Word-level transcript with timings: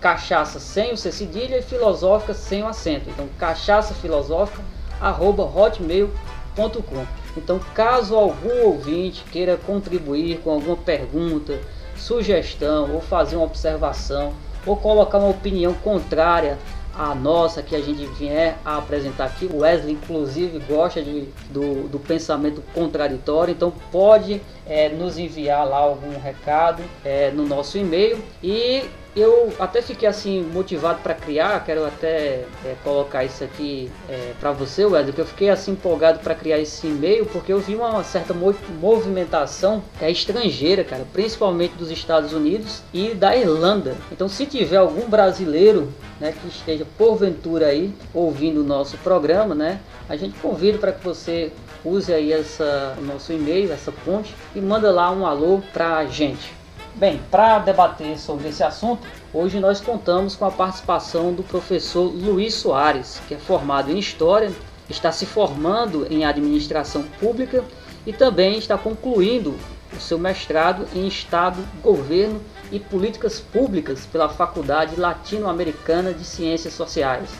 Cachaça 0.00 0.60
sem 0.60 0.92
o 0.92 0.96
C 0.96 1.10
cedilha 1.10 1.58
e 1.58 1.62
filosófica 1.62 2.32
sem 2.32 2.62
o 2.62 2.68
acento. 2.68 3.10
Então, 3.10 3.28
cachaça 3.36 3.92
filosófica 3.94 4.62
hotmail.com. 5.00 7.06
Então, 7.36 7.60
caso 7.74 8.16
algum 8.16 8.66
ouvinte 8.66 9.24
queira 9.30 9.56
contribuir 9.56 10.40
com 10.40 10.50
alguma 10.50 10.76
pergunta, 10.76 11.60
sugestão 11.96 12.94
ou 12.94 13.00
fazer 13.00 13.36
uma 13.36 13.44
observação 13.44 14.32
ou 14.66 14.76
colocar 14.76 15.18
uma 15.18 15.30
opinião 15.30 15.72
contrária 15.74 16.58
à 16.98 17.14
nossa 17.14 17.62
que 17.62 17.76
a 17.76 17.80
gente 17.80 18.04
vier 18.18 18.58
a 18.64 18.78
apresentar 18.78 19.26
aqui, 19.26 19.46
o 19.46 19.58
Wesley 19.58 19.94
inclusive 19.94 20.58
gosta 20.58 21.00
de, 21.00 21.28
do, 21.48 21.88
do 21.88 21.98
pensamento 22.00 22.60
contraditório, 22.74 23.52
então 23.52 23.72
pode 23.92 24.42
é, 24.66 24.88
nos 24.88 25.16
enviar 25.16 25.66
lá 25.66 25.76
algum 25.76 26.18
recado 26.18 26.82
é, 27.04 27.30
no 27.30 27.46
nosso 27.46 27.78
e-mail 27.78 28.18
e 28.42 28.82
eu 29.16 29.52
até 29.58 29.82
fiquei 29.82 30.08
assim 30.08 30.42
motivado 30.42 31.00
para 31.02 31.14
criar, 31.14 31.64
quero 31.64 31.84
até 31.84 32.44
é, 32.64 32.76
colocar 32.84 33.24
isso 33.24 33.42
aqui 33.42 33.90
é, 34.08 34.32
para 34.38 34.52
você, 34.52 34.84
Wesley, 34.84 35.12
que 35.12 35.20
eu 35.20 35.26
fiquei 35.26 35.50
assim 35.50 35.72
empolgado 35.72 36.20
para 36.20 36.34
criar 36.34 36.58
esse 36.58 36.86
e-mail 36.86 37.26
porque 37.26 37.52
eu 37.52 37.58
vi 37.58 37.74
uma 37.74 38.02
certa 38.04 38.34
movimentação 38.80 39.82
é 40.00 40.10
estrangeira, 40.10 40.84
cara, 40.84 41.04
principalmente 41.12 41.74
dos 41.74 41.90
Estados 41.90 42.32
Unidos 42.32 42.82
e 42.92 43.14
da 43.14 43.36
Irlanda. 43.36 43.96
Então, 44.12 44.28
se 44.28 44.46
tiver 44.46 44.76
algum 44.76 45.08
brasileiro, 45.08 45.92
né, 46.20 46.32
que 46.32 46.48
esteja 46.48 46.86
porventura 46.96 47.66
aí 47.66 47.92
ouvindo 48.12 48.60
o 48.60 48.64
nosso 48.64 48.96
programa, 48.98 49.54
né, 49.54 49.80
a 50.08 50.16
gente 50.16 50.38
convida 50.38 50.78
para 50.78 50.92
que 50.92 51.04
você 51.04 51.52
use 51.84 52.12
aí 52.12 52.32
essa 52.32 52.96
o 52.98 53.04
nosso 53.04 53.32
e-mail, 53.32 53.72
essa 53.72 53.92
ponte 54.04 54.34
e 54.54 54.60
manda 54.60 54.90
lá 54.90 55.10
um 55.10 55.26
alô 55.26 55.60
para 55.72 55.98
a 55.98 56.06
gente. 56.06 56.57
Bem, 56.98 57.20
para 57.30 57.60
debater 57.60 58.18
sobre 58.18 58.48
esse 58.48 58.64
assunto, 58.64 59.06
hoje 59.32 59.60
nós 59.60 59.80
contamos 59.80 60.34
com 60.34 60.44
a 60.44 60.50
participação 60.50 61.32
do 61.32 61.44
professor 61.44 62.12
Luiz 62.12 62.54
Soares, 62.54 63.22
que 63.28 63.34
é 63.34 63.38
formado 63.38 63.92
em 63.92 64.00
História, 64.00 64.50
está 64.90 65.12
se 65.12 65.24
formando 65.24 66.08
em 66.10 66.24
Administração 66.24 67.04
Pública 67.20 67.64
e 68.04 68.12
também 68.12 68.58
está 68.58 68.76
concluindo 68.76 69.54
o 69.96 70.00
seu 70.00 70.18
mestrado 70.18 70.88
em 70.92 71.06
Estado, 71.06 71.64
Governo 71.84 72.42
e 72.72 72.80
Políticas 72.80 73.38
Públicas 73.38 74.04
pela 74.04 74.28
Faculdade 74.28 74.98
Latino-Americana 74.98 76.12
de 76.12 76.24
Ciências 76.24 76.74
Sociais. 76.74 77.30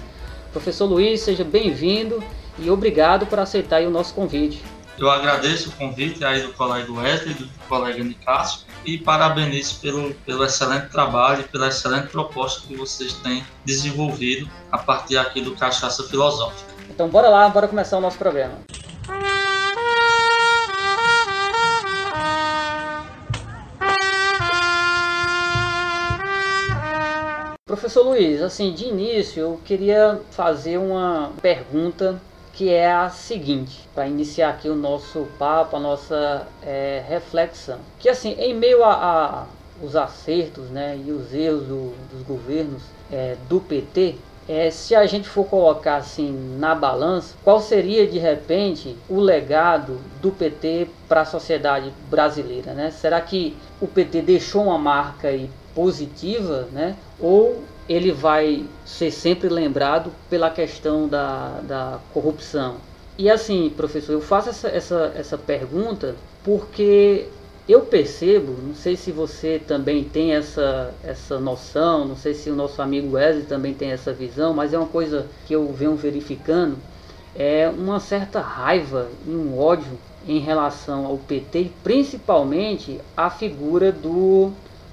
Professor 0.52 0.86
Luiz, 0.86 1.22
seja 1.22 1.42
bem-vindo 1.42 2.22
e 2.60 2.70
obrigado 2.70 3.26
por 3.26 3.40
aceitar 3.40 3.82
o 3.82 3.90
nosso 3.90 4.14
convite. 4.14 4.62
Eu 4.96 5.10
agradeço 5.10 5.70
o 5.70 5.72
convite 5.72 6.24
aí 6.24 6.42
do 6.42 6.52
colega 6.52 6.92
Wesley, 6.92 7.34
do 7.34 7.48
colega 7.68 8.02
Nicásio, 8.04 8.67
e 8.84 8.98
parabenizo 8.98 9.80
pelo, 9.80 10.14
pelo 10.14 10.44
excelente 10.44 10.88
trabalho 10.88 11.40
e 11.40 11.44
pela 11.44 11.68
excelente 11.68 12.08
proposta 12.08 12.66
que 12.66 12.74
vocês 12.76 13.12
têm 13.14 13.44
desenvolvido 13.64 14.48
a 14.70 14.78
partir 14.78 15.16
aqui 15.16 15.40
do 15.40 15.54
Cachaça 15.56 16.04
Filosófica. 16.04 16.68
Então 16.90 17.08
bora 17.08 17.28
lá, 17.28 17.48
bora 17.48 17.68
começar 17.68 17.98
o 17.98 18.00
nosso 18.00 18.18
programa. 18.18 18.58
Professor 27.68 28.02
Luiz, 28.02 28.40
assim, 28.40 28.72
de 28.72 28.86
início 28.86 29.40
eu 29.40 29.60
queria 29.62 30.22
fazer 30.30 30.78
uma 30.78 31.32
pergunta 31.42 32.20
que 32.58 32.70
é 32.70 32.92
a 32.92 33.08
seguinte, 33.08 33.88
para 33.94 34.08
iniciar 34.08 34.50
aqui 34.50 34.68
o 34.68 34.74
nosso 34.74 35.28
papo, 35.38 35.76
a 35.76 35.78
nossa 35.78 36.44
é, 36.60 37.04
reflexão. 37.08 37.78
Que 38.00 38.08
assim, 38.08 38.32
em 38.32 38.52
meio 38.52 38.82
a, 38.82 38.94
a 38.94 39.46
os 39.80 39.94
acertos 39.94 40.68
né, 40.68 40.98
e 41.06 41.12
os 41.12 41.32
erros 41.32 41.62
do, 41.68 41.94
dos 42.10 42.20
governos 42.26 42.82
é, 43.12 43.36
do 43.48 43.60
PT, 43.60 44.16
é, 44.48 44.72
se 44.72 44.92
a 44.96 45.06
gente 45.06 45.28
for 45.28 45.44
colocar 45.44 45.98
assim 45.98 46.56
na 46.58 46.74
balança, 46.74 47.36
qual 47.44 47.60
seria 47.60 48.08
de 48.08 48.18
repente 48.18 48.96
o 49.08 49.20
legado 49.20 50.00
do 50.20 50.32
PT 50.32 50.88
para 51.08 51.20
a 51.20 51.24
sociedade 51.24 51.92
brasileira? 52.10 52.72
Né? 52.72 52.90
Será 52.90 53.20
que 53.20 53.56
o 53.80 53.86
PT 53.86 54.20
deixou 54.22 54.64
uma 54.64 54.78
marca 54.78 55.28
aí 55.28 55.48
positiva, 55.76 56.66
né? 56.72 56.96
ou 57.20 57.62
ele 57.88 58.12
vai 58.12 58.64
ser 58.84 59.10
sempre 59.10 59.48
lembrado 59.48 60.12
pela 60.28 60.50
questão 60.50 61.08
da, 61.08 61.60
da 61.62 61.98
corrupção. 62.12 62.76
E 63.16 63.30
assim, 63.30 63.72
professor, 63.76 64.12
eu 64.12 64.20
faço 64.20 64.50
essa, 64.50 64.68
essa, 64.68 65.12
essa 65.16 65.38
pergunta 65.38 66.14
porque 66.44 67.26
eu 67.68 67.82
percebo, 67.82 68.56
não 68.62 68.74
sei 68.74 68.96
se 68.96 69.12
você 69.12 69.58
também 69.58 70.04
tem 70.04 70.34
essa, 70.34 70.94
essa 71.04 71.38
noção, 71.38 72.06
não 72.06 72.16
sei 72.16 72.32
se 72.32 72.48
o 72.48 72.54
nosso 72.56 72.80
amigo 72.80 73.16
Wesley 73.16 73.44
também 73.44 73.74
tem 73.74 73.90
essa 73.90 74.12
visão, 74.12 74.54
mas 74.54 74.72
é 74.72 74.78
uma 74.78 74.86
coisa 74.86 75.26
que 75.46 75.54
eu 75.54 75.70
venho 75.72 75.94
verificando, 75.94 76.78
é 77.36 77.68
uma 77.68 78.00
certa 78.00 78.40
raiva 78.40 79.08
e 79.26 79.30
um 79.30 79.58
ódio 79.58 79.98
em 80.26 80.38
relação 80.38 81.04
ao 81.06 81.18
PT 81.18 81.60
e 81.60 81.72
principalmente 81.82 83.00
a 83.16 83.28
figura 83.28 83.92
do, 83.92 84.50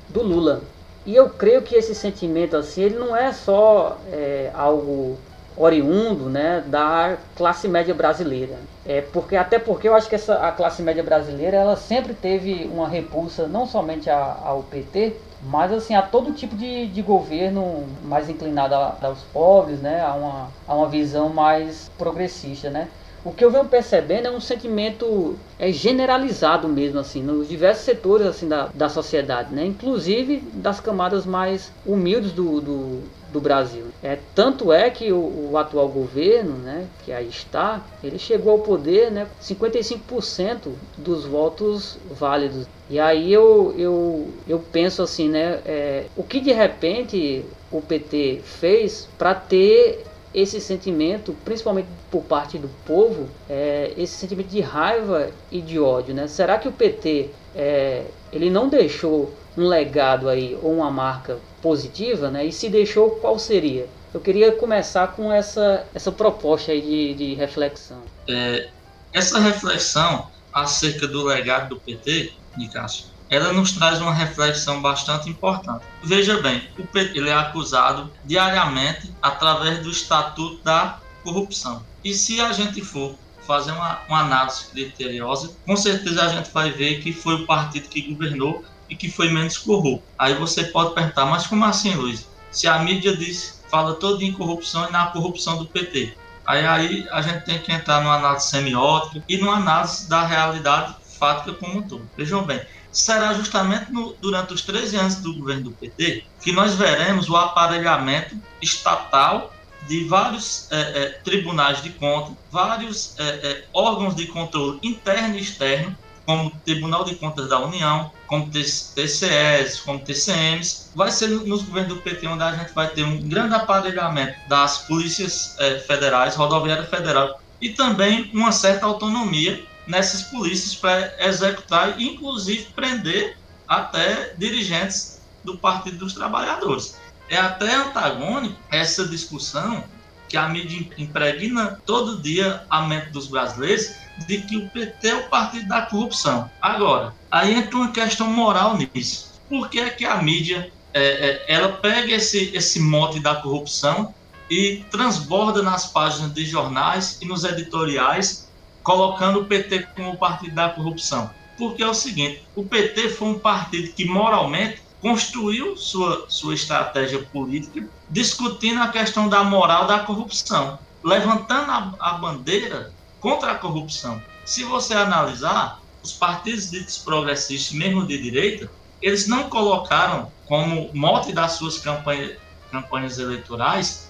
do 0.09 0.21
Lula. 0.21 0.61
E 1.05 1.15
eu 1.15 1.29
creio 1.29 1.61
que 1.61 1.75
esse 1.75 1.93
sentimento 1.93 2.57
assim, 2.57 2.81
ele 2.81 2.97
não 2.97 3.15
é 3.15 3.31
só 3.31 3.97
é, 4.11 4.49
algo 4.53 5.17
oriundo 5.57 6.29
né, 6.29 6.63
da 6.65 7.17
classe 7.35 7.67
média 7.67 7.93
brasileira. 7.93 8.55
É 8.85 9.01
porque 9.01 9.35
até 9.35 9.57
porque 9.57 9.87
eu 9.87 9.95
acho 9.95 10.09
que 10.09 10.15
essa 10.15 10.35
a 10.35 10.51
classe 10.51 10.81
média 10.81 11.03
brasileira 11.03 11.57
ela 11.57 11.75
sempre 11.75 12.13
teve 12.13 12.69
uma 12.71 12.87
repulsa 12.87 13.47
não 13.47 13.65
somente 13.65 14.09
a, 14.09 14.37
ao 14.43 14.63
PT, 14.63 15.15
mas 15.41 15.71
assim 15.71 15.95
a 15.95 16.01
todo 16.01 16.33
tipo 16.33 16.55
de, 16.55 16.87
de 16.87 17.01
governo 17.01 17.85
mais 18.03 18.29
inclinado 18.29 18.75
a, 18.75 18.97
aos 19.01 19.19
pobres, 19.31 19.79
né, 19.79 20.01
a 20.01 20.13
uma, 20.13 20.49
a 20.67 20.75
uma 20.75 20.89
visão 20.89 21.29
mais 21.29 21.89
progressista, 21.97 22.69
né. 22.69 22.89
O 23.25 23.31
que 23.31 23.43
eu 23.43 23.49
venho 23.49 23.65
percebendo 23.65 24.27
é 24.27 24.31
um 24.31 24.39
sentimento 24.39 25.35
é 25.57 25.71
generalizado 25.71 26.67
mesmo, 26.67 26.99
assim, 26.99 27.23
nos 27.23 27.49
diversos 27.49 27.83
setores 27.83 28.27
assim, 28.27 28.47
da, 28.47 28.67
da 28.67 28.87
sociedade, 28.87 29.51
né? 29.51 29.65
inclusive 29.65 30.43
das 30.53 30.79
camadas 30.79 31.25
mais 31.25 31.71
humildes 31.83 32.31
do, 32.31 32.61
do, 32.61 33.01
do 33.33 33.41
Brasil. 33.41 33.85
É, 34.03 34.19
tanto 34.35 34.71
é 34.71 34.89
que 34.91 35.11
o, 35.11 35.49
o, 35.51 35.57
atual 35.57 35.89
governo, 35.89 36.53
né, 36.57 36.87
que 37.03 37.11
aí 37.11 37.27
está, 37.27 37.81
ele 38.03 38.19
chegou 38.19 38.53
ao 38.53 38.59
poder 38.59 39.11
né, 39.11 39.27
55% 39.41 40.71
dos 40.95 41.25
votos 41.25 41.97
válidos. 42.11 42.67
E 42.89 42.99
aí 42.99 43.33
eu, 43.33 43.73
eu, 43.75 44.27
eu 44.47 44.59
penso 44.71 45.01
assim, 45.01 45.27
né, 45.29 45.59
é, 45.65 46.05
o 46.15 46.23
que 46.23 46.39
de 46.39 46.51
repente 46.51 47.43
o 47.71 47.81
PT 47.81 48.41
fez 48.43 49.07
para 49.17 49.33
ter 49.33 50.04
esse 50.35 50.59
sentimento, 50.59 51.33
principalmente 51.45 51.87
por 52.11 52.21
parte 52.23 52.57
do 52.57 52.67
povo, 52.85 53.29
é, 53.49 53.93
esse 53.97 54.17
sentimento 54.17 54.49
de 54.49 54.59
raiva 54.59 55.31
e 55.49 55.61
de 55.61 55.79
ódio, 55.79 56.13
né? 56.13 56.27
Será 56.27 56.59
que 56.59 56.67
o 56.67 56.73
PT 56.73 57.29
é, 57.55 58.03
ele 58.33 58.49
não 58.49 58.67
deixou 58.67 59.33
um 59.57 59.65
legado 59.65 60.27
aí 60.27 60.59
ou 60.61 60.73
uma 60.73 60.91
marca 60.91 61.39
positiva, 61.61 62.29
né? 62.29 62.45
E 62.45 62.51
se 62.51 62.67
deixou, 62.67 63.11
qual 63.11 63.39
seria? 63.39 63.87
Eu 64.13 64.19
queria 64.19 64.51
começar 64.51 65.07
com 65.15 65.31
essa 65.31 65.87
essa 65.95 66.11
proposta 66.11 66.73
aí 66.73 66.81
de, 66.81 67.13
de 67.13 67.33
reflexão. 67.35 68.01
É, 68.27 68.67
essa 69.13 69.39
reflexão 69.39 70.29
acerca 70.51 71.07
do 71.07 71.23
legado 71.23 71.69
do 71.69 71.79
PT, 71.79 72.33
Nicasso, 72.57 73.14
ela 73.29 73.51
nos 73.51 73.71
traz 73.71 74.01
uma 74.01 74.13
reflexão 74.13 74.81
bastante 74.81 75.29
importante. 75.29 75.83
Veja 76.03 76.41
bem, 76.41 76.67
o 76.77 76.85
PT 76.85 77.17
ele 77.17 77.29
é 77.29 77.33
acusado 77.33 78.11
diariamente 78.23 79.11
através 79.21 79.79
do 79.79 79.89
Estatuto 79.89 80.63
da 80.63 80.99
Corrupção. 81.23 81.83
E 82.03 82.13
se 82.13 82.39
a 82.39 82.51
gente 82.51 82.81
for 82.81 83.15
fazer 83.45 83.71
uma, 83.71 83.99
uma 84.07 84.19
análise 84.19 84.65
criteriosa, 84.65 85.51
com 85.65 85.75
certeza 85.75 86.23
a 86.23 86.29
gente 86.29 86.51
vai 86.51 86.71
ver 86.71 87.01
que 87.01 87.13
foi 87.13 87.35
o 87.35 87.45
partido 87.45 87.89
que 87.89 88.01
governou 88.01 88.63
e 88.89 88.95
que 88.95 89.09
foi 89.09 89.31
menos 89.31 89.57
corrupto. 89.57 90.05
Aí 90.17 90.35
você 90.35 90.65
pode 90.65 90.93
perguntar, 90.93 91.25
mas 91.25 91.47
como 91.47 91.65
assim, 91.65 91.95
Luiz? 91.95 92.27
Se 92.51 92.67
a 92.67 92.79
mídia 92.79 93.15
diz, 93.15 93.63
fala 93.69 93.95
todo 93.95 94.21
em 94.21 94.31
corrupção 94.31 94.87
e 94.87 94.91
na 94.91 95.07
corrupção 95.07 95.57
do 95.57 95.65
PT. 95.65 96.15
Aí, 96.45 96.65
aí 96.65 97.07
a 97.11 97.21
gente 97.21 97.43
tem 97.43 97.59
que 97.59 97.71
entrar 97.71 98.01
numa 98.01 98.15
análise 98.15 98.47
semiótica 98.47 99.23
e 99.27 99.37
numa 99.37 99.55
análise 99.55 100.07
da 100.07 100.25
realidade 100.25 100.95
fática 101.19 101.53
como 101.53 101.79
um 101.79 101.81
todo. 101.81 102.07
Vejam 102.15 102.43
bem, 102.43 102.61
será 102.95 103.33
justamente 103.33 103.91
no, 103.91 104.13
durante 104.21 104.53
os 104.53 104.61
13 104.61 104.95
anos 104.95 105.15
do 105.15 105.35
governo 105.35 105.65
do 105.65 105.71
PT 105.71 106.23
que 106.41 106.53
nós 106.53 106.75
veremos 106.75 107.29
o 107.29 107.35
aparelhamento 107.35 108.37
estatal 108.61 109.53
de 109.85 110.05
vários 110.05 110.71
é, 110.71 110.79
é, 110.79 111.05
tribunais 111.23 111.83
de 111.83 111.89
conta, 111.91 112.31
vários 112.49 113.13
é, 113.19 113.65
órgãos 113.73 114.15
de 114.15 114.25
controle 114.27 114.79
interno 114.81 115.35
e 115.35 115.41
externo, 115.41 115.95
como 116.25 116.49
Tribunal 116.65 117.03
de 117.03 117.15
Contas 117.15 117.49
da 117.49 117.59
União, 117.59 118.11
como 118.25 118.49
TCS, 118.49 119.81
como 119.81 119.99
TCMs. 119.99 120.89
Vai 120.95 121.11
ser 121.11 121.27
nos 121.27 121.61
governos 121.61 121.95
do 121.95 122.01
PT 122.01 122.25
onde 122.27 122.41
a 122.41 122.51
gente 122.55 122.73
vai 122.73 122.87
ter 122.87 123.03
um 123.03 123.21
grande 123.29 123.53
aparelhamento 123.53 124.33
das 124.49 124.79
polícias 124.87 125.55
federais, 125.85 126.35
rodoviária 126.35 126.83
federal, 126.85 127.39
e 127.61 127.69
também 127.69 128.31
uma 128.33 128.51
certa 128.51 128.87
autonomia 128.87 129.63
nessas 129.87 130.23
polícias 130.23 130.75
para 130.75 131.13
executar 131.19 131.99
e, 131.99 132.07
inclusive, 132.07 132.67
prender 132.75 133.37
até 133.67 134.33
dirigentes 134.37 135.21
do 135.43 135.57
Partido 135.57 135.97
dos 135.97 136.13
Trabalhadores. 136.13 136.97
É 137.29 137.37
até 137.37 137.73
antagônico 137.75 138.55
essa 138.71 139.07
discussão 139.07 139.83
que 140.27 140.37
a 140.37 140.49
mídia 140.49 140.87
impregna 140.97 141.79
todo 141.85 142.21
dia 142.21 142.63
a 142.69 142.81
mente 142.81 143.09
dos 143.09 143.27
brasileiros 143.27 143.93
de 144.27 144.39
que 144.41 144.57
o 144.57 144.69
PT 144.69 145.07
é 145.07 145.15
o 145.15 145.29
partido 145.29 145.67
da 145.67 145.83
corrupção. 145.83 146.49
Agora, 146.61 147.13
aí 147.29 147.53
entra 147.53 147.77
uma 147.77 147.91
questão 147.91 148.27
moral 148.27 148.77
nisso. 148.77 149.33
Por 149.49 149.69
que 149.69 149.79
é 149.79 149.89
que 149.89 150.05
a 150.05 150.21
mídia 150.21 150.71
é, 150.93 151.03
é, 151.03 151.45
ela 151.47 151.73
pega 151.73 152.13
esse, 152.13 152.55
esse 152.55 152.79
mote 152.79 153.19
da 153.19 153.35
corrupção 153.35 154.13
e 154.49 154.85
transborda 154.89 155.61
nas 155.61 155.87
páginas 155.87 156.33
de 156.33 156.45
jornais 156.45 157.19
e 157.21 157.25
nos 157.25 157.43
editoriais, 157.43 158.44
colocando 158.85 159.39
o 159.39 159.45
PT 159.45 159.87
como 159.95 160.15
partido 160.15 160.53
da 160.53 160.69
corrupção? 160.69 161.31
Porque 161.57 161.81
é 161.81 161.87
o 161.87 161.93
seguinte, 161.93 162.47
o 162.55 162.63
PT 162.63 163.09
foi 163.09 163.29
um 163.29 163.39
partido 163.39 163.91
que 163.93 164.05
moralmente 164.05 164.79
construiu 165.01 165.75
sua, 165.75 166.25
sua 166.29 166.53
estratégia 166.53 167.19
política 167.19 167.87
discutindo 168.09 168.81
a 168.81 168.87
questão 168.87 169.27
da 169.27 169.43
moral 169.43 169.87
da 169.87 169.99
corrupção, 169.99 170.77
levantando 171.03 171.71
a, 171.71 171.93
a 171.99 172.13
bandeira 172.13 172.93
contra 173.19 173.53
a 173.53 173.55
corrupção. 173.55 174.21
Se 174.45 174.63
você 174.63 174.93
analisar, 174.93 175.81
os 176.03 176.13
partidos 176.13 176.69
ditos 176.69 176.99
progressistas, 176.99 177.75
mesmo 177.75 178.05
de 178.05 178.21
direita, 178.21 178.69
eles 179.01 179.27
não 179.27 179.49
colocaram 179.49 180.31
como 180.45 180.91
mote 180.93 181.33
das 181.33 181.53
suas 181.53 181.79
campanhas, 181.79 182.37
campanhas 182.71 183.17
eleitorais 183.17 184.05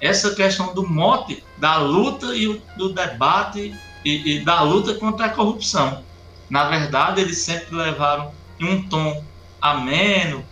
essa 0.00 0.34
questão 0.34 0.74
do 0.74 0.86
mote 0.86 1.42
da 1.56 1.78
luta 1.78 2.34
e 2.34 2.60
do 2.76 2.92
debate 2.92 3.74
e, 4.06 4.36
e 4.36 4.44
da 4.44 4.62
luta 4.62 4.94
contra 4.94 5.26
a 5.26 5.30
corrupção. 5.30 6.04
Na 6.48 6.68
verdade, 6.68 7.20
eles 7.20 7.38
sempre 7.38 7.74
levaram 7.74 8.32
um 8.60 8.88
tom 8.88 9.24
ameno, 9.60 10.44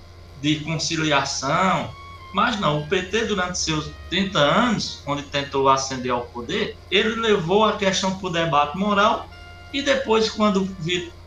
de 0.42 0.56
conciliação. 0.56 1.88
Mas 2.34 2.58
não, 2.58 2.80
o 2.80 2.88
PT, 2.88 3.26
durante 3.26 3.60
seus 3.60 3.88
30 4.10 4.38
anos, 4.38 5.00
onde 5.06 5.22
tentou 5.22 5.68
ascender 5.68 6.10
ao 6.10 6.22
poder, 6.22 6.76
ele 6.90 7.14
levou 7.14 7.64
a 7.64 7.76
questão 7.76 8.18
para 8.18 8.26
o 8.26 8.30
debate 8.30 8.76
moral 8.76 9.28
e 9.72 9.80
depois, 9.82 10.28
quando 10.28 10.68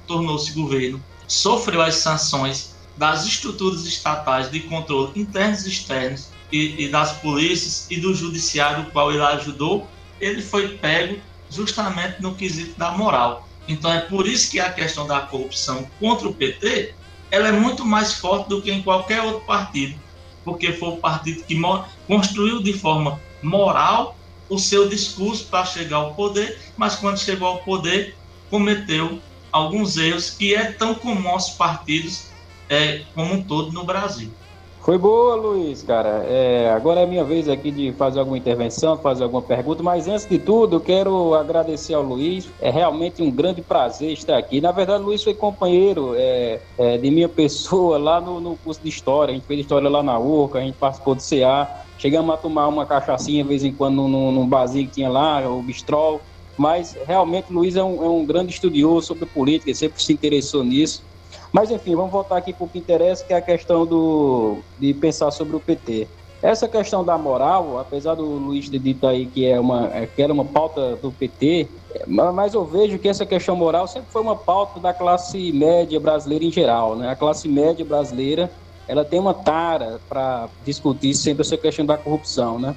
tornou-se 0.05 0.51
governo, 0.51 1.01
sofreu 1.25 1.81
as 1.81 1.95
sanções 1.95 2.75
das 2.97 3.25
estruturas 3.25 3.85
estatais 3.85 4.51
de 4.51 4.59
controle 4.61 5.11
internos 5.15 5.65
e 5.65 5.69
externos 5.69 6.29
e, 6.51 6.85
e 6.85 6.89
das 6.89 7.13
polícias 7.13 7.87
e 7.89 7.97
do 8.01 8.13
judiciário, 8.13 8.83
o 8.83 8.91
qual 8.91 9.11
ele 9.11 9.21
ajudou, 9.21 9.87
ele 10.19 10.41
foi 10.41 10.77
pego 10.77 11.21
justamente 11.49 12.21
no 12.21 12.35
quesito 12.35 12.77
da 12.77 12.91
moral. 12.91 13.47
Então 13.67 13.91
é 13.91 14.01
por 14.01 14.27
isso 14.27 14.51
que 14.51 14.59
a 14.59 14.71
questão 14.71 15.05
da 15.05 15.19
corrupção 15.21 15.87
contra 15.99 16.27
o 16.27 16.33
PT 16.33 16.93
ela 17.29 17.49
é 17.49 17.51
muito 17.51 17.85
mais 17.85 18.13
forte 18.13 18.49
do 18.49 18.61
que 18.61 18.71
em 18.71 18.81
qualquer 18.81 19.21
outro 19.21 19.41
partido, 19.41 19.99
porque 20.45 20.71
foi 20.71 20.89
o 20.89 20.97
partido 20.97 21.43
que 21.43 21.59
construiu 22.07 22.63
de 22.63 22.73
forma 22.73 23.19
moral 23.41 24.17
o 24.49 24.57
seu 24.57 24.87
discurso 24.87 25.45
para 25.47 25.65
chegar 25.65 25.97
ao 25.97 26.13
poder, 26.13 26.57
mas 26.77 26.95
quando 26.95 27.19
chegou 27.19 27.47
ao 27.47 27.57
poder 27.59 28.15
cometeu 28.49 29.21
alguns 29.51 29.97
erros 29.97 30.29
que 30.29 30.55
é 30.55 30.71
tão 30.71 30.95
comum 30.95 31.29
aos 31.29 31.49
partidos 31.49 32.27
é, 32.69 33.03
como 33.13 33.33
um 33.33 33.43
todo 33.43 33.71
no 33.71 33.83
Brasil. 33.83 34.31
Foi 34.87 34.97
boa, 34.97 35.35
Luiz, 35.35 35.83
cara. 35.83 36.23
É, 36.29 36.71
agora 36.73 37.01
é 37.01 37.05
minha 37.05 37.25
vez 37.25 37.49
aqui 37.49 37.71
de 37.71 37.91
fazer 37.91 38.19
alguma 38.19 38.37
intervenção, 38.37 38.97
fazer 38.97 39.25
alguma 39.25 39.41
pergunta, 39.41 39.83
mas 39.83 40.07
antes 40.07 40.25
de 40.25 40.39
tudo, 40.39 40.77
eu 40.77 40.79
quero 40.79 41.35
agradecer 41.35 41.93
ao 41.93 42.01
Luiz. 42.01 42.47
É 42.61 42.69
realmente 42.69 43.21
um 43.21 43.29
grande 43.29 43.61
prazer 43.61 44.13
estar 44.13 44.37
aqui. 44.37 44.61
Na 44.61 44.71
verdade, 44.71 45.03
o 45.03 45.07
Luiz 45.07 45.21
foi 45.21 45.33
companheiro 45.33 46.13
é, 46.15 46.61
é, 46.77 46.97
de 46.97 47.11
minha 47.11 47.27
pessoa 47.27 47.97
lá 47.97 48.21
no, 48.21 48.39
no, 48.39 48.55
curso 48.55 48.79
de 48.81 48.87
História. 48.87 49.33
A 49.33 49.35
gente 49.35 49.45
fez 49.45 49.59
História 49.59 49.89
lá 49.89 50.01
na 50.01 50.17
URCA, 50.17 50.59
a 50.59 50.61
gente 50.61 50.77
participou 50.77 51.15
do 51.15 51.21
CA. 51.21 51.83
Chegamos 51.97 52.33
a 52.33 52.37
tomar 52.37 52.69
uma 52.69 52.85
cachaçinha 52.85 53.43
de 53.43 53.49
vez 53.49 53.65
em 53.65 53.73
quando 53.73 53.95
num, 54.07 54.31
num 54.31 54.47
barzinho 54.47 54.87
que 54.87 54.93
tinha 54.93 55.09
lá, 55.09 55.45
o 55.49 55.61
Bistrol. 55.61 56.21
Mas 56.57 56.97
realmente 57.05 57.51
o 57.51 57.55
Luiz 57.55 57.75
é 57.75 57.83
um, 57.83 58.05
é 58.05 58.07
um 58.07 58.25
grande 58.25 58.53
estudioso 58.53 59.07
sobre 59.07 59.25
política, 59.25 59.73
sempre 59.73 60.01
se 60.01 60.13
interessou 60.13 60.63
nisso. 60.63 61.03
Mas 61.51 61.71
enfim, 61.71 61.95
vamos 61.95 62.11
voltar 62.11 62.37
aqui 62.37 62.53
para 62.53 62.65
o 62.65 62.69
que 62.69 62.79
interessa, 62.79 63.23
que 63.23 63.33
é 63.33 63.37
a 63.37 63.41
questão 63.41 63.85
do, 63.85 64.57
de 64.79 64.93
pensar 64.93 65.31
sobre 65.31 65.55
o 65.55 65.59
PT. 65.59 66.07
Essa 66.41 66.67
questão 66.67 67.03
da 67.03 67.17
moral, 67.17 67.79
apesar 67.79 68.13
do 68.13 68.23
Luiz 68.23 68.69
ter 68.69 68.77
dito 68.77 69.07
aí 69.07 69.25
que, 69.25 69.45
é 69.45 69.59
uma, 69.59 69.89
é, 69.91 70.05
que 70.05 70.21
era 70.21 70.31
uma 70.31 70.45
pauta 70.45 70.95
do 70.97 71.11
PT, 71.11 71.67
mas 72.05 72.53
eu 72.53 72.63
vejo 72.63 72.99
que 72.99 73.09
essa 73.09 73.25
questão 73.25 73.55
moral 73.55 73.87
sempre 73.87 74.11
foi 74.11 74.21
uma 74.21 74.35
pauta 74.35 74.79
da 74.79 74.93
classe 74.93 75.51
média 75.51 75.99
brasileira 75.99 76.45
em 76.45 76.51
geral. 76.51 76.95
Né? 76.95 77.09
A 77.09 77.15
classe 77.15 77.47
média 77.47 77.83
brasileira 77.83 78.51
ela 78.87 79.03
tem 79.03 79.19
uma 79.19 79.33
tara 79.33 79.99
para 80.07 80.47
discutir 80.63 81.13
sempre 81.15 81.41
essa 81.41 81.57
questão 81.57 81.85
da 81.85 81.97
corrupção. 81.97 82.59
Né? 82.59 82.75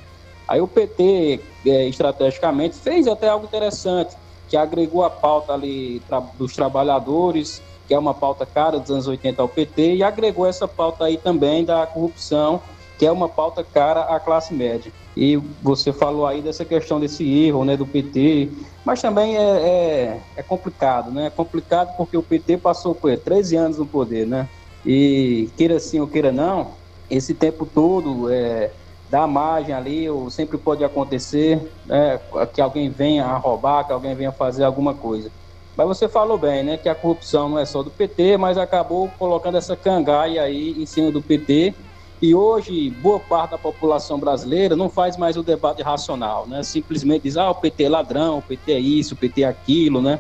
Aí 0.49 0.61
o 0.61 0.67
PT, 0.67 1.41
é, 1.67 1.87
estrategicamente, 1.87 2.77
fez 2.77 3.07
até 3.07 3.29
algo 3.29 3.45
interessante, 3.45 4.17
que 4.49 4.57
agregou 4.57 5.05
a 5.05 5.11
pauta 5.11 5.53
ali 5.53 6.03
dos 6.37 6.57
trabalhadores 6.57 7.63
que 7.91 7.95
é 7.95 7.99
uma 7.99 8.15
pauta 8.15 8.47
cara 8.47 8.79
dos 8.79 8.89
anos 8.89 9.09
80 9.09 9.43
ao 9.43 9.49
PT, 9.49 9.97
e 9.97 10.03
agregou 10.05 10.47
essa 10.47 10.69
pauta 10.69 11.07
aí 11.07 11.17
também 11.17 11.65
da 11.65 11.85
corrupção, 11.89 12.63
que 12.97 13.05
é 13.05 13.11
uma 13.11 13.29
pauta 13.29 13.65
cara 13.65 14.03
à 14.03 14.21
classe 14.21 14.55
média. 14.55 14.93
E 15.17 15.37
você 15.61 15.93
falou 15.93 16.25
aí 16.25 16.41
dessa 16.41 16.65
questão 16.65 17.01
desse 17.01 17.29
erro 17.29 17.65
né, 17.65 17.77
do 17.77 17.85
PT, 17.85 18.49
mas 18.85 19.03
também 19.03 19.37
é, 19.37 19.41
é, 19.41 20.21
é 20.37 20.43
complicado, 20.45 21.11
né? 21.11 21.27
É 21.27 21.31
complicado 21.31 21.97
porque 21.97 22.17
o 22.17 22.23
PT 22.23 22.59
passou 22.59 22.95
por 22.95 23.19
13 23.19 23.57
anos 23.57 23.79
no 23.79 23.87
poder, 23.87 24.25
né? 24.25 24.49
E 24.87 25.51
queira 25.57 25.81
sim 25.81 25.99
ou 25.99 26.07
queira 26.07 26.31
não, 26.31 26.69
esse 27.11 27.35
tempo 27.35 27.67
todo 27.67 28.31
é, 28.31 28.71
dá 29.11 29.27
margem 29.27 29.75
ali, 29.75 30.09
ou 30.09 30.31
sempre 30.31 30.57
pode 30.57 30.85
acontecer 30.85 31.61
né, 31.85 32.21
que 32.55 32.61
alguém 32.61 32.89
venha 32.89 33.27
a 33.27 33.37
roubar, 33.37 33.85
que 33.85 33.93
alguém 33.93 34.15
venha 34.15 34.31
fazer 34.31 34.63
alguma 34.63 34.95
coisa. 34.95 35.29
Mas 35.81 35.97
você 35.97 36.11
falou 36.11 36.37
bem, 36.37 36.63
né, 36.63 36.77
que 36.77 36.91
a 36.91 36.95
corrupção 36.95 37.49
não 37.49 37.59
é 37.59 37.65
só 37.65 37.83
do 37.83 37.91
PT, 37.91 38.37
mas 38.37 38.59
acabou 38.59 39.11
colocando 39.19 39.57
essa 39.57 39.75
cangaia 39.75 40.43
aí 40.43 40.73
em 40.73 40.85
cima 40.85 41.11
do 41.11 41.23
PT. 41.23 41.75
E 42.21 42.35
hoje, 42.35 42.91
boa 42.91 43.19
parte 43.19 43.53
da 43.53 43.59
população 43.59 44.21
brasileira 44.21 44.77
não 44.77 44.91
faz 44.91 45.17
mais 45.17 45.39
o 45.39 45.43
debate 45.43 45.81
racional, 45.81 46.47
né? 46.47 46.63
Simplesmente 46.63 47.23
diz, 47.23 47.39
ah, 47.39 47.51
o 47.51 47.55
PT 47.55 47.85
é 47.85 47.89
ladrão, 47.89 48.39
o 48.39 48.43
PT 48.43 48.73
é 48.73 48.79
isso, 48.79 49.15
o 49.15 49.17
PT 49.17 49.43
é 49.43 49.47
aquilo, 49.47 50.03
né? 50.03 50.19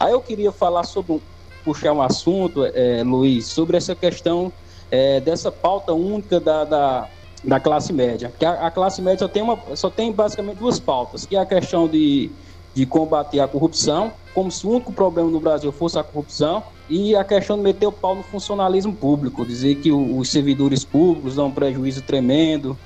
Aí 0.00 0.12
eu 0.12 0.22
queria 0.22 0.50
falar 0.50 0.84
sobre, 0.84 1.20
puxar 1.62 1.92
um 1.92 2.00
assunto, 2.00 2.64
é, 2.64 3.02
Luiz, 3.04 3.46
sobre 3.46 3.76
essa 3.76 3.94
questão 3.94 4.50
é, 4.90 5.20
dessa 5.20 5.52
pauta 5.52 5.92
única 5.92 6.40
da, 6.40 6.64
da, 6.64 7.08
da 7.44 7.60
classe 7.60 7.92
média. 7.92 8.32
Que 8.38 8.46
a, 8.46 8.68
a, 8.68 8.70
classe 8.70 9.02
média 9.02 9.18
só 9.18 9.28
tem, 9.28 9.42
uma, 9.42 9.58
só 9.74 9.90
tem 9.90 10.10
basicamente 10.10 10.56
duas 10.56 10.80
pautas, 10.80 11.26
que 11.26 11.36
é 11.36 11.40
a 11.40 11.44
questão 11.44 11.86
de 11.86 12.30
de 12.74 12.84
combater 12.84 13.40
a 13.40 13.48
corrupção, 13.48 14.12
como 14.34 14.50
se 14.50 14.66
o 14.66 14.70
único 14.70 14.92
problema 14.92 15.30
no 15.30 15.40
Brasil 15.40 15.70
fosse 15.70 15.98
a 15.98 16.02
corrupção, 16.02 16.62
e 16.88 17.16
a 17.16 17.24
questão 17.24 17.56
de 17.56 17.62
meter 17.62 17.86
o 17.86 17.92
pau 17.92 18.14
no 18.14 18.22
funcionalismo 18.22 18.94
público, 18.94 19.46
dizer 19.46 19.76
que 19.76 19.90
os 19.90 20.28
servidores 20.28 20.84
públicos 20.84 21.36
dão 21.36 21.46
um 21.46 21.50
prejuízo 21.50 22.02
tremendo. 22.02 22.76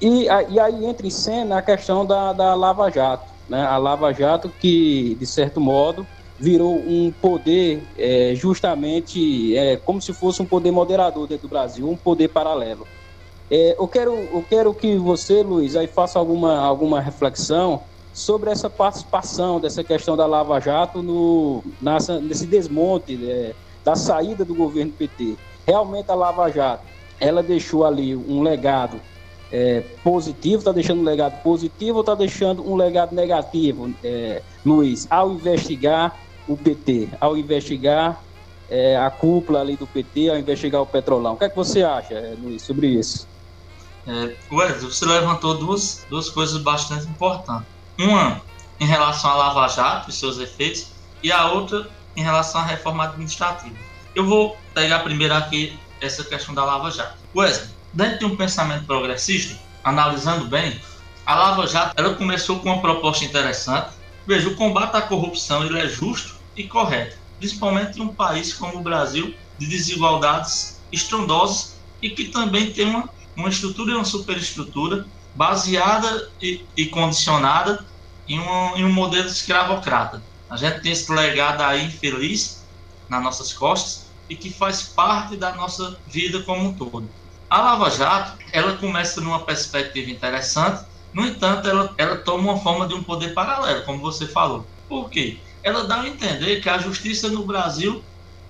E, 0.00 0.24
e 0.24 0.58
aí 0.58 0.84
entra 0.84 1.06
em 1.06 1.10
cena 1.10 1.58
a 1.58 1.62
questão 1.62 2.04
da, 2.04 2.32
da 2.32 2.54
Lava 2.54 2.90
Jato. 2.90 3.30
Né? 3.48 3.62
A 3.62 3.76
Lava 3.76 4.12
Jato 4.12 4.48
que, 4.48 5.16
de 5.20 5.26
certo 5.26 5.60
modo, 5.60 6.04
virou 6.38 6.74
um 6.74 7.12
poder 7.22 7.82
é, 7.96 8.32
justamente 8.34 9.56
é, 9.56 9.76
como 9.76 10.02
se 10.02 10.12
fosse 10.12 10.42
um 10.42 10.46
poder 10.46 10.72
moderador 10.72 11.28
dentro 11.28 11.46
do 11.46 11.50
Brasil, 11.50 11.88
um 11.88 11.96
poder 11.96 12.28
paralelo. 12.28 12.86
É, 13.48 13.76
eu, 13.78 13.86
quero, 13.86 14.12
eu 14.12 14.44
quero 14.48 14.74
que 14.74 14.96
você, 14.96 15.42
Luiz, 15.42 15.76
aí 15.76 15.86
faça 15.86 16.18
alguma, 16.18 16.58
alguma 16.58 17.00
reflexão 17.00 17.80
sobre 18.16 18.48
essa 18.48 18.70
participação 18.70 19.60
dessa 19.60 19.84
questão 19.84 20.16
da 20.16 20.24
Lava 20.24 20.58
Jato 20.58 21.02
no, 21.02 21.62
nessa, 21.82 22.18
nesse 22.18 22.46
desmonte 22.46 23.14
é, 23.30 23.54
da 23.84 23.94
saída 23.94 24.42
do 24.42 24.54
governo 24.54 24.90
PT. 24.92 25.36
Realmente 25.66 26.10
a 26.10 26.14
Lava 26.14 26.50
Jato, 26.50 26.82
ela 27.20 27.42
deixou 27.42 27.84
ali 27.84 28.16
um 28.16 28.40
legado 28.40 28.98
é, 29.52 29.82
positivo, 30.02 30.60
está 30.60 30.72
deixando 30.72 31.02
um 31.02 31.04
legado 31.04 31.42
positivo 31.42 31.96
ou 31.96 32.00
está 32.00 32.14
deixando 32.14 32.66
um 32.66 32.74
legado 32.74 33.14
negativo, 33.14 33.92
é, 34.02 34.40
Luiz, 34.64 35.06
ao 35.10 35.32
investigar 35.32 36.16
o 36.48 36.56
PT, 36.56 37.10
ao 37.20 37.36
investigar 37.36 38.22
é, 38.70 38.96
a 38.96 39.10
cúpula 39.10 39.60
ali 39.60 39.76
do 39.76 39.86
PT, 39.86 40.30
ao 40.30 40.38
investigar 40.38 40.80
o 40.80 40.86
Petrolão. 40.86 41.34
O 41.34 41.36
que 41.36 41.44
é 41.44 41.50
que 41.50 41.56
você 41.56 41.82
acha, 41.82 42.14
é, 42.14 42.34
Luiz, 42.42 42.62
sobre 42.62 42.86
isso? 42.86 43.28
É, 44.06 44.34
você 44.80 45.04
levantou 45.04 45.58
duas, 45.58 46.06
duas 46.08 46.30
coisas 46.30 46.62
bastante 46.62 47.06
importantes. 47.06 47.75
Uma 47.98 48.42
em 48.78 48.86
relação 48.86 49.30
à 49.30 49.34
Lava 49.34 49.68
Jato 49.68 50.10
e 50.10 50.12
seus 50.12 50.38
efeitos, 50.38 50.88
e 51.22 51.32
a 51.32 51.50
outra 51.50 51.88
em 52.14 52.22
relação 52.22 52.60
à 52.60 52.64
reforma 52.64 53.04
administrativa. 53.04 53.74
Eu 54.14 54.26
vou 54.26 54.56
pegar 54.74 55.00
primeiro 55.00 55.34
aqui 55.34 55.78
essa 56.00 56.22
questão 56.24 56.54
da 56.54 56.64
Lava 56.64 56.90
Jato. 56.90 57.16
Wesley, 57.34 57.70
dentro 57.92 58.18
de 58.20 58.24
um 58.26 58.36
pensamento 58.36 58.84
progressista, 58.84 59.58
analisando 59.82 60.46
bem, 60.46 60.80
a 61.24 61.34
Lava 61.34 61.66
Jato 61.66 61.94
ela 61.96 62.14
começou 62.14 62.58
com 62.60 62.68
uma 62.70 62.80
proposta 62.80 63.24
interessante. 63.24 63.90
Veja, 64.26 64.48
o 64.48 64.56
combate 64.56 64.96
à 64.96 65.02
corrupção 65.02 65.64
ele 65.64 65.78
é 65.78 65.88
justo 65.88 66.36
e 66.56 66.64
correto, 66.64 67.16
principalmente 67.38 67.98
em 67.98 68.02
um 68.02 68.14
país 68.14 68.52
como 68.52 68.78
o 68.78 68.82
Brasil, 68.82 69.34
de 69.58 69.66
desigualdades 69.66 70.80
estrondosas 70.92 71.76
e 72.02 72.10
que 72.10 72.26
também 72.28 72.72
tem 72.72 72.86
uma, 72.86 73.08
uma 73.34 73.48
estrutura 73.48 73.92
e 73.92 73.94
uma 73.94 74.04
superestrutura 74.04 75.06
baseada 75.36 76.30
e, 76.40 76.64
e 76.76 76.86
condicionada 76.86 77.84
em 78.26 78.40
um, 78.40 78.76
em 78.76 78.84
um 78.84 78.92
modelo 78.92 79.28
escravocrata. 79.28 80.22
A 80.48 80.56
gente 80.56 80.80
tem 80.80 80.92
esse 80.92 81.12
legado 81.12 81.60
aí 81.60 81.84
infeliz 81.84 82.64
nas 83.08 83.22
nossas 83.22 83.52
costas 83.52 84.06
e 84.28 84.34
que 84.34 84.50
faz 84.50 84.82
parte 84.82 85.36
da 85.36 85.54
nossa 85.54 85.98
vida 86.06 86.42
como 86.42 86.68
um 86.68 86.72
todo. 86.72 87.08
A 87.48 87.60
Lava 87.60 87.90
Jato, 87.90 88.38
ela 88.52 88.76
começa 88.76 89.20
numa 89.20 89.40
perspectiva 89.40 90.10
interessante, 90.10 90.84
no 91.12 91.24
entanto, 91.24 91.68
ela, 91.68 91.94
ela 91.96 92.16
toma 92.16 92.52
uma 92.52 92.60
forma 92.60 92.88
de 92.88 92.94
um 92.94 93.02
poder 93.02 93.32
paralelo, 93.32 93.84
como 93.84 94.00
você 94.00 94.26
falou. 94.26 94.66
Por 94.88 95.08
quê? 95.08 95.38
Ela 95.62 95.84
dá 95.84 96.00
a 96.00 96.08
entender 96.08 96.60
que 96.60 96.68
a 96.68 96.78
justiça 96.78 97.28
no 97.28 97.44
Brasil 97.44 98.02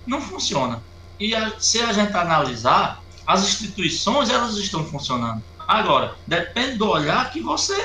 não 0.05 0.19
funciona. 0.19 0.81
E 1.19 1.35
a, 1.35 1.59
se 1.59 1.79
a 1.79 1.93
gente 1.93 2.15
analisar, 2.15 3.01
as 3.25 3.43
instituições 3.43 4.29
elas 4.29 4.55
estão 4.57 4.83
funcionando. 4.85 5.43
Agora, 5.67 6.15
depende 6.25 6.77
do 6.77 6.87
olhar 6.87 7.29
que 7.29 7.41
você 7.41 7.75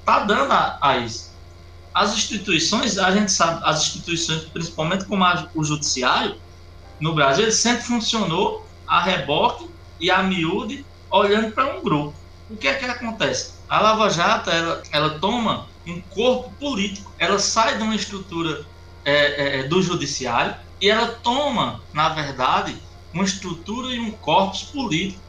está 0.00 0.20
dando 0.20 0.52
a, 0.52 0.78
a, 0.82 0.98
isso. 0.98 1.32
As 1.94 2.12
instituições, 2.12 2.98
a 2.98 3.10
gente 3.10 3.32
sabe, 3.32 3.62
as 3.64 3.80
instituições, 3.80 4.44
principalmente 4.44 5.06
como 5.06 5.24
a, 5.24 5.48
o 5.54 5.64
judiciário, 5.64 6.36
no 7.00 7.14
Brasil, 7.14 7.44
ele 7.44 7.52
sempre 7.52 7.84
funcionou 7.84 8.66
a 8.86 9.00
reboque 9.00 9.68
e 9.98 10.10
a 10.10 10.22
miúde, 10.22 10.84
olhando 11.10 11.52
para 11.52 11.74
um 11.74 11.82
grupo. 11.82 12.14
O 12.50 12.56
que 12.56 12.68
é 12.68 12.74
que 12.74 12.84
acontece? 12.84 13.54
A 13.68 13.80
Lava 13.80 14.10
Jato, 14.10 14.50
ela, 14.50 14.82
ela 14.92 15.18
toma 15.18 15.66
um 15.86 16.00
corpo 16.00 16.50
político, 16.60 17.10
ela 17.18 17.38
sai 17.38 17.78
de 17.78 17.82
uma 17.82 17.94
estrutura 17.94 18.66
é, 19.04 19.12
é, 19.14 19.60
é 19.60 19.62
do 19.64 19.80
judiciário 19.82 20.54
e 20.80 20.90
ela 20.90 21.08
toma, 21.08 21.80
na 21.92 22.10
verdade, 22.10 22.76
uma 23.12 23.24
estrutura 23.24 23.94
e 23.94 23.98
um 23.98 24.10
corpus 24.10 24.64
político 24.64 25.20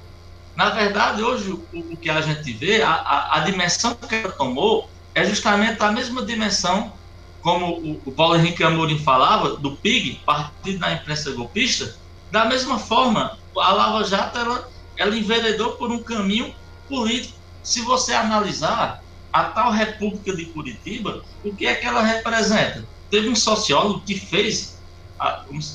na 0.55 0.69
verdade, 0.69 1.21
hoje 1.21 1.51
o, 1.51 1.65
o 1.73 1.97
que 1.97 2.09
a 2.09 2.21
gente 2.21 2.53
vê, 2.53 2.81
a, 2.81 2.91
a, 2.91 3.37
a, 3.37 3.39
dimensão 3.39 3.95
que 3.95 4.15
ela 4.15 4.31
tomou 4.31 4.89
é 5.15 5.25
justamente 5.25 5.81
a 5.81 5.91
mesma 5.91 6.23
dimensão, 6.23 6.93
como 7.41 7.77
o, 7.77 8.01
o 8.05 8.11
Paulo 8.11 8.35
Henrique 8.35 8.63
Amorim 8.63 8.99
falava, 8.99 9.57
do 9.57 9.75
PIG, 9.75 10.21
partido 10.25 10.79
da 10.79 10.93
imprensa 10.93 11.31
golpista, 11.31 11.95
da 12.31 12.45
mesma 12.45 12.77
forma, 12.77 13.37
a 13.57 13.71
Lava 13.71 14.03
Jato 14.03 14.37
ela, 14.37 14.69
ela 14.97 15.17
enveredou 15.17 15.71
por 15.71 15.91
um 15.91 16.01
caminho 16.01 16.53
político. 16.87 17.37
Se 17.63 17.81
você 17.81 18.13
analisar 18.13 19.03
a 19.31 19.45
tal 19.45 19.71
República 19.71 20.35
de 20.35 20.45
Curitiba, 20.45 21.23
o 21.43 21.53
que 21.53 21.65
é 21.65 21.75
que 21.75 21.85
ela 21.85 22.03
representa? 22.03 22.85
Teve 23.09 23.29
um 23.29 23.35
sociólogo 23.35 24.01
que 24.01 24.19
fez 24.19 24.77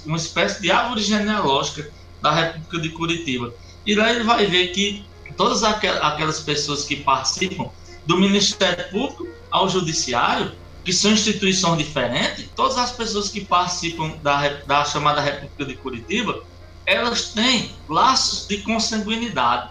uma 0.04 0.16
espécie 0.16 0.60
de 0.60 0.70
árvore 0.70 1.02
genealógica 1.02 1.90
da 2.20 2.32
República 2.32 2.80
de 2.80 2.88
Curitiba 2.90 3.54
e 3.88 3.94
lá 3.94 4.12
ele 4.12 4.22
vai 4.22 4.44
ver 4.44 4.68
que 4.68 5.02
todas 5.34 5.64
aquelas 5.64 6.40
pessoas 6.40 6.84
que 6.84 6.96
participam 6.96 7.70
do 8.04 8.18
Ministério 8.18 8.86
Público 8.90 9.26
ao 9.50 9.66
Judiciário, 9.66 10.52
que 10.84 10.92
são 10.92 11.12
instituições 11.12 11.78
diferentes, 11.78 12.50
todas 12.54 12.76
as 12.76 12.92
pessoas 12.92 13.30
que 13.30 13.46
participam 13.46 14.10
da, 14.22 14.46
da 14.66 14.84
chamada 14.84 15.22
República 15.22 15.64
de 15.64 15.74
Curitiba, 15.76 16.44
elas 16.84 17.30
têm 17.30 17.72
laços 17.88 18.46
de 18.46 18.58
consanguinidade. 18.58 19.70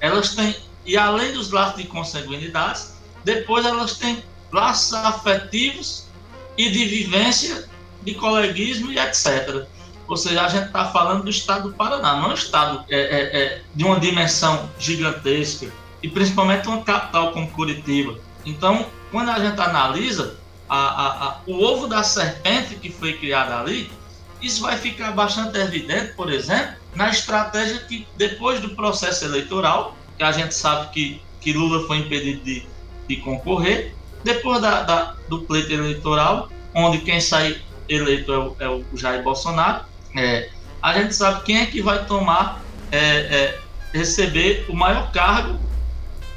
Elas 0.00 0.34
têm, 0.34 0.56
e 0.86 0.96
além 0.96 1.34
dos 1.34 1.50
laços 1.50 1.82
de 1.82 1.86
consanguinidade, 1.86 2.80
depois 3.24 3.66
elas 3.66 3.98
têm 3.98 4.24
laços 4.50 4.94
afetivos 4.94 6.06
e 6.56 6.70
de 6.70 6.86
vivência, 6.86 7.68
de 8.00 8.14
coleguismo 8.14 8.90
e 8.90 8.98
etc. 8.98 9.66
Ou 10.10 10.16
seja, 10.16 10.42
a 10.42 10.48
gente 10.48 10.66
está 10.66 10.86
falando 10.86 11.22
do 11.22 11.30
estado 11.30 11.70
do 11.70 11.74
Paraná, 11.76 12.16
não 12.16 12.24
é 12.24 12.28
um 12.30 12.34
estado 12.34 12.84
é, 12.90 12.98
é, 12.98 13.42
é, 13.42 13.62
de 13.72 13.84
uma 13.84 14.00
dimensão 14.00 14.68
gigantesca, 14.76 15.72
e 16.02 16.08
principalmente 16.08 16.66
uma 16.66 16.82
capital 16.82 17.30
como 17.30 17.48
Curitiba. 17.52 18.18
Então, 18.44 18.86
quando 19.12 19.30
a 19.30 19.38
gente 19.38 19.60
analisa 19.60 20.36
a, 20.68 20.76
a, 20.76 21.28
a, 21.28 21.40
o 21.46 21.62
ovo 21.62 21.86
da 21.86 22.02
serpente 22.02 22.74
que 22.74 22.90
foi 22.90 23.18
criado 23.18 23.52
ali, 23.52 23.88
isso 24.42 24.62
vai 24.62 24.76
ficar 24.76 25.12
bastante 25.12 25.56
evidente, 25.58 26.14
por 26.14 26.32
exemplo, 26.32 26.74
na 26.92 27.08
estratégia 27.10 27.78
que, 27.78 28.04
depois 28.16 28.60
do 28.60 28.70
processo 28.70 29.24
eleitoral, 29.24 29.96
que 30.18 30.24
a 30.24 30.32
gente 30.32 30.56
sabe 30.56 30.90
que, 30.90 31.22
que 31.40 31.52
Lula 31.52 31.86
foi 31.86 31.98
impedido 31.98 32.42
de, 32.42 32.66
de 33.06 33.16
concorrer, 33.18 33.94
depois 34.24 34.60
da, 34.60 34.82
da, 34.82 35.14
do 35.28 35.42
pleito 35.42 35.72
eleitoral, 35.72 36.48
onde 36.74 36.98
quem 36.98 37.20
sai 37.20 37.62
eleito 37.88 38.32
é 38.32 38.38
o, 38.38 38.56
é 38.58 38.68
o 38.68 38.84
Jair 38.96 39.22
Bolsonaro, 39.22 39.89
é, 40.16 40.50
a 40.82 40.94
gente 40.94 41.14
sabe 41.14 41.42
quem 41.44 41.58
é 41.58 41.66
que 41.66 41.82
vai 41.82 42.04
tomar, 42.06 42.64
é, 42.90 42.98
é, 42.98 43.60
receber 43.92 44.66
o 44.68 44.74
maior 44.74 45.10
cargo 45.12 45.58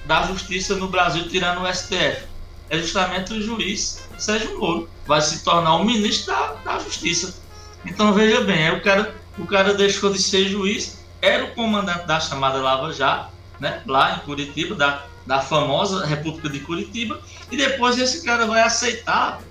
da 0.05 0.23
justiça 0.23 0.75
no 0.75 0.87
Brasil, 0.87 1.27
tirando 1.29 1.61
o 1.61 1.73
STF. 1.73 2.27
É 2.69 2.77
justamente 2.77 3.33
o 3.33 3.41
juiz 3.41 4.07
Sérgio 4.17 4.59
Moro. 4.59 4.89
Vai 5.05 5.21
se 5.21 5.43
tornar 5.43 5.75
o 5.75 5.85
ministro 5.85 6.33
da, 6.33 6.53
da 6.63 6.79
Justiça. 6.79 7.41
Então 7.85 8.13
veja 8.13 8.41
bem, 8.41 8.71
o 8.71 8.81
cara, 8.81 9.13
o 9.37 9.45
cara 9.45 9.73
deixou 9.73 10.11
de 10.11 10.21
ser 10.21 10.47
juiz, 10.47 10.99
era 11.21 11.43
o 11.43 11.51
comandante 11.53 12.07
da 12.07 12.19
chamada 12.19 12.61
Lava 12.61 12.91
Jato, 12.93 13.33
né, 13.59 13.81
lá 13.85 14.15
em 14.15 14.19
Curitiba, 14.19 14.75
da, 14.75 15.05
da 15.25 15.41
famosa 15.41 16.05
República 16.05 16.49
de 16.49 16.61
Curitiba, 16.61 17.21
e 17.51 17.57
depois 17.57 17.97
esse 17.97 18.23
cara 18.23 18.45
vai 18.45 18.61
aceitar 18.61 19.41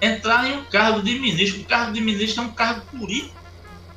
entrar 0.00 0.48
em 0.48 0.58
um 0.58 0.64
cargo 0.64 1.00
de 1.02 1.18
ministro. 1.18 1.62
O 1.62 1.64
cargo 1.64 1.92
de 1.92 2.00
ministro 2.00 2.42
é 2.42 2.46
um 2.46 2.52
cargo 2.52 2.82
político 2.86 3.45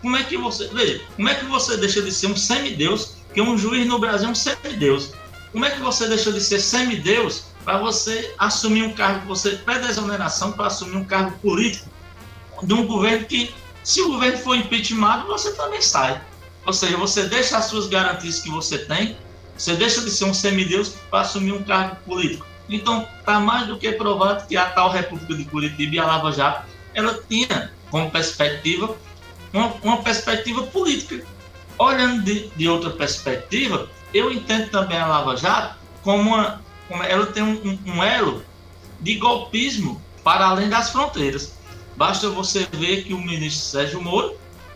como 0.01 0.15
é 0.15 0.23
que 0.23 0.37
você. 0.37 0.67
Veja, 0.67 1.01
como 1.15 1.29
é 1.29 1.35
que 1.35 1.45
você 1.45 1.77
deixa 1.77 2.01
de 2.01 2.11
ser 2.11 2.27
um 2.27 2.35
semideus, 2.35 3.15
que 3.33 3.41
um 3.41 3.57
juiz 3.57 3.87
no 3.87 3.99
Brasil 3.99 4.27
é 4.27 4.31
um 4.31 4.35
semideus? 4.35 5.11
Como 5.51 5.65
é 5.65 5.71
que 5.71 5.79
você 5.79 6.07
deixa 6.07 6.31
de 6.31 6.41
ser 6.41 6.59
semideus 6.59 7.43
para 7.65 7.77
você 7.77 8.33
assumir 8.37 8.83
um 8.83 8.93
cargo, 8.93 9.27
você 9.27 9.51
pede 9.51 9.87
exoneração 9.87 10.51
para 10.51 10.67
assumir 10.67 10.95
um 10.95 11.03
cargo 11.03 11.37
político 11.39 11.87
de 12.63 12.73
um 12.73 12.85
governo 12.85 13.25
que, 13.25 13.53
se 13.83 14.01
o 14.01 14.09
governo 14.09 14.37
for 14.39 14.55
impeachment, 14.55 15.25
você 15.27 15.53
também 15.53 15.81
sai. 15.81 16.21
Ou 16.65 16.73
seja, 16.73 16.97
você 16.97 17.23
deixa 17.23 17.57
as 17.57 17.65
suas 17.65 17.87
garantias 17.87 18.39
que 18.39 18.49
você 18.49 18.77
tem, 18.77 19.17
você 19.57 19.75
deixa 19.75 20.01
de 20.01 20.11
ser 20.11 20.25
um 20.25 20.33
semideus 20.33 20.95
para 21.09 21.21
assumir 21.21 21.51
um 21.51 21.63
cargo 21.63 21.97
político. 22.05 22.45
Então, 22.69 23.07
está 23.19 23.39
mais 23.39 23.67
do 23.67 23.77
que 23.77 23.91
provado 23.93 24.47
que 24.47 24.55
a 24.55 24.69
tal 24.69 24.91
República 24.91 25.33
de 25.33 25.45
Curitiba 25.45 25.95
e 25.95 25.99
a 25.99 26.05
Lava 26.05 26.31
Jato, 26.31 26.67
ela 26.93 27.19
tinha 27.27 27.71
como 27.89 28.09
perspectiva 28.11 28.95
uma, 29.53 29.73
uma 29.83 29.97
perspectiva 30.01 30.63
política. 30.63 31.25
Olhando 31.77 32.23
de, 32.23 32.49
de, 32.49 32.67
outra 32.67 32.89
perspectiva, 32.89 33.89
eu 34.13 34.31
entendo 34.31 34.69
também 34.69 34.97
a 34.97 35.07
Lava 35.07 35.37
Jato 35.37 35.75
como, 36.01 36.35
uma, 36.35 36.61
como 36.87 37.03
ela 37.03 37.25
tem 37.27 37.41
um, 37.41 37.79
um, 37.85 38.03
elo 38.03 38.43
de 38.99 39.15
golpismo 39.15 40.01
para 40.23 40.47
além 40.47 40.67
das 40.67 40.89
fronteiras. 40.89 41.53
Basta 41.95 42.29
você 42.29 42.67
ver 42.73 43.03
que 43.03 43.13
o 43.13 43.17
ministro 43.17 43.65
Sérgio 43.65 44.01
Moro, 44.01 44.35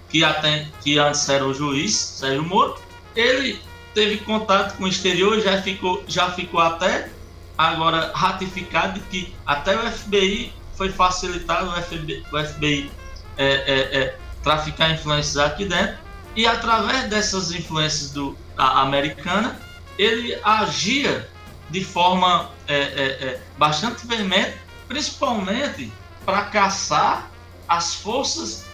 que, 0.09 0.23
até, 0.23 0.67
que 0.81 0.97
antes 0.97 1.27
era 1.27 1.45
o 1.45 1.53
juiz 1.53 1.93
Sérgio 1.93 2.43
Moro, 2.43 2.79
ele 3.15 3.59
teve 3.93 4.17
contato 4.17 4.77
com 4.77 4.85
o 4.85 4.87
exterior 4.87 5.39
já 5.39 5.61
ficou, 5.61 6.03
já 6.07 6.31
ficou 6.31 6.59
até 6.59 7.09
agora 7.57 8.11
ratificado 8.15 8.99
que 9.11 9.33
até 9.45 9.75
o 9.75 9.91
FBI 9.91 10.51
foi 10.75 10.89
facilitado, 10.89 11.69
o 11.69 11.81
FBI, 11.81 12.23
o 12.31 12.43
FBI 12.43 12.91
é, 13.37 13.45
é, 13.45 13.97
é, 13.97 14.17
traficar 14.43 14.91
influências 14.91 15.37
aqui 15.37 15.65
dentro 15.65 15.97
e 16.35 16.45
através 16.45 17.09
dessas 17.09 17.51
influências 17.51 18.11
do 18.11 18.37
a, 18.57 18.81
americana 18.81 19.59
ele 19.97 20.37
agia 20.43 21.29
de 21.69 21.83
forma 21.83 22.49
é, 22.67 22.75
é, 22.75 23.03
é, 23.27 23.41
bastante 23.57 24.05
veemente 24.05 24.57
principalmente 24.87 25.91
para 26.25 26.43
caçar 26.45 27.31
as 27.67 27.95
forças 27.95 28.65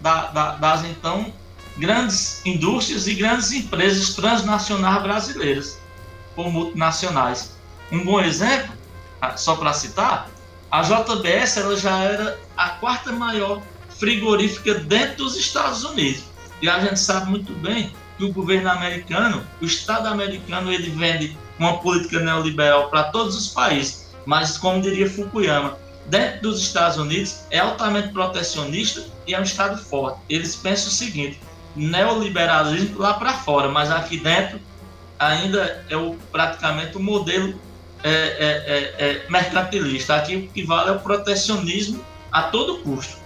da, 0.00 0.26
da, 0.26 0.56
das 0.56 0.84
então 0.84 1.32
grandes 1.76 2.44
indústrias 2.44 3.06
e 3.06 3.14
grandes 3.14 3.52
empresas 3.52 4.14
transnacionais 4.14 5.02
brasileiras 5.02 5.78
ou 6.36 6.50
multinacionais. 6.50 7.56
Um 7.90 8.04
bom 8.04 8.20
exemplo, 8.20 8.72
ah, 9.20 9.36
só 9.36 9.56
para 9.56 9.72
citar, 9.72 10.28
a 10.70 10.82
JBS 10.82 11.56
ela 11.56 11.76
já 11.76 11.98
era 11.98 12.38
a 12.56 12.70
quarta 12.70 13.12
maior 13.12 13.62
frigorífica 14.00 14.74
dentro 14.74 15.18
dos 15.18 15.36
Estados 15.36 15.84
Unidos. 15.84 16.24
E 16.62 16.68
a 16.68 16.80
gente 16.80 16.98
sabe 16.98 17.30
muito 17.30 17.52
bem 17.52 17.92
que 18.16 18.24
o 18.24 18.32
governo 18.32 18.70
americano, 18.70 19.46
o 19.60 19.64
Estado 19.64 20.08
americano, 20.08 20.72
ele 20.72 20.90
vende 20.90 21.36
uma 21.58 21.78
política 21.78 22.18
neoliberal 22.18 22.88
para 22.88 23.04
todos 23.04 23.36
os 23.36 23.48
países. 23.48 24.10
Mas, 24.26 24.58
como 24.58 24.82
diria 24.82 25.08
Fukuyama, 25.08 25.78
dentro 26.06 26.50
dos 26.50 26.60
Estados 26.60 26.96
Unidos 26.96 27.40
é 27.50 27.58
altamente 27.58 28.08
protecionista 28.08 29.06
e 29.26 29.34
é 29.34 29.40
um 29.40 29.42
Estado 29.42 29.82
forte. 29.82 30.18
Eles 30.28 30.56
pensam 30.56 30.88
o 30.88 30.92
seguinte: 30.92 31.38
neoliberalismo 31.76 32.98
lá 32.98 33.14
para 33.14 33.34
fora, 33.34 33.68
mas 33.68 33.90
aqui 33.90 34.18
dentro 34.18 34.60
ainda 35.18 35.84
é 35.88 35.96
o, 35.96 36.16
praticamente 36.32 36.96
o 36.96 37.00
modelo 37.00 37.54
é, 38.02 38.10
é, 38.10 39.04
é, 39.04 39.10
é 39.10 39.30
mercantilista. 39.30 40.16
Aqui 40.16 40.36
o 40.36 40.48
que 40.48 40.62
vale 40.62 40.88
é 40.88 40.92
o 40.92 41.00
protecionismo 41.00 42.04
a 42.32 42.44
todo 42.44 42.78
custo. 42.78 43.18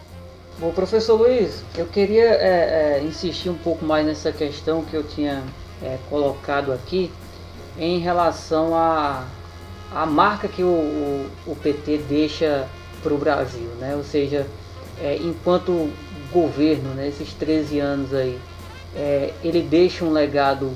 Bom, 0.56 0.70
professor 0.70 1.16
Luiz, 1.16 1.64
eu 1.76 1.84
queria 1.84 2.26
é, 2.26 2.98
é, 3.00 3.02
insistir 3.02 3.50
um 3.50 3.58
pouco 3.58 3.84
mais 3.84 4.06
nessa 4.06 4.30
questão 4.30 4.84
que 4.84 4.94
eu 4.94 5.02
tinha 5.02 5.42
colocado 6.08 6.72
aqui 6.72 7.10
em 7.76 7.98
relação 7.98 8.72
à 8.72 9.26
a, 9.92 10.02
a, 10.02 10.06
marca 10.06 10.46
que 10.46 10.62
o, 10.62 10.68
o, 10.68 11.30
o 11.48 11.56
PT 11.56 11.98
deixa 12.08 12.68
para 13.02 13.12
o 13.12 13.18
Brasil, 13.18 13.68
né? 13.80 13.96
Ou 13.96 14.04
seja, 14.04 14.46
enquanto 15.20 15.90
governo, 16.32 16.94
né, 16.94 17.08
esses 17.08 17.34
13 17.34 17.80
anos 17.80 18.14
aí, 18.14 18.38
ele 19.42 19.60
deixa 19.60 20.04
um 20.04 20.12
legado 20.12 20.70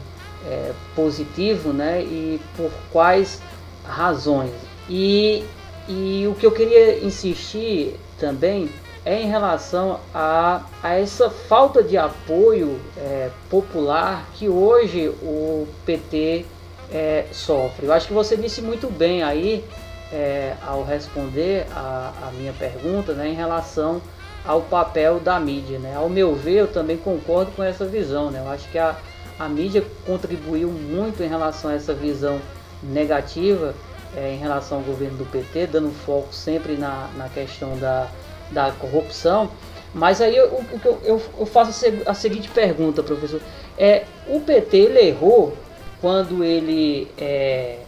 positivo, 0.97 1.73
né? 1.73 2.02
E 2.02 2.40
por 2.56 2.73
quais 2.90 3.40
razões. 3.85 4.50
E, 4.90 5.44
e 5.88 6.26
o 6.26 6.35
que 6.35 6.44
eu 6.44 6.52
queria 6.52 6.99
insistir 6.99 7.94
também 8.18 8.68
é 9.08 9.22
em 9.22 9.26
relação 9.26 10.00
a, 10.14 10.60
a 10.82 10.98
essa 10.98 11.30
falta 11.30 11.82
de 11.82 11.96
apoio 11.96 12.78
é, 12.94 13.30
popular 13.48 14.28
que 14.34 14.50
hoje 14.50 15.08
o 15.22 15.66
PT 15.86 16.44
é, 16.92 17.24
sofre. 17.32 17.86
Eu 17.86 17.92
acho 17.94 18.06
que 18.06 18.12
você 18.12 18.36
disse 18.36 18.60
muito 18.60 18.90
bem 18.90 19.22
aí 19.22 19.64
é, 20.12 20.52
ao 20.60 20.84
responder 20.84 21.66
a, 21.74 22.12
a, 22.28 22.30
minha 22.32 22.52
pergunta 22.52 23.14
né, 23.14 23.28
em 23.30 23.34
relação 23.34 24.02
ao 24.44 24.60
papel 24.60 25.18
da 25.18 25.40
mídia. 25.40 25.78
Né? 25.78 25.96
Ao 25.96 26.10
meu 26.10 26.34
ver, 26.34 26.58
eu 26.58 26.68
também 26.68 26.98
concordo 26.98 27.50
com 27.52 27.64
essa 27.64 27.86
visão. 27.86 28.30
Né? 28.30 28.40
Eu 28.44 28.50
acho 28.50 28.68
que 28.68 28.76
a, 28.76 28.94
a 29.38 29.48
mídia 29.48 29.82
contribuiu 30.04 30.68
muito 30.68 31.22
em 31.22 31.28
relação 31.28 31.70
a 31.70 31.74
essa 31.74 31.94
visão 31.94 32.38
negativa 32.82 33.74
é, 34.14 34.34
em 34.34 34.36
relação 34.36 34.78
ao 34.78 34.84
governo 34.84 35.16
do 35.16 35.24
PT, 35.24 35.68
dando 35.68 35.90
foco 36.04 36.28
sempre 36.30 36.76
na, 36.76 37.08
na 37.16 37.30
questão 37.30 37.74
da, 37.78 38.06
da 38.50 38.72
corrupção. 38.72 39.50
Mas 39.94 40.20
aí 40.20 40.36
eu, 40.36 40.64
eu, 40.84 41.00
eu, 41.04 41.22
eu 41.38 41.46
faço 41.46 41.86
a 42.06 42.14
seguinte 42.14 42.48
pergunta, 42.50 43.02
professor. 43.02 43.40
É, 43.76 44.04
o 44.26 44.40
PT 44.40 44.76
ele 44.76 45.00
errou 45.00 45.56
quando 46.00 46.44
ele 46.44 47.11
é, 47.18 47.78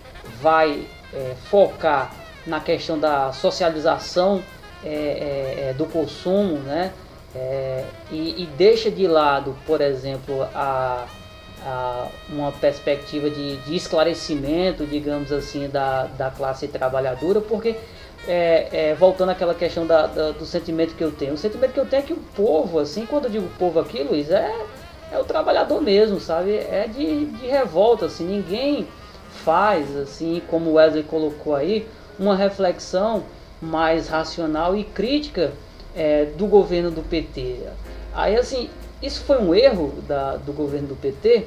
vai 0.40 0.84
é, 1.12 1.34
focar 1.50 2.12
na 2.46 2.60
questão 2.60 2.98
da 2.98 3.32
socialização 3.32 4.42
é, 4.84 4.88
é, 4.88 5.70
é 5.70 5.74
do 5.74 5.84
consumo, 5.86 6.58
né? 6.58 6.92
E, 8.10 8.42
e, 8.42 8.48
deixa 8.58 8.90
de 8.90 9.06
lado, 9.06 9.54
por 9.64 9.80
exemplo, 9.80 10.42
a, 10.52 11.06
a 11.64 12.08
uma 12.28 12.50
perspectiva 12.50 13.30
de, 13.30 13.56
de, 13.58 13.76
esclarecimento, 13.76 14.84
digamos 14.84 15.30
assim, 15.30 15.68
da, 15.68 16.04
da 16.18 16.30
classe 16.30 16.66
trabalhadora, 16.66 17.40
porque 17.40 17.76
é, 18.26 18.90
é, 18.90 18.94
voltando 18.94 19.30
àquela 19.30 19.54
questão 19.54 19.86
da, 19.86 20.06
da, 20.06 20.30
do 20.32 20.44
sentimento 20.44 20.94
que 20.94 21.02
eu 21.02 21.10
tenho. 21.10 21.34
O 21.34 21.38
sentimento 21.38 21.72
que 21.72 21.80
eu 21.80 21.86
tenho 21.86 22.02
é 22.02 22.06
que 22.06 22.12
o 22.12 22.18
povo, 22.34 22.78
assim, 22.78 23.06
quando 23.06 23.24
eu 23.24 23.30
digo 23.30 23.48
povo 23.58 23.80
aqui, 23.80 24.02
Luiz, 24.02 24.30
é, 24.30 24.54
é 25.10 25.18
o 25.18 25.24
trabalhador 25.24 25.80
mesmo, 25.80 26.20
sabe? 26.20 26.54
É 26.54 26.86
de, 26.86 27.26
de 27.26 27.46
revolta, 27.46 28.06
assim, 28.06 28.24
ninguém 28.24 28.86
faz, 29.44 29.96
assim, 29.96 30.42
como 30.48 30.74
Wesley 30.74 31.02
colocou 31.02 31.54
aí, 31.54 31.88
uma 32.18 32.36
reflexão 32.36 33.24
mais 33.60 34.08
racional 34.08 34.76
e 34.76 34.84
crítica 34.84 35.52
é, 35.96 36.26
do 36.26 36.46
governo 36.46 36.90
do 36.90 37.02
PT. 37.02 37.56
Aí, 38.12 38.36
assim, 38.36 38.68
isso 39.02 39.24
foi 39.24 39.38
um 39.38 39.54
erro 39.54 39.94
da, 40.06 40.36
do 40.36 40.52
governo 40.52 40.88
do 40.88 40.96
PT, 40.96 41.46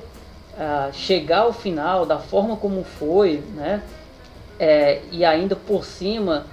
chegar 0.91 1.39
ao 1.39 1.53
final 1.53 2.05
da 2.05 2.19
forma 2.19 2.55
como 2.55 2.83
foi, 2.83 3.43
né? 3.55 3.81
É, 4.59 5.01
e 5.11 5.25
ainda 5.25 5.55
por 5.55 5.83
cima 5.83 6.45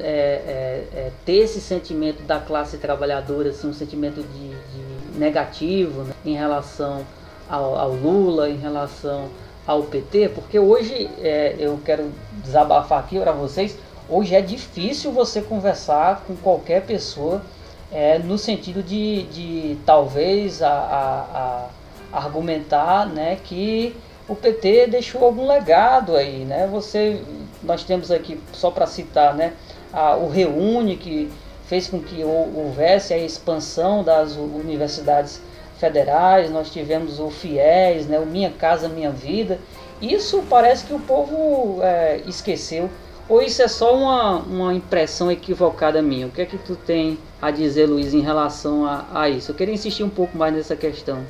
é, 0.00 0.04
é, 0.04 0.98
é, 0.98 1.10
ter 1.24 1.38
esse 1.38 1.60
sentimento 1.60 2.22
da 2.22 2.38
classe 2.38 2.78
trabalhadora, 2.78 3.50
assim, 3.50 3.68
um 3.68 3.72
sentimento 3.72 4.22
de, 4.22 4.48
de 4.48 5.18
negativo 5.18 6.02
né, 6.02 6.14
em 6.24 6.34
relação 6.34 7.04
ao, 7.48 7.76
ao, 7.76 7.92
Lula, 7.92 8.48
em 8.48 8.56
relação 8.56 9.28
ao 9.66 9.82
PT, 9.82 10.30
porque 10.30 10.58
hoje 10.58 11.10
é, 11.20 11.56
eu 11.58 11.80
quero 11.84 12.12
desabafar 12.44 13.00
aqui 13.00 13.18
para 13.18 13.32
vocês, 13.32 13.76
hoje 14.08 14.34
é 14.34 14.40
difícil 14.40 15.10
você 15.10 15.40
conversar 15.40 16.22
com 16.26 16.36
qualquer 16.36 16.82
pessoa 16.82 17.42
é, 17.90 18.18
no 18.18 18.38
sentido 18.38 18.82
de, 18.82 19.24
de 19.24 19.78
talvez 19.84 20.62
a, 20.62 20.68
a, 20.68 21.68
a 22.12 22.18
argumentar 22.18 23.06
né, 23.06 23.38
que 23.42 23.96
o 24.28 24.34
PT 24.34 24.86
deixou 24.86 25.24
algum 25.24 25.46
legado 25.46 26.16
aí, 26.16 26.44
né? 26.44 26.66
Você, 26.72 27.22
nós 27.64 27.84
temos 27.84 28.10
aqui, 28.10 28.40
só 28.52 28.70
para 28.70 28.86
citar, 28.86 29.34
né, 29.34 29.52
a, 29.92 30.16
o 30.16 30.28
Reúne, 30.28 30.96
que 30.96 31.30
fez 31.66 31.88
com 31.88 32.00
que 32.00 32.22
houvesse 32.22 33.14
a 33.14 33.18
expansão 33.18 34.04
das 34.04 34.36
universidades 34.36 35.40
federais, 35.78 36.50
nós 36.50 36.70
tivemos 36.70 37.18
o 37.18 37.30
FIES, 37.30 38.06
né, 38.06 38.18
o 38.18 38.26
Minha 38.26 38.50
Casa 38.50 38.88
Minha 38.88 39.10
Vida. 39.10 39.58
Isso 40.00 40.44
parece 40.48 40.84
que 40.84 40.94
o 40.94 41.00
povo 41.00 41.80
é, 41.82 42.20
esqueceu. 42.26 42.90
Ou 43.26 43.40
isso 43.40 43.62
é 43.62 43.68
só 43.68 43.96
uma, 43.96 44.36
uma 44.40 44.74
impressão 44.74 45.32
equivocada 45.32 46.02
minha? 46.02 46.26
O 46.26 46.30
que 46.30 46.42
é 46.42 46.46
que 46.46 46.58
tu 46.58 46.76
tem 46.76 47.18
a 47.40 47.50
dizer, 47.50 47.86
Luiz, 47.86 48.12
em 48.12 48.20
relação 48.20 48.84
a, 48.84 49.06
a 49.14 49.30
isso? 49.30 49.50
Eu 49.50 49.54
queria 49.54 49.72
insistir 49.72 50.04
um 50.04 50.10
pouco 50.10 50.36
mais 50.36 50.54
nessa 50.54 50.76
questão 50.76 51.24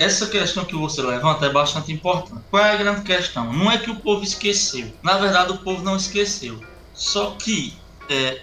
essa 0.00 0.26
questão 0.26 0.64
que 0.64 0.74
você 0.74 1.02
levanta 1.02 1.44
é 1.44 1.50
bastante 1.50 1.92
importante. 1.92 2.42
Qual 2.50 2.64
é 2.64 2.72
a 2.72 2.76
grande 2.76 3.02
questão? 3.02 3.52
Não 3.52 3.70
é 3.70 3.76
que 3.76 3.90
o 3.90 3.96
povo 3.96 4.24
esqueceu. 4.24 4.90
Na 5.02 5.18
verdade, 5.18 5.52
o 5.52 5.58
povo 5.58 5.84
não 5.84 5.94
esqueceu. 5.94 6.58
Só 6.94 7.32
que 7.32 7.76
é, 8.08 8.40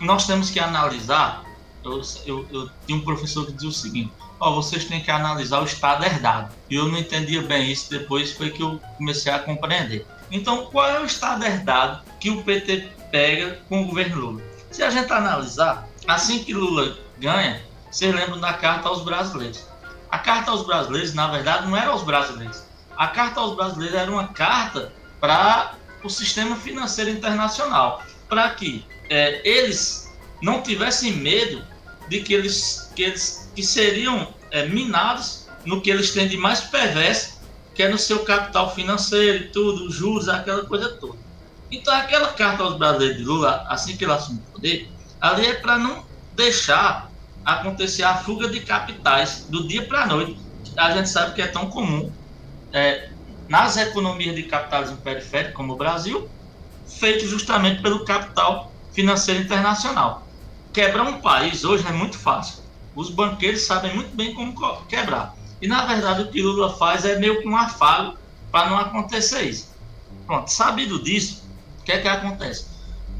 nós 0.00 0.28
temos 0.28 0.48
que 0.48 0.60
analisar. 0.60 1.44
Eu, 1.84 2.00
eu, 2.24 2.46
eu 2.52 2.70
tinha 2.86 2.96
um 2.96 3.00
professor 3.00 3.44
que 3.44 3.52
dizia 3.52 3.68
o 3.68 3.72
seguinte: 3.72 4.12
ó, 4.38 4.54
vocês 4.54 4.84
têm 4.84 5.02
que 5.02 5.10
analisar 5.10 5.60
o 5.60 5.64
estado 5.64 6.04
herdado. 6.04 6.54
E 6.70 6.76
eu 6.76 6.86
não 6.86 6.96
entendia 6.96 7.42
bem 7.42 7.72
isso, 7.72 7.90
depois 7.90 8.30
foi 8.30 8.50
que 8.50 8.62
eu 8.62 8.80
comecei 8.96 9.32
a 9.32 9.40
compreender. 9.40 10.06
Então, 10.30 10.66
qual 10.66 10.88
é 10.88 11.00
o 11.00 11.04
estado 11.04 11.44
herdado 11.44 12.04
que 12.20 12.30
o 12.30 12.44
PT 12.44 12.92
pega 13.10 13.58
com 13.68 13.82
o 13.82 13.86
governo 13.86 14.20
Lula? 14.20 14.42
Se 14.70 14.84
a 14.84 14.88
gente 14.88 15.12
analisar, 15.12 15.88
assim 16.06 16.44
que 16.44 16.54
Lula 16.54 16.96
ganha, 17.18 17.60
vocês 17.90 18.14
lembram 18.14 18.38
da 18.38 18.52
carta 18.52 18.88
aos 18.88 19.02
brasileiros. 19.02 19.71
A 20.12 20.18
carta 20.18 20.50
aos 20.50 20.66
brasileiros, 20.66 21.14
na 21.14 21.26
verdade, 21.28 21.66
não 21.66 21.74
era 21.74 21.88
aos 21.88 22.02
brasileiros. 22.02 22.64
A 22.98 23.06
carta 23.06 23.40
aos 23.40 23.56
brasileiros 23.56 23.96
era 23.96 24.10
uma 24.10 24.28
carta 24.28 24.92
para 25.18 25.72
o 26.04 26.10
sistema 26.10 26.54
financeiro 26.54 27.10
internacional, 27.10 28.02
para 28.28 28.50
que 28.50 28.84
é, 29.08 29.40
eles 29.42 30.12
não 30.42 30.60
tivessem 30.60 31.12
medo 31.12 31.64
de 32.08 32.20
que 32.20 32.34
eles, 32.34 32.92
que 32.94 33.04
eles 33.04 33.50
que 33.54 33.62
seriam 33.62 34.34
é, 34.50 34.66
minados 34.66 35.46
no 35.64 35.80
que 35.80 35.90
eles 35.90 36.10
têm 36.10 36.28
de 36.28 36.36
mais 36.36 36.60
perverso, 36.60 37.40
que 37.74 37.82
é 37.82 37.88
no 37.88 37.96
seu 37.96 38.18
capital 38.22 38.74
financeiro 38.74 39.44
e 39.44 39.48
tudo, 39.48 39.86
os 39.86 39.94
juros, 39.94 40.28
aquela 40.28 40.66
coisa 40.66 40.90
toda. 40.90 41.16
Então, 41.70 41.94
aquela 41.94 42.34
carta 42.34 42.62
aos 42.62 42.76
brasileiros 42.76 43.16
de 43.16 43.24
Lula, 43.24 43.64
assim 43.66 43.96
que 43.96 44.04
ele 44.04 44.12
assume 44.12 44.40
o 44.40 44.52
poder, 44.52 44.90
ali 45.18 45.46
é 45.46 45.54
para 45.54 45.78
não 45.78 46.04
deixar 46.34 47.10
acontecer 47.44 48.02
a 48.02 48.16
fuga 48.16 48.48
de 48.48 48.60
capitais 48.60 49.46
do 49.48 49.66
dia 49.66 49.86
para 49.86 50.02
a 50.02 50.06
noite. 50.06 50.40
A 50.76 50.90
gente 50.92 51.08
sabe 51.08 51.34
que 51.34 51.42
é 51.42 51.46
tão 51.46 51.68
comum 51.68 52.12
é, 52.72 53.10
nas 53.48 53.76
economias 53.76 54.34
de 54.34 54.44
capitalismo 54.44 54.98
periférico, 54.98 55.54
como 55.54 55.74
o 55.74 55.76
Brasil, 55.76 56.30
feito 56.98 57.26
justamente 57.26 57.82
pelo 57.82 58.04
capital 58.04 58.72
financeiro 58.92 59.42
internacional. 59.42 60.28
Quebrar 60.72 61.04
um 61.04 61.20
país 61.20 61.64
hoje 61.64 61.86
é 61.86 61.92
muito 61.92 62.18
fácil. 62.18 62.62
Os 62.94 63.10
banqueiros 63.10 63.62
sabem 63.62 63.94
muito 63.94 64.14
bem 64.14 64.34
como 64.34 64.54
quebrar. 64.86 65.34
E 65.60 65.66
na 65.66 65.86
verdade 65.86 66.22
o 66.22 66.30
que 66.30 66.42
Lula 66.42 66.76
faz 66.76 67.04
é 67.04 67.18
meio 67.18 67.40
que 67.40 67.48
um 67.48 67.56
afago 67.56 68.18
para 68.50 68.70
não 68.70 68.78
acontecer 68.78 69.42
isso. 69.42 69.72
Pronto, 70.26 70.48
sabido 70.48 71.02
disso, 71.02 71.44
o 71.80 71.84
que 71.84 71.92
é 71.92 72.00
que 72.00 72.08
acontece? 72.08 72.66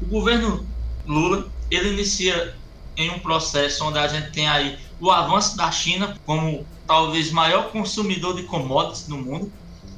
O 0.01 0.05
governo 0.05 0.67
Lula, 1.05 1.51
ele 1.69 1.93
inicia 1.93 2.55
em 2.95 3.09
um 3.09 3.19
processo 3.19 3.85
onde 3.85 3.97
a 3.97 4.07
gente 4.07 4.31
tem 4.31 4.47
aí 4.47 4.77
o 4.99 5.11
avanço 5.11 5.57
da 5.57 5.71
China 5.71 6.17
como 6.25 6.65
talvez 6.87 7.31
maior 7.31 7.71
consumidor 7.71 8.35
de 8.35 8.43
commodities 8.43 9.07
no 9.07 9.17
mundo. 9.17 9.51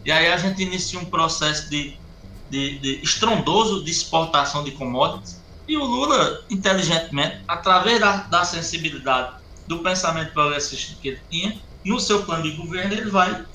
E 0.03 0.12
aí 0.12 0.31
a 0.31 0.38
gente 0.38 0.62
inicia 0.62 0.99
um 0.99 1.05
processo 1.05 1.69
de, 1.69 1.97
de, 2.49 2.79
de 2.79 3.01
estrondoso 3.03 3.84
de 3.84 3.91
exportação 3.91 4.63
de 4.63 4.71
commodities. 4.71 5.43
E 5.67 5.77
o 5.77 5.84
Lula, 5.84 6.43
inteligentemente, 6.49 7.41
através 7.47 7.99
da, 7.99 8.17
da 8.17 8.45
sensibilidade 8.45 9.38
do 9.67 9.79
pensamento 9.79 10.31
progressista 10.31 10.95
que 11.01 11.08
ele 11.10 11.21
tinha, 11.29 11.60
no 11.84 11.99
seu 11.99 12.23
plano 12.23 12.43
de 12.43 12.51
governo, 12.51 12.93
ele 12.93 13.10
vai 13.10 13.45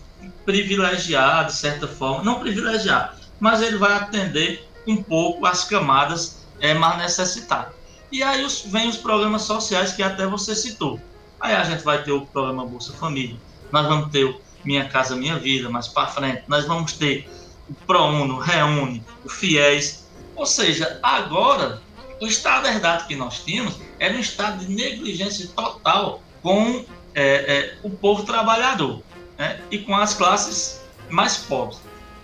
privilegiar, 0.45 1.47
de 1.47 1.53
certa 1.55 1.87
forma, 1.87 2.23
não 2.23 2.41
privilegiar, 2.41 3.17
mas 3.39 3.63
ele 3.63 3.77
vai 3.77 3.93
atender 3.93 4.69
um 4.87 5.03
pouco 5.03 5.47
as 5.47 5.65
camadas 5.65 6.45
é, 6.61 6.75
mais 6.75 6.99
necessitadas. 6.99 7.75
E 8.13 8.23
aí 8.23 8.45
os, 8.45 8.63
vem 8.63 8.89
os 8.89 8.97
programas 8.97 9.43
sociais 9.43 9.93
que 9.93 10.03
até 10.03 10.27
você 10.27 10.55
citou. 10.55 11.01
Aí 11.41 11.55
a 11.55 11.65
gente 11.65 11.85
vai 11.85 12.03
ter 12.03 12.13
o 12.13 12.27
programa 12.27 12.67
Bolsa 12.67 12.93
Família, 12.93 13.37
nós 13.73 13.87
vamos 13.87 14.11
ter 14.11 14.25
o 14.25 14.41
Minha 14.65 14.89
Casa 14.89 15.17
Minha 15.17 15.39
Vida 15.39 15.71
mais 15.71 15.89
para 15.89 16.09
frente, 16.09 16.43
nós 16.49 16.67
vamos 16.67 16.93
ter 16.93 17.29
o 17.69 17.75
ProUno, 17.87 18.39
Reúne, 18.39 19.03
o 19.25 19.29
FIES. 19.29 20.07
Ou 20.37 20.45
seja, 20.45 20.99
agora 21.03 21.81
o 22.21 22.27
estado 22.27 22.67
herdado 22.67 23.07
que 23.07 23.17
nós 23.17 23.43
tínhamos 23.45 23.77
era 23.99 24.15
um 24.15 24.21
estado 24.21 24.65
de 24.65 24.73
negligência 24.73 25.49
total 25.49 26.23
com 26.43 26.85
é, 27.15 27.23
é, 27.25 27.79
o 27.83 27.91
povo 27.91 28.25
trabalhador 28.25 29.03
né, 29.39 29.61
e 29.71 29.79
com 29.79 29.95
as 29.97 30.15
classes 30.15 30.81
mais 31.09 31.39
pobres. 31.39 31.81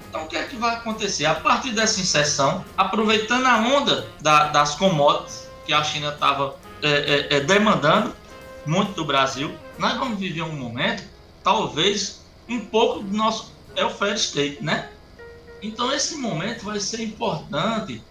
Então, 0.09 0.25
o 0.25 0.29
que 0.29 0.37
é 0.37 0.45
que 0.45 0.57
vai 0.57 0.77
acontecer? 0.77 1.27
A 1.27 1.35
partir 1.35 1.73
dessa 1.73 2.01
inserção, 2.01 2.65
aproveitando 2.77 3.47
a 3.47 3.59
onda 3.59 4.07
da, 4.21 4.49
das 4.49 4.75
commodities 4.75 5.46
que 5.67 5.73
a 5.73 5.83
China 5.83 6.11
estava 6.13 6.57
é, 6.83 6.89
é, 6.89 7.37
é, 7.37 7.41
demandando 7.41 8.15
muito 8.65 8.93
do 8.93 9.05
Brasil, 9.05 9.55
nós 9.79 9.99
vamos 9.99 10.19
viver 10.19 10.43
um 10.43 10.57
momento, 10.57 11.03
talvez, 11.43 12.23
um 12.49 12.61
pouco 12.61 13.01
do 13.01 13.17
nosso 13.17 13.53
welfare 13.77 14.15
state, 14.15 14.63
né? 14.63 14.91
Então, 15.63 15.93
esse 15.93 16.17
momento 16.17 16.65
vai 16.65 16.79
ser 16.79 17.03
importante 17.03 18.03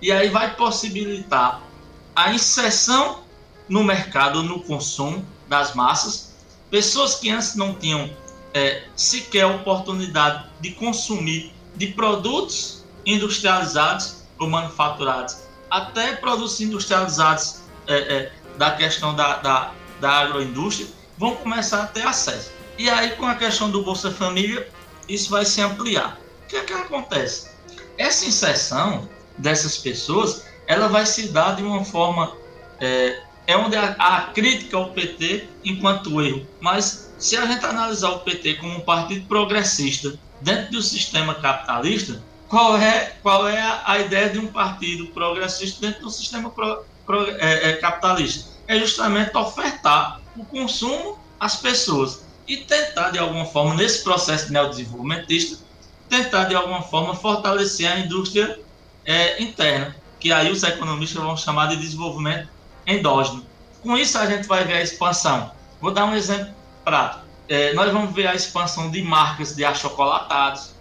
e 0.00 0.10
aí 0.10 0.28
vai 0.28 0.54
possibilitar 0.56 1.62
a 2.14 2.32
inserção 2.32 3.22
no 3.68 3.84
mercado, 3.84 4.42
no 4.42 4.60
consumo 4.62 5.24
das 5.48 5.74
massas, 5.74 6.32
pessoas 6.70 7.16
que 7.16 7.30
antes 7.30 7.54
não 7.54 7.74
tinham 7.74 8.10
é, 8.54 8.84
sequer 8.96 9.46
oportunidade 9.46 10.46
de 10.60 10.72
consumir 10.72 11.52
de 11.76 11.88
produtos 11.88 12.84
industrializados 13.04 14.22
ou 14.38 14.48
manufaturados, 14.48 15.38
até 15.72 16.16
produtos 16.16 16.60
industrializados 16.60 17.62
é, 17.86 17.94
é, 17.94 18.32
da 18.58 18.72
questão 18.72 19.16
da, 19.16 19.36
da, 19.36 19.72
da 19.98 20.10
agroindústria, 20.10 20.86
vão 21.16 21.34
começar 21.36 21.84
a 21.84 21.86
ter 21.86 22.06
acesso. 22.06 22.52
E 22.76 22.90
aí, 22.90 23.12
com 23.12 23.26
a 23.26 23.34
questão 23.34 23.70
do 23.70 23.82
Bolsa 23.82 24.10
Família, 24.10 24.68
isso 25.08 25.30
vai 25.30 25.46
se 25.46 25.62
ampliar. 25.62 26.18
O 26.44 26.48
que 26.48 26.56
é 26.56 26.60
que 26.62 26.74
acontece? 26.74 27.50
Essa 27.96 28.26
inserção 28.26 29.08
dessas 29.38 29.78
pessoas, 29.78 30.44
ela 30.66 30.88
vai 30.88 31.06
se 31.06 31.28
dar 31.28 31.56
de 31.56 31.62
uma 31.62 31.82
forma 31.86 32.36
é, 32.78 33.22
é 33.46 33.56
onde 33.56 33.74
a, 33.74 33.96
a, 33.98 34.20
crítica 34.26 34.76
ao 34.76 34.90
PT 34.90 35.48
enquanto 35.64 36.20
erro. 36.20 36.46
Mas 36.60 37.14
se 37.18 37.34
a 37.34 37.46
gente 37.46 37.64
analisar 37.64 38.10
o 38.10 38.18
PT 38.20 38.54
como 38.54 38.76
um 38.76 38.80
partido 38.80 39.26
progressista 39.26 40.18
dentro 40.42 40.72
do 40.72 40.82
sistema 40.82 41.34
capitalista, 41.34 42.22
qual 42.52 42.76
é, 42.76 43.14
qual 43.22 43.48
é 43.48 43.58
a, 43.58 43.82
a 43.86 43.98
ideia 44.00 44.28
de 44.28 44.38
um 44.38 44.46
partido 44.46 45.06
progressista 45.06 45.86
dentro 45.86 46.02
do 46.02 46.10
sistema 46.10 46.50
pro, 46.50 46.84
pro, 47.06 47.30
é, 47.38 47.70
é, 47.70 47.72
capitalista? 47.76 48.50
É 48.68 48.78
justamente 48.78 49.34
ofertar 49.34 50.20
o 50.36 50.44
consumo 50.44 51.18
às 51.40 51.56
pessoas 51.56 52.26
e 52.46 52.58
tentar, 52.58 53.08
de 53.08 53.18
alguma 53.18 53.46
forma, 53.46 53.74
nesse 53.74 54.04
processo 54.04 54.52
neodesenvolvimentista, 54.52 55.64
tentar, 56.10 56.44
de 56.44 56.54
alguma 56.54 56.82
forma, 56.82 57.14
fortalecer 57.14 57.90
a 57.90 58.00
indústria 58.00 58.60
é, 59.06 59.42
interna, 59.42 59.96
que 60.20 60.30
aí 60.30 60.52
os 60.52 60.62
economistas 60.62 61.22
vão 61.22 61.34
chamar 61.38 61.68
de 61.68 61.76
desenvolvimento 61.76 62.50
endógeno. 62.86 63.46
Com 63.82 63.96
isso, 63.96 64.18
a 64.18 64.26
gente 64.26 64.46
vai 64.46 64.62
ver 64.62 64.74
a 64.74 64.82
expansão. 64.82 65.52
Vou 65.80 65.90
dar 65.90 66.04
um 66.04 66.14
exemplo 66.14 66.52
prático. 66.84 67.24
É, 67.48 67.72
nós 67.72 67.90
vamos 67.90 68.14
ver 68.14 68.26
a 68.26 68.34
expansão 68.34 68.90
de 68.90 69.00
marcas 69.00 69.56
de 69.56 69.64
achocolatados, 69.64 70.71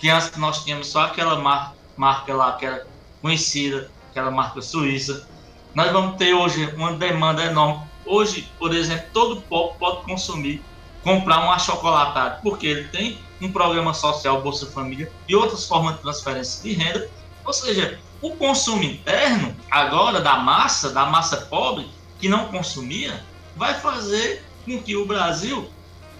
que 0.00 0.08
antes 0.08 0.36
nós 0.38 0.64
tínhamos 0.64 0.88
só 0.88 1.02
aquela 1.02 1.38
mar 1.38 1.74
marca 1.96 2.34
lá 2.34 2.56
que 2.56 2.64
era 2.64 2.86
conhecida, 3.20 3.90
aquela 4.10 4.30
marca 4.30 4.62
suíça. 4.62 5.28
Nós 5.74 5.92
vamos 5.92 6.16
ter 6.16 6.32
hoje 6.32 6.64
uma 6.74 6.94
demanda 6.94 7.44
enorme. 7.44 7.86
Hoje, 8.06 8.50
por 8.58 8.74
exemplo, 8.74 9.06
todo 9.12 9.42
povo 9.42 9.76
pode 9.78 10.04
consumir, 10.04 10.62
comprar 11.04 11.44
um 11.44 11.50
achocolatado, 11.52 12.40
porque 12.42 12.66
ele 12.66 12.88
tem 12.88 13.18
um 13.40 13.52
programa 13.52 13.92
social 13.92 14.40
Bolsa 14.40 14.66
Família 14.66 15.12
e 15.28 15.36
outras 15.36 15.66
formas 15.66 15.96
de 15.96 16.00
transferência 16.00 16.62
de 16.62 16.72
renda. 16.72 17.08
Ou 17.44 17.52
seja, 17.52 18.00
o 18.22 18.30
consumo 18.36 18.82
interno, 18.82 19.54
agora 19.70 20.20
da 20.20 20.38
massa, 20.38 20.90
da 20.90 21.04
massa 21.04 21.36
pobre, 21.42 21.88
que 22.18 22.28
não 22.28 22.48
consumia, 22.48 23.22
vai 23.54 23.74
fazer 23.74 24.44
com 24.64 24.82
que 24.82 24.96
o 24.96 25.04
Brasil 25.04 25.70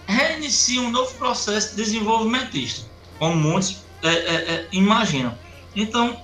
reinicie 0.05 0.79
um 0.79 0.91
novo 0.91 1.13
processo 1.15 1.75
desenvolvimentista, 1.75 2.90
como 3.21 3.35
muitos 3.35 3.83
é, 4.01 4.09
é, 4.09 4.33
é, 4.33 4.67
imaginam. 4.71 5.37
Então, 5.75 6.19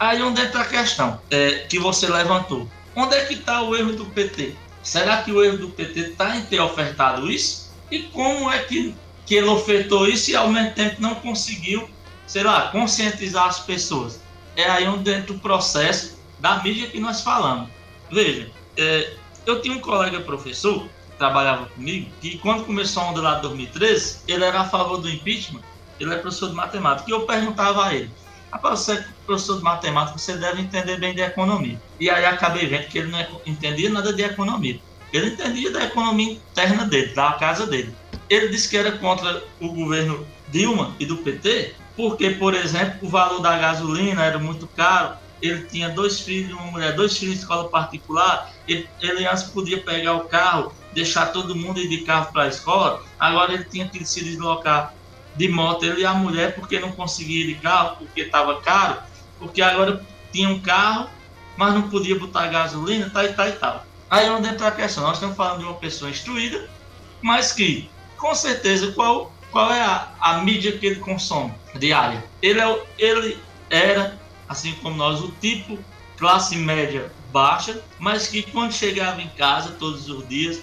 aí 0.00 0.22
onde 0.22 0.40
entra 0.40 0.62
a 0.62 0.64
questão 0.64 1.20
é, 1.30 1.66
que 1.68 1.78
você 1.78 2.08
levantou. 2.08 2.66
Onde 2.96 3.14
é 3.16 3.26
que 3.26 3.34
está 3.34 3.60
o 3.60 3.76
erro 3.76 3.92
do 3.92 4.06
PT? 4.06 4.54
Será 4.82 5.18
que 5.18 5.30
o 5.30 5.44
erro 5.44 5.58
do 5.58 5.68
PT 5.68 6.00
está 6.00 6.34
em 6.34 6.46
ter 6.46 6.58
ofertado 6.60 7.30
isso? 7.30 7.70
E 7.90 8.04
como 8.04 8.50
é 8.50 8.60
que, 8.60 8.94
que 9.26 9.34
ele 9.34 9.48
ofertou 9.48 10.08
isso 10.08 10.30
e 10.30 10.36
ao 10.36 10.48
mesmo 10.48 10.70
tempo 10.70 11.02
não 11.02 11.16
conseguiu, 11.16 11.86
sei 12.26 12.44
lá, 12.44 12.68
conscientizar 12.68 13.44
as 13.44 13.60
pessoas? 13.60 14.18
é 14.58 14.68
aí 14.68 14.88
onde 14.88 15.08
entra 15.12 15.32
o 15.32 15.38
processo 15.38 16.18
da 16.40 16.60
mídia 16.64 16.88
que 16.88 16.98
nós 16.98 17.20
falamos. 17.20 17.70
Veja, 18.10 18.50
é, 18.76 19.14
eu 19.46 19.62
tinha 19.62 19.76
um 19.76 19.80
colega 19.80 20.20
professor 20.20 20.82
que 20.82 21.16
trabalhava 21.16 21.66
comigo, 21.66 22.10
que 22.20 22.38
quando 22.38 22.64
começou 22.64 23.04
a 23.04 23.10
onda 23.10 23.20
lá 23.20 23.34
de 23.36 23.42
2013, 23.42 24.22
ele 24.26 24.44
era 24.44 24.62
a 24.62 24.64
favor 24.64 24.98
do 24.98 25.08
impeachment, 25.08 25.62
ele 26.00 26.14
é 26.14 26.18
professor 26.18 26.48
de 26.48 26.54
matemática, 26.54 27.08
e 27.08 27.12
eu 27.12 27.22
perguntava 27.22 27.86
a 27.86 27.94
ele, 27.94 28.10
rapaz, 28.52 28.80
você 28.80 28.92
é 28.92 29.04
professor 29.26 29.58
de 29.58 29.64
matemática, 29.64 30.18
você 30.18 30.36
deve 30.36 30.62
entender 30.62 30.98
bem 30.98 31.14
de 31.14 31.20
economia. 31.20 31.80
E 32.00 32.08
aí 32.08 32.24
acabei 32.24 32.66
vendo 32.66 32.88
que 32.88 32.98
ele 32.98 33.10
não 33.10 33.40
entendia 33.46 33.90
nada 33.90 34.12
de 34.12 34.22
economia. 34.22 34.80
Ele 35.12 35.28
entendia 35.28 35.70
da 35.70 35.84
economia 35.84 36.32
interna 36.32 36.84
dele, 36.84 37.14
da 37.14 37.32
casa 37.32 37.66
dele. 37.66 37.94
Ele 38.28 38.48
disse 38.48 38.68
que 38.68 38.76
era 38.76 38.92
contra 38.92 39.42
o 39.60 39.68
governo 39.68 40.26
Dilma 40.48 40.94
e 40.98 41.06
do 41.06 41.18
PT, 41.18 41.74
porque, 41.96 42.30
por 42.30 42.54
exemplo, 42.54 42.98
o 43.02 43.08
valor 43.08 43.40
da 43.40 43.58
gasolina 43.58 44.24
era 44.24 44.38
muito 44.38 44.66
caro, 44.68 45.16
ele 45.40 45.62
tinha 45.64 45.88
dois 45.88 46.20
filhos, 46.20 46.52
uma 46.52 46.70
mulher, 46.70 46.94
dois 46.94 47.16
filhos 47.16 47.36
em 47.36 47.38
escola 47.38 47.68
particular, 47.68 48.52
ele, 48.66 48.88
ele 49.00 49.26
antes 49.26 49.44
podia 49.44 49.80
pegar 49.80 50.14
o 50.14 50.24
carro, 50.24 50.72
deixar 50.92 51.26
todo 51.26 51.56
mundo 51.56 51.80
ir 51.80 51.88
de 51.88 51.98
carro 51.98 52.32
para 52.32 52.44
a 52.44 52.48
escola, 52.48 53.02
agora 53.18 53.54
ele 53.54 53.64
tinha 53.64 53.88
que 53.88 54.04
se 54.04 54.24
deslocar 54.24 54.94
de 55.38 55.48
moto, 55.48 55.84
ele 55.84 56.02
e 56.02 56.04
a 56.04 56.12
mulher, 56.12 56.54
porque 56.54 56.80
não 56.80 56.90
conseguia 56.92 57.46
de 57.46 57.54
carro, 57.54 57.96
porque 57.96 58.22
estava 58.22 58.60
caro, 58.60 58.98
porque 59.38 59.62
agora 59.62 60.04
tinha 60.32 60.48
um 60.48 60.60
carro, 60.60 61.08
mas 61.56 61.72
não 61.72 61.88
podia 61.88 62.18
botar 62.18 62.48
gasolina, 62.48 63.08
tal 63.08 63.24
e 63.24 63.32
tal 63.32 63.48
e 63.48 63.52
tal. 63.52 63.86
Aí 64.10 64.26
é 64.26 64.30
onde 64.30 64.48
entra 64.48 64.68
a 64.68 64.72
questão, 64.72 65.04
nós 65.04 65.14
estamos 65.14 65.36
falando 65.36 65.60
de 65.60 65.64
uma 65.64 65.74
pessoa 65.74 66.10
instruída, 66.10 66.68
mas 67.22 67.52
que, 67.52 67.88
com 68.16 68.34
certeza, 68.34 68.92
qual 68.92 69.32
qual 69.50 69.72
é 69.72 69.80
a, 69.80 70.08
a 70.20 70.38
mídia 70.38 70.76
que 70.76 70.86
ele 70.86 70.96
consome 71.00 71.54
diária? 71.74 72.22
Ele, 72.42 72.60
é, 72.60 72.86
ele 72.98 73.38
era, 73.70 74.18
assim 74.48 74.72
como 74.74 74.96
nós, 74.96 75.20
o 75.20 75.30
tipo 75.40 75.78
classe 76.18 76.56
média 76.56 77.10
baixa, 77.32 77.80
mas 77.98 78.26
que 78.26 78.42
quando 78.42 78.72
chegava 78.72 79.22
em 79.22 79.28
casa 79.30 79.70
todos 79.78 80.08
os 80.08 80.28
dias, 80.28 80.62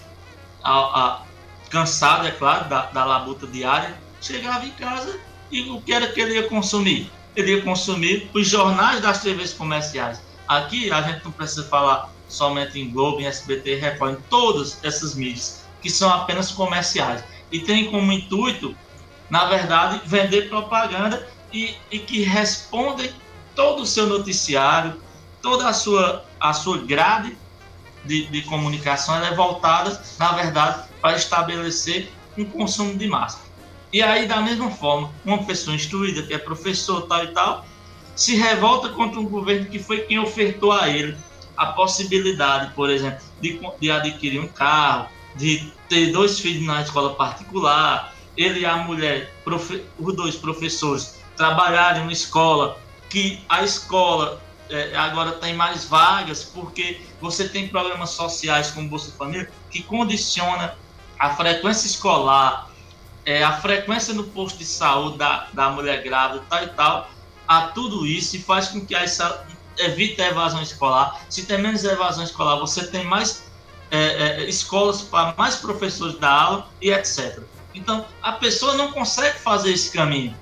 a, 0.64 0.72
a, 0.72 1.22
cansado, 1.70 2.28
é 2.28 2.32
claro, 2.32 2.70
da, 2.70 2.88
da 2.88 3.06
labuta 3.06 3.48
diária, 3.48 3.96
chegava 4.26 4.66
em 4.66 4.72
casa 4.72 5.20
e 5.52 5.70
o 5.70 5.82
que 5.82 5.94
era 5.94 6.08
que 6.08 6.20
ele 6.20 6.34
ia 6.34 6.48
consumir? 6.48 7.12
Ele 7.36 7.56
ia 7.56 7.62
consumir 7.62 8.30
os 8.34 8.48
jornais 8.48 9.02
das 9.02 9.22
TVs 9.22 9.54
comerciais. 9.54 10.22
Aqui 10.48 10.92
a 10.92 11.02
gente 11.02 11.24
não 11.24 11.32
precisa 11.32 11.64
falar 11.68 12.12
somente 12.28 12.80
em 12.80 12.90
Globo, 12.90 13.22
em 13.22 13.26
SBT, 13.26 13.76
Record, 13.76 14.14
em 14.14 14.22
todas 14.30 14.84
essas 14.84 15.16
mídias, 15.16 15.66
que 15.82 15.90
são 15.90 16.12
apenas 16.12 16.52
comerciais 16.52 17.24
e 17.52 17.60
tem 17.60 17.92
como 17.92 18.12
intuito, 18.12 18.76
na 19.30 19.46
verdade, 19.46 20.02
vender 20.06 20.50
propaganda 20.50 21.28
e, 21.54 21.76
e 21.92 22.00
que 22.00 22.22
respondem 22.22 23.12
todo 23.54 23.84
o 23.84 23.86
seu 23.86 24.08
noticiário, 24.08 25.00
toda 25.42 25.70
a 25.70 25.74
sua, 25.74 26.26
a 26.40 26.54
sua 26.54 26.80
grade 26.80 27.38
de, 28.04 28.28
de 28.28 28.42
comunicação 28.44 29.24
é 29.24 29.34
voltada, 29.34 30.02
na 30.18 30.32
verdade, 30.34 30.84
para 31.02 31.16
estabelecer 31.16 32.12
um 32.38 32.46
consumo 32.46 32.98
de 32.98 33.08
massa. 33.08 33.45
E 33.92 34.02
aí, 34.02 34.28
da 34.28 34.42
mesma 34.42 34.70
forma, 34.72 35.12
uma 35.24 35.44
pessoa 35.44 35.76
instruída, 35.76 36.24
que 36.24 36.34
é 36.34 36.38
professor, 36.38 37.04
tal 37.04 37.24
e 37.24 37.28
tal, 37.28 37.66
se 38.16 38.36
revolta 38.36 38.90
contra 38.90 39.20
um 39.20 39.26
governo 39.26 39.66
que 39.66 39.80
foi 39.80 40.00
quem 40.02 40.20
ofertou 40.20 40.72
a 40.72 40.90
ele 40.90 41.18
a 41.56 41.68
possibilidade, 41.68 42.74
por 42.74 42.90
exemplo, 42.90 43.20
de, 43.40 43.60
de 43.80 43.92
adquirir 43.92 44.40
um 44.40 44.48
carro, 44.48 45.08
de 45.36 45.72
ter 45.88 46.12
dois 46.12 46.40
filhos 46.40 46.66
na 46.66 46.82
escola 46.82 47.16
particular, 47.16 48.14
ele 48.36 48.62
e 48.62 48.66
a 48.66 48.78
mulher, 48.78 49.34
profe, 49.44 49.84
os 49.98 50.16
dois 50.16 50.36
professores, 50.36 51.22
trabalharem 51.38 52.02
em 52.02 52.04
uma 52.04 52.12
escola 52.12 52.78
que 53.10 53.42
a 53.48 53.64
escola 53.64 54.42
é, 54.70 54.96
agora 54.96 55.34
tem 55.34 55.54
mais 55.54 55.86
vagas 55.86 56.44
porque 56.44 57.02
você 57.22 57.48
tem 57.48 57.68
programas 57.68 58.12
sociais 58.12 58.72
como 58.72 58.90
Bolsa 58.90 59.12
Família 59.18 59.50
que 59.70 59.84
condiciona 59.84 60.76
a 61.20 61.30
frequência 61.36 61.88
escolar, 61.88 62.70
é, 63.26 63.44
a 63.44 63.54
frequência 63.54 64.14
no 64.14 64.24
posto 64.24 64.60
de 64.60 64.66
saúde 64.66 65.18
da, 65.18 65.48
da 65.54 65.70
mulher 65.70 66.04
grávida, 66.04 66.44
tal 66.50 66.64
e 66.64 66.68
tal, 66.68 67.10
a 67.48 67.62
tudo 67.68 68.06
isso 68.06 68.36
e 68.36 68.42
faz 68.42 68.68
com 68.68 68.86
que 68.86 68.96
essa 68.96 69.46
evite 69.78 70.22
a 70.22 70.28
evasão 70.28 70.62
escolar. 70.62 71.22
Se 71.30 71.46
tem 71.46 71.58
menos 71.58 71.84
evasão 71.84 72.24
escolar, 72.24 72.58
você 72.58 72.88
tem 72.88 73.04
mais 73.04 73.44
é, 73.92 73.98
é, 73.98 74.50
escolas 74.50 75.02
para 75.02 75.34
mais 75.38 75.56
professores 75.56 76.18
da 76.18 76.30
aula 76.30 76.68
e 76.82 76.92
etc. 76.92 77.40
Então, 77.74 78.06
a 78.22 78.34
pessoa 78.34 78.76
não 78.76 78.92
consegue 78.92 79.40
fazer 79.40 79.74
esse 79.74 79.92
caminho, 79.92 80.36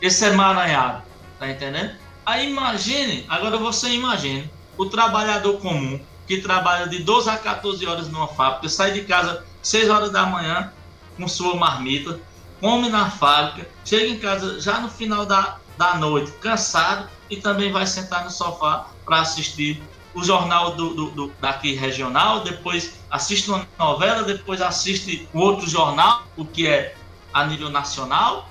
esse 0.00 0.24
emaranhado, 0.26 1.02
tá 1.38 1.48
entendendo? 1.48 1.96
Aí 2.24 2.50
imagine, 2.50 3.24
agora 3.28 3.56
você 3.56 3.88
imagine, 3.90 4.50
o 4.76 4.86
trabalhador 4.86 5.58
comum 5.60 5.98
que 6.26 6.38
trabalha 6.38 6.88
de 6.88 6.98
12 6.98 7.30
a 7.30 7.38
14 7.38 7.86
horas 7.86 8.08
numa 8.08 8.28
fábrica, 8.28 8.68
sai 8.68 8.92
de 8.92 9.02
casa 9.02 9.44
6 9.62 9.88
horas 9.88 10.10
da 10.10 10.26
manhã 10.26 10.72
com 11.16 11.26
sua 11.28 11.56
marmita, 11.56 12.20
come 12.60 12.88
na 12.88 13.10
fábrica, 13.10 13.68
chega 13.84 14.06
em 14.06 14.18
casa 14.18 14.60
já 14.60 14.80
no 14.80 14.88
final 14.88 15.26
da, 15.26 15.58
da 15.76 15.96
noite, 15.96 16.32
cansado, 16.40 17.08
e 17.28 17.36
também 17.36 17.72
vai 17.72 17.86
sentar 17.86 18.24
no 18.24 18.30
sofá 18.30 18.86
para 19.04 19.20
assistir 19.20 19.82
o 20.14 20.24
jornal 20.24 20.74
do, 20.74 20.94
do, 20.94 21.10
do, 21.10 21.32
daqui 21.40 21.74
regional, 21.74 22.40
depois 22.40 22.94
assiste 23.10 23.50
uma 23.50 23.66
novela, 23.78 24.22
depois 24.22 24.62
assiste 24.62 25.28
outro 25.34 25.68
jornal, 25.68 26.26
o 26.36 26.44
que 26.44 26.66
é 26.66 26.94
a 27.34 27.44
nível 27.44 27.68
nacional. 27.68 28.48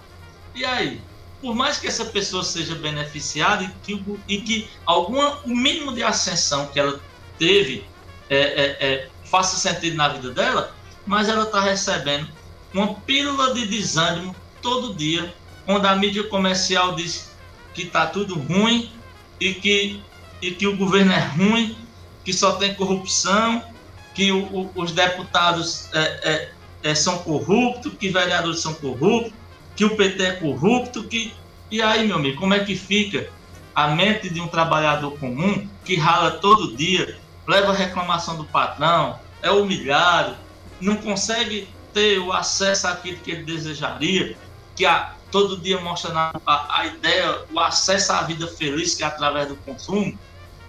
E 0.54 0.64
aí, 0.64 1.02
por 1.42 1.56
mais 1.56 1.80
que 1.80 1.88
essa 1.88 2.06
pessoa 2.06 2.44
seja 2.44 2.76
beneficiada 2.76 3.64
e 3.64 3.70
que, 3.84 4.20
e 4.28 4.42
que 4.42 4.70
alguma, 4.86 5.40
o 5.44 5.56
mínimo 5.56 5.92
de 5.92 6.04
ascensão 6.04 6.68
que 6.68 6.80
ela 6.80 7.00
teve 7.40 7.84
é, 8.30 8.38
é, 8.38 8.78
é, 8.80 9.10
faça 9.26 9.58
sentido 9.58 9.96
na 9.96 10.10
vida 10.10 10.32
dela, 10.32 10.74
mas 11.06 11.28
ela 11.30 11.44
está 11.44 11.62
recebendo 11.62 12.28
uma 12.76 12.94
pílula 12.94 13.54
de 13.54 13.66
desânimo 13.68 14.36
todo 14.62 14.94
dia, 14.94 15.34
onde 15.68 15.88
a 15.88 15.96
mídia 15.96 16.24
comercial 16.26 16.96
diz 16.96 17.32
que 17.74 17.84
está 17.84 18.06
tudo 18.06 18.36
ruim 18.36 18.92
e 19.40 19.54
que, 19.54 20.02
e 20.42 20.52
que 20.52 20.68
o 20.68 20.76
governo 20.76 21.14
é 21.14 21.20
ruim, 21.20 21.78
que 22.24 22.34
só 22.34 22.54
tem 22.54 22.74
corrupção, 22.74 23.64
que 24.14 24.32
o, 24.32 24.44
o, 24.44 24.72
os 24.76 24.92
deputados 24.92 25.90
é, 25.94 26.00
é, 26.02 26.52
é, 26.92 26.96
são 26.96 27.20
corruptos, 27.20 27.94
que 28.00 28.10
vereadores 28.10 28.60
são 28.60 28.74
corruptos, 28.74 29.34
que 29.76 29.86
o 29.86 29.96
PT 29.96 30.24
é 30.24 30.32
corrupto, 30.34 31.04
que 31.04 31.34
e 31.72 31.82
aí, 31.82 32.08
meu 32.08 32.18
amigo, 32.18 32.40
como 32.40 32.54
é 32.54 32.60
que 32.64 32.76
fica 32.76 33.30
a 33.74 33.88
mente 33.90 34.30
de 34.30 34.40
um 34.40 34.48
trabalhador 34.48 35.18
comum 35.18 35.68
que 35.84 35.96
rala 35.96 36.32
todo 36.32 36.76
dia, 36.76 37.18
leva 37.48 37.74
reclamação 37.74 38.38
do 38.38 38.46
patrão, 38.46 39.20
é 39.42 39.52
humilhado, 39.52 40.36
não 40.80 40.96
consegue 40.96 41.68
ter 41.96 42.20
o 42.20 42.34
acesso 42.34 42.88
àquilo 42.88 43.18
que 43.20 43.32
ele 43.32 43.44
desejaria, 43.44 44.38
que 44.76 44.86
a, 44.86 45.16
todo 45.32 45.58
dia 45.58 45.80
mostrando 45.80 46.42
a, 46.46 46.82
a, 46.82 46.86
ideia, 46.88 47.46
o 47.52 47.60
acesso 47.60 48.12
à 48.12 48.22
vida 48.24 48.46
feliz 48.46 48.94
que 48.96 49.04
é 49.04 49.08
através 49.08 49.48
do 49.48 49.56
consumo, 49.56 50.20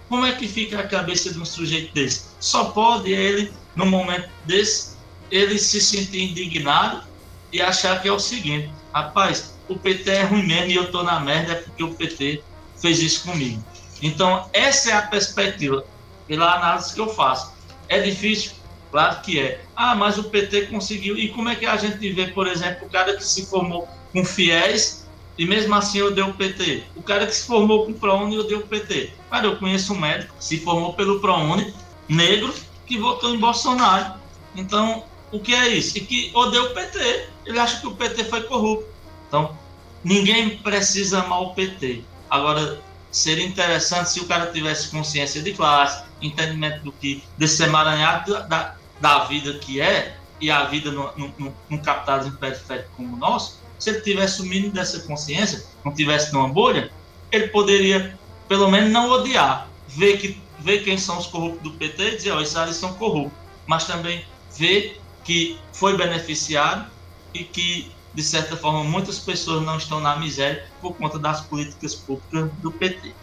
como 0.07 0.25
é 0.25 0.31
que 0.31 0.47
fica 0.47 0.79
a 0.79 0.87
cabeça 0.87 1.31
de 1.31 1.37
um 1.37 1.43
sujeito 1.43 1.93
desse? 1.93 2.27
Só 2.39 2.65
pode 2.71 3.11
ele, 3.11 3.51
no 3.75 3.85
momento 3.85 4.29
desse, 4.45 4.95
ele 5.29 5.59
se 5.59 5.81
sentir 5.81 6.31
indignado 6.31 7.05
e 7.51 7.61
achar 7.61 8.01
que 8.01 8.07
é 8.07 8.11
o 8.11 8.19
seguinte, 8.19 8.71
rapaz, 8.93 9.53
o 9.67 9.77
PT 9.77 10.09
é 10.09 10.23
ruim 10.23 10.47
mesmo 10.47 10.71
e 10.71 10.75
eu 10.75 10.89
tô 10.89 11.03
na 11.03 11.19
merda 11.19 11.51
é 11.51 11.55
porque 11.55 11.83
o 11.83 11.93
PT 11.93 12.41
fez 12.77 12.99
isso 12.99 13.23
comigo. 13.29 13.61
Então, 14.01 14.49
essa 14.53 14.91
é 14.91 14.93
a 14.93 15.01
perspectiva, 15.01 15.83
pela 16.25 16.55
análise 16.55 16.93
que 16.93 17.01
eu 17.01 17.13
faço. 17.13 17.51
É 17.89 17.99
difícil? 17.99 18.51
Claro 18.91 19.21
que 19.21 19.39
é. 19.39 19.61
Ah, 19.75 19.95
mas 19.95 20.17
o 20.17 20.23
PT 20.25 20.67
conseguiu. 20.67 21.17
E 21.17 21.29
como 21.29 21.49
é 21.49 21.55
que 21.55 21.65
a 21.65 21.77
gente 21.77 22.09
vê, 22.11 22.27
por 22.27 22.47
exemplo, 22.47 22.87
o 22.87 22.89
cara 22.89 23.15
que 23.15 23.23
se 23.23 23.45
formou 23.45 23.87
com 24.13 24.23
fiéis 24.23 25.07
e 25.37 25.45
mesmo 25.45 25.75
assim 25.75 25.99
eu 25.99 26.11
dei 26.11 26.23
o 26.23 26.33
PT. 26.33 26.83
O 26.95 27.01
cara 27.01 27.27
que 27.27 27.35
se 27.35 27.45
formou 27.45 27.85
com 27.85 27.91
o 27.91 27.95
ProUni 27.95 28.35
eu 28.35 28.47
dei 28.47 28.57
o 28.57 28.65
PT. 28.65 29.13
Cara, 29.29 29.45
eu 29.45 29.57
conheço 29.57 29.93
um 29.93 29.99
médico 29.99 30.35
que 30.37 30.43
se 30.43 30.59
formou 30.61 30.93
pelo 30.93 31.19
ProUni, 31.19 31.73
negro, 32.09 32.53
que 32.85 32.97
votou 32.97 33.35
em 33.35 33.39
Bolsonaro. 33.39 34.15
Então, 34.55 35.03
o 35.31 35.39
que 35.39 35.53
é 35.53 35.67
isso? 35.67 35.97
E 35.97 36.01
que 36.01 36.31
odeia 36.33 36.63
o 36.63 36.73
PT. 36.73 37.29
Ele 37.45 37.59
acha 37.59 37.79
que 37.79 37.87
o 37.87 37.95
PT 37.95 38.23
foi 38.25 38.41
corrupto. 38.43 38.87
Então, 39.27 39.55
ninguém 40.03 40.57
precisa 40.57 41.19
amar 41.19 41.41
o 41.41 41.53
PT. 41.53 42.03
Agora, 42.29 42.81
seria 43.11 43.45
interessante 43.45 44.09
se 44.09 44.19
o 44.19 44.25
cara 44.25 44.47
tivesse 44.51 44.89
consciência 44.89 45.41
de 45.41 45.53
classe, 45.53 46.03
entendimento 46.21 46.83
do 46.83 46.91
que, 46.91 47.23
desse 47.37 47.61
emaranhado 47.63 48.33
da, 48.47 48.75
da 48.99 49.25
vida 49.25 49.53
que 49.59 49.79
é, 49.81 50.17
e 50.39 50.51
a 50.51 50.65
vida 50.65 50.91
no 50.91 51.81
capitalismo 51.83 52.37
periférico 52.37 52.89
como 52.95 53.15
o 53.15 53.17
nosso, 53.17 53.59
se 53.79 53.89
ele 53.89 54.01
tivesse 54.01 54.41
o 54.41 54.45
mínimo 54.45 54.73
dessa 54.73 54.99
consciência, 55.01 55.63
não 55.83 55.93
tivesse 55.93 56.33
numa 56.33 56.47
bolha, 56.47 56.91
ele 57.31 57.47
poderia, 57.49 58.17
pelo 58.47 58.69
menos, 58.69 58.91
não 58.91 59.09
odiar, 59.09 59.69
ver, 59.87 60.17
que, 60.17 60.41
ver 60.59 60.83
quem 60.83 60.97
são 60.97 61.17
os 61.17 61.27
corruptos 61.27 61.61
do 61.63 61.77
PT 61.77 62.03
e 62.03 62.15
dizer, 62.17 62.31
ó, 62.31 62.37
oh, 62.37 62.41
esses 62.41 62.55
ali 62.55 62.73
são 62.73 62.93
corruptos, 62.93 63.37
mas 63.65 63.85
também 63.85 64.25
ver 64.57 64.99
que 65.23 65.59
foi 65.73 65.95
beneficiado 65.97 66.89
e 67.33 67.43
que, 67.43 67.91
de 68.13 68.23
certa 68.23 68.55
forma, 68.55 68.83
muitas 68.83 69.19
pessoas 69.19 69.63
não 69.63 69.77
estão 69.77 69.99
na 69.99 70.15
miséria 70.15 70.65
por 70.81 70.95
conta 70.95 71.19
das 71.19 71.41
políticas 71.41 71.93
públicas 71.93 72.49
do 72.61 72.71
PT. 72.71 73.13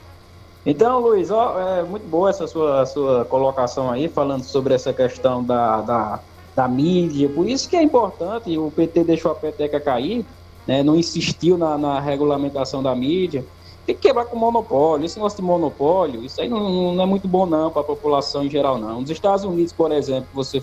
Então, 0.66 0.98
Luiz, 1.00 1.30
ó, 1.30 1.58
é 1.60 1.82
muito 1.82 2.06
boa 2.08 2.30
essa 2.30 2.46
sua, 2.46 2.86
sua 2.86 3.24
colocação 3.26 3.90
aí, 3.90 4.08
falando 4.08 4.44
sobre 4.44 4.72
essa 4.72 4.94
questão 4.94 5.44
da, 5.44 5.82
da, 5.82 6.20
da 6.56 6.68
mídia. 6.68 7.28
Por 7.28 7.46
isso 7.46 7.68
que 7.68 7.76
é 7.76 7.82
importante, 7.82 8.56
o 8.56 8.70
PT 8.70 9.04
deixou 9.04 9.32
a 9.32 9.34
peteca 9.34 9.78
cair, 9.78 10.24
né, 10.66 10.82
não 10.82 10.96
insistiu 10.96 11.58
na, 11.58 11.76
na, 11.76 12.00
regulamentação 12.00 12.82
da 12.82 12.94
mídia. 12.94 13.44
Tem 13.84 13.94
que 13.94 14.00
quebrar 14.00 14.24
com 14.24 14.36
o 14.36 14.40
monopólio. 14.40 15.04
Esse 15.04 15.16
negócio 15.16 15.36
de 15.36 15.42
monopólio, 15.44 16.24
isso 16.24 16.40
aí 16.40 16.48
não, 16.48 16.94
não 16.94 17.02
é 17.02 17.06
muito 17.06 17.28
bom 17.28 17.44
não 17.44 17.70
para 17.70 17.82
a 17.82 17.84
população 17.84 18.42
em 18.42 18.48
geral, 18.48 18.78
não. 18.78 19.02
Nos 19.02 19.10
Estados 19.10 19.44
Unidos, 19.44 19.74
por 19.74 19.92
exemplo, 19.92 20.28
você, 20.32 20.62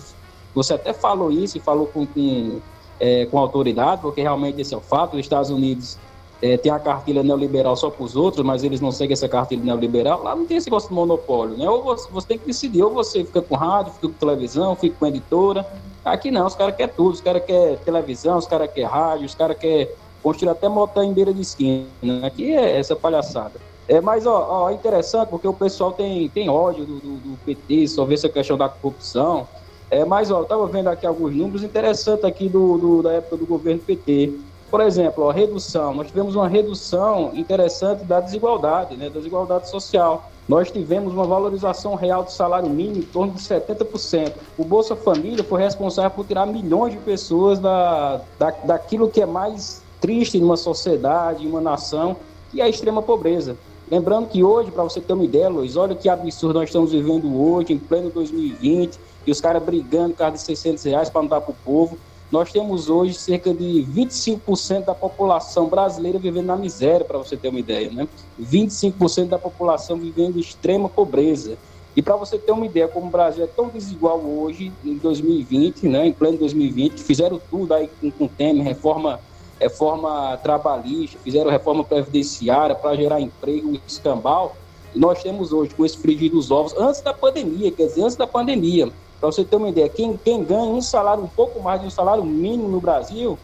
você 0.52 0.74
até 0.74 0.92
falou 0.92 1.30
isso 1.30 1.56
e 1.56 1.60
falou 1.60 1.86
com, 1.86 2.04
com, 2.04 2.60
é, 2.98 3.26
com 3.26 3.38
autoridade, 3.38 4.02
porque 4.02 4.20
realmente 4.20 4.60
esse 4.60 4.74
é 4.74 4.76
o 4.76 4.80
fato. 4.80 5.14
Os 5.14 5.20
Estados 5.20 5.50
Unidos 5.50 5.96
é, 6.42 6.56
tem 6.56 6.70
a 6.70 6.78
cartilha 6.78 7.22
neoliberal 7.22 7.76
só 7.76 7.88
para 7.88 8.04
os 8.04 8.16
outros, 8.16 8.44
mas 8.44 8.64
eles 8.64 8.80
não 8.80 8.90
seguem 8.90 9.12
essa 9.14 9.28
cartilha 9.28 9.62
neoliberal. 9.62 10.22
Lá 10.22 10.34
não 10.34 10.44
tem 10.44 10.56
esse 10.56 10.66
negócio 10.66 10.88
de 10.88 10.94
monopólio, 10.94 11.56
né? 11.56 11.70
Ou 11.70 11.82
você, 11.82 12.10
você 12.10 12.26
tem 12.26 12.38
que 12.38 12.46
decidir, 12.46 12.82
ou 12.82 12.92
você 12.92 13.24
fica 13.24 13.40
com 13.40 13.54
rádio, 13.54 13.92
fica 13.92 14.08
com 14.08 14.14
televisão, 14.14 14.76
fica 14.76 14.96
com 14.98 15.06
editora, 15.06 15.66
Aqui 16.04 16.32
não, 16.32 16.46
os 16.46 16.56
caras 16.56 16.74
querem 16.74 16.92
tudo, 16.94 17.12
os 17.12 17.20
caras 17.20 17.44
querem 17.44 17.76
televisão, 17.76 18.36
os 18.36 18.46
caras 18.46 18.70
querem 18.72 18.88
rádio, 18.88 19.26
os 19.26 19.34
caras 19.34 19.56
querem 19.56 19.88
construir 20.22 20.50
até 20.50 20.68
motor 20.68 21.04
em 21.04 21.12
beira 21.12 21.32
de 21.32 21.40
esquina. 21.40 21.86
Aqui 22.24 22.52
é 22.52 22.78
essa 22.78 22.96
palhaçada. 22.96 23.60
É, 23.88 24.00
mas, 24.00 24.26
ó, 24.26 24.46
ó, 24.48 24.70
é 24.70 24.74
interessante 24.74 25.28
porque 25.28 25.46
o 25.46 25.52
pessoal 25.52 25.92
tem, 25.92 26.28
tem 26.28 26.48
ódio 26.48 26.84
do, 26.84 26.98
do, 26.98 27.16
do 27.16 27.38
PT, 27.44 27.86
só 27.88 28.04
vê 28.04 28.14
essa 28.14 28.28
questão 28.28 28.56
da 28.56 28.68
corrupção. 28.68 29.46
É, 29.90 30.04
mas, 30.04 30.30
ó, 30.30 30.38
eu 30.38 30.42
estava 30.42 30.66
vendo 30.66 30.88
aqui 30.88 31.06
alguns 31.06 31.34
números 31.34 31.62
interessantes 31.62 32.24
aqui 32.24 32.48
do, 32.48 32.78
do, 32.78 33.02
da 33.02 33.12
época 33.12 33.36
do 33.36 33.46
governo 33.46 33.80
PT. 33.80 34.32
Por 34.72 34.80
exemplo, 34.80 35.24
ó, 35.24 35.30
redução. 35.30 35.94
Nós 35.94 36.08
tivemos 36.08 36.34
uma 36.34 36.48
redução 36.48 37.30
interessante 37.34 38.02
da 38.02 38.18
desigualdade, 38.18 38.96
né, 38.96 39.08
da 39.08 39.18
desigualdade 39.18 39.70
social 39.70 40.32
nós 40.48 40.70
tivemos 40.70 41.12
uma 41.12 41.24
valorização 41.24 41.94
real 41.94 42.24
do 42.24 42.32
salário 42.32 42.68
mínimo 42.68 42.98
em 42.98 43.02
torno 43.02 43.32
de 43.32 43.40
70%. 43.40 44.32
O 44.58 44.64
Bolsa 44.64 44.96
Família 44.96 45.44
foi 45.44 45.62
responsável 45.62 46.10
por 46.10 46.26
tirar 46.26 46.46
milhões 46.46 46.92
de 46.92 46.98
pessoas 46.98 47.58
da, 47.60 48.20
da, 48.38 48.50
daquilo 48.64 49.08
que 49.08 49.22
é 49.22 49.26
mais 49.26 49.82
triste 50.00 50.38
numa 50.38 50.56
sociedade, 50.56 51.44
em 51.44 51.48
uma 51.48 51.60
nação, 51.60 52.16
que 52.50 52.60
é 52.60 52.64
a 52.64 52.68
extrema 52.68 53.00
pobreza. 53.00 53.56
Lembrando 53.90 54.28
que 54.28 54.42
hoje, 54.42 54.70
para 54.70 54.82
você 54.82 55.00
ter 55.00 55.12
uma 55.12 55.24
ideia, 55.24 55.48
Luiz, 55.48 55.76
olha 55.76 55.94
que 55.94 56.08
absurdo 56.08 56.58
nós 56.58 56.68
estamos 56.68 56.92
vivendo 56.92 57.40
hoje, 57.40 57.72
em 57.72 57.78
pleno 57.78 58.10
2020, 58.10 58.98
e 59.26 59.30
os 59.30 59.40
caras 59.40 59.62
brigando 59.62 60.10
por 60.10 60.18
causa 60.18 60.36
de 60.36 60.42
600 60.42 60.84
reais 60.84 61.08
para 61.08 61.22
não 61.22 61.28
dar 61.28 61.40
para 61.40 61.52
o 61.52 61.56
povo. 61.64 61.96
Nós 62.32 62.50
temos 62.50 62.88
hoje 62.88 63.12
cerca 63.12 63.52
de 63.52 63.86
25% 63.94 64.86
da 64.86 64.94
população 64.94 65.68
brasileira 65.68 66.18
vivendo 66.18 66.46
na 66.46 66.56
miséria, 66.56 67.04
para 67.04 67.18
você 67.18 67.36
ter 67.36 67.48
uma 67.48 67.60
ideia, 67.60 67.90
né? 67.90 68.08
25% 68.40 69.28
da 69.28 69.38
população 69.38 69.98
vivendo 69.98 70.38
em 70.38 70.40
extrema 70.40 70.88
pobreza. 70.88 71.58
E 71.94 72.00
para 72.00 72.16
você 72.16 72.38
ter 72.38 72.52
uma 72.52 72.64
ideia, 72.64 72.88
como 72.88 73.08
o 73.08 73.10
Brasil 73.10 73.44
é 73.44 73.46
tão 73.46 73.68
desigual 73.68 74.18
hoje, 74.18 74.72
em 74.82 74.96
2020, 74.96 75.86
né, 75.86 76.06
em 76.06 76.12
pleno 76.12 76.38
2020, 76.38 77.02
fizeram 77.02 77.38
tudo 77.50 77.74
aí 77.74 77.90
com, 78.00 78.10
com 78.10 78.26
Temer, 78.26 78.64
reforma, 78.64 79.20
reforma 79.60 80.38
trabalhista, 80.38 81.18
fizeram 81.22 81.50
reforma 81.50 81.84
previdenciária 81.84 82.74
para 82.74 82.96
gerar 82.96 83.20
emprego 83.20 83.78
escambau, 83.86 84.56
nós 84.94 85.22
temos 85.22 85.52
hoje 85.52 85.74
com 85.74 85.84
esse 85.84 85.98
frigir 85.98 86.30
dos 86.30 86.50
ovos, 86.50 86.74
antes 86.78 87.02
da 87.02 87.12
pandemia, 87.12 87.70
quer 87.70 87.88
dizer, 87.88 88.04
antes 88.04 88.16
da 88.16 88.26
pandemia. 88.26 88.90
Para 89.22 89.30
você 89.30 89.44
ter 89.44 89.54
uma 89.54 89.68
ideia, 89.68 89.88
quem, 89.88 90.16
quem 90.16 90.42
ganha 90.42 90.64
um 90.64 90.82
salário 90.82 91.22
um 91.22 91.28
pouco 91.28 91.62
mais 91.62 91.80
de 91.80 91.86
um 91.86 91.90
salário 91.90 92.24
mínimo 92.24 92.68
no 92.68 92.80
Brasil 92.80 93.38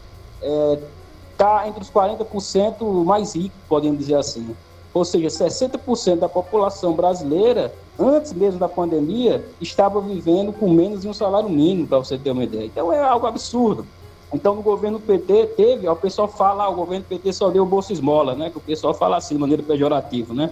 está 1.31 1.63
é, 1.63 1.69
entre 1.69 1.81
os 1.81 1.89
40% 1.89 3.05
mais 3.05 3.33
ricos, 3.33 3.57
podemos 3.69 3.97
dizer 3.97 4.15
assim. 4.15 4.53
Ou 4.93 5.05
seja, 5.05 5.29
60% 5.29 6.17
da 6.17 6.27
população 6.27 6.91
brasileira, 6.91 7.73
antes 7.97 8.33
mesmo 8.33 8.59
da 8.59 8.67
pandemia, 8.67 9.41
estava 9.61 10.01
vivendo 10.01 10.51
com 10.51 10.69
menos 10.69 10.99
de 10.99 11.07
um 11.07 11.13
salário 11.13 11.47
mínimo, 11.47 11.87
para 11.87 11.99
você 11.99 12.17
ter 12.17 12.31
uma 12.31 12.43
ideia. 12.43 12.65
Então 12.65 12.91
é 12.91 13.01
algo 13.01 13.25
absurdo. 13.25 13.87
Então, 14.33 14.55
no 14.55 14.61
governo 14.61 14.99
PT, 14.99 15.47
teve, 15.55 15.87
o 15.87 15.95
pessoal 15.95 16.27
fala, 16.27 16.65
ah, 16.65 16.69
o 16.69 16.75
governo 16.75 17.05
PT 17.05 17.31
só 17.31 17.49
deu 17.49 17.65
bolsa 17.65 17.93
esmola, 17.93 18.35
né? 18.35 18.49
Que 18.49 18.57
o 18.57 18.61
pessoal 18.61 18.93
fala 18.93 19.15
assim, 19.15 19.35
de 19.35 19.39
maneira 19.39 19.63
pejorativa, 19.63 20.33
né? 20.33 20.51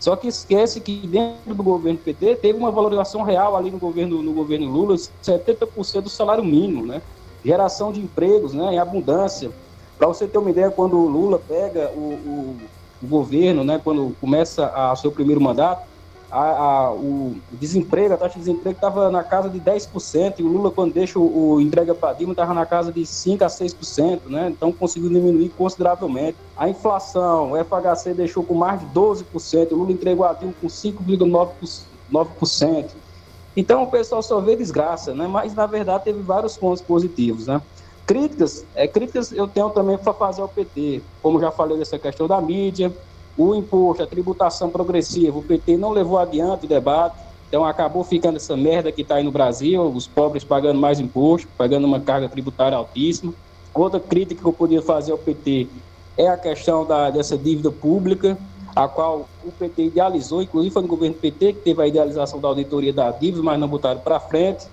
Só 0.00 0.14
que 0.14 0.28
esquece 0.28 0.80
que 0.80 1.06
dentro 1.06 1.54
do 1.54 1.62
governo 1.62 1.98
PT 1.98 2.36
teve 2.36 2.58
uma 2.58 2.70
valorização 2.70 3.22
real 3.22 3.56
ali 3.56 3.70
no 3.70 3.78
governo, 3.78 4.22
no 4.22 4.32
governo 4.32 4.70
Lula, 4.70 4.94
70% 4.94 6.02
do 6.02 6.08
salário 6.08 6.44
mínimo, 6.44 6.86
né? 6.86 7.02
Geração 7.44 7.92
de 7.92 8.00
empregos, 8.00 8.54
né? 8.54 8.74
Em 8.74 8.78
abundância. 8.78 9.50
Para 9.96 10.06
você 10.06 10.28
ter 10.28 10.38
uma 10.38 10.50
ideia, 10.50 10.70
quando 10.70 10.96
o 10.96 11.08
Lula 11.08 11.40
pega 11.40 11.90
o, 11.90 11.98
o, 11.98 12.56
o 13.02 13.06
governo, 13.06 13.64
né? 13.64 13.80
Quando 13.82 14.16
começa 14.20 14.66
a 14.68 14.94
seu 14.94 15.10
primeiro 15.10 15.40
mandato, 15.40 15.82
a, 16.30 16.40
a, 16.40 16.92
o 16.92 17.36
desemprego, 17.52 18.14
a 18.14 18.16
taxa 18.16 18.34
de 18.34 18.40
desemprego 18.40 18.76
estava 18.76 19.10
na 19.10 19.24
casa 19.24 19.48
de 19.48 19.58
10%, 19.58 20.34
e 20.38 20.42
o 20.42 20.48
Lula, 20.48 20.70
quando 20.70 20.92
deixa 20.92 21.18
o, 21.18 21.54
o 21.54 21.60
entrega 21.60 21.94
para 21.94 22.12
Dilma, 22.12 22.32
estava 22.32 22.52
na 22.52 22.66
casa 22.66 22.92
de 22.92 23.00
5% 23.00 23.40
a 23.42 23.46
6%, 23.46 24.26
né? 24.26 24.50
Então 24.50 24.70
conseguiu 24.70 25.08
diminuir 25.08 25.48
consideravelmente. 25.50 26.36
A 26.56 26.68
inflação, 26.68 27.52
o 27.52 27.64
FHC 27.64 28.12
deixou 28.14 28.44
com 28.44 28.54
mais 28.54 28.80
de 28.80 28.86
12%, 28.86 29.72
o 29.72 29.76
Lula 29.76 29.92
entregou 29.92 30.26
a 30.26 30.34
Dilma 30.34 30.54
com 30.60 30.66
5,9%. 30.66 32.90
Então 33.56 33.82
o 33.82 33.86
pessoal 33.86 34.22
só 34.22 34.40
vê 34.40 34.54
desgraça, 34.54 35.14
né? 35.14 35.26
Mas 35.26 35.54
na 35.54 35.66
verdade 35.66 36.04
teve 36.04 36.20
vários 36.20 36.56
pontos 36.56 36.82
positivos, 36.82 37.46
né? 37.46 37.60
Críticas, 38.06 38.64
é, 38.74 38.86
críticas 38.86 39.32
eu 39.32 39.48
tenho 39.48 39.70
também 39.70 39.98
para 39.98 40.14
fazer 40.14 40.40
ao 40.40 40.48
PT, 40.48 41.02
como 41.22 41.40
já 41.40 41.50
falei 41.50 41.76
dessa 41.76 41.98
questão 41.98 42.26
da 42.26 42.40
mídia, 42.40 42.90
o 43.38 43.54
imposto, 43.54 44.02
a 44.02 44.06
tributação 44.06 44.68
progressiva, 44.68 45.38
o 45.38 45.42
PT 45.42 45.76
não 45.76 45.90
levou 45.90 46.18
adiante 46.18 46.66
o 46.66 46.68
debate, 46.68 47.16
então 47.48 47.64
acabou 47.64 48.02
ficando 48.02 48.36
essa 48.36 48.56
merda 48.56 48.90
que 48.90 49.02
está 49.02 49.14
aí 49.14 49.22
no 49.22 49.30
Brasil, 49.30 49.80
os 49.84 50.08
pobres 50.08 50.42
pagando 50.42 50.80
mais 50.80 50.98
imposto, 50.98 51.48
pagando 51.56 51.86
uma 51.86 52.00
carga 52.00 52.28
tributária 52.28 52.76
altíssima. 52.76 53.32
Outra 53.72 54.00
crítica 54.00 54.42
que 54.42 54.46
eu 54.46 54.52
podia 54.52 54.82
fazer 54.82 55.12
ao 55.12 55.18
PT 55.18 55.68
é 56.16 56.28
a 56.28 56.36
questão 56.36 56.84
da, 56.84 57.10
dessa 57.10 57.38
dívida 57.38 57.70
pública, 57.70 58.36
a 58.74 58.88
qual 58.88 59.28
o 59.44 59.52
PT 59.52 59.84
idealizou, 59.84 60.42
inclusive 60.42 60.72
foi 60.72 60.82
no 60.82 60.88
governo 60.88 61.14
PT 61.14 61.52
que 61.54 61.60
teve 61.60 61.80
a 61.80 61.86
idealização 61.86 62.40
da 62.40 62.48
auditoria 62.48 62.92
da 62.92 63.10
dívida, 63.12 63.42
mas 63.42 63.58
não 63.58 63.68
botaram 63.68 64.00
para 64.00 64.18
frente. 64.18 64.66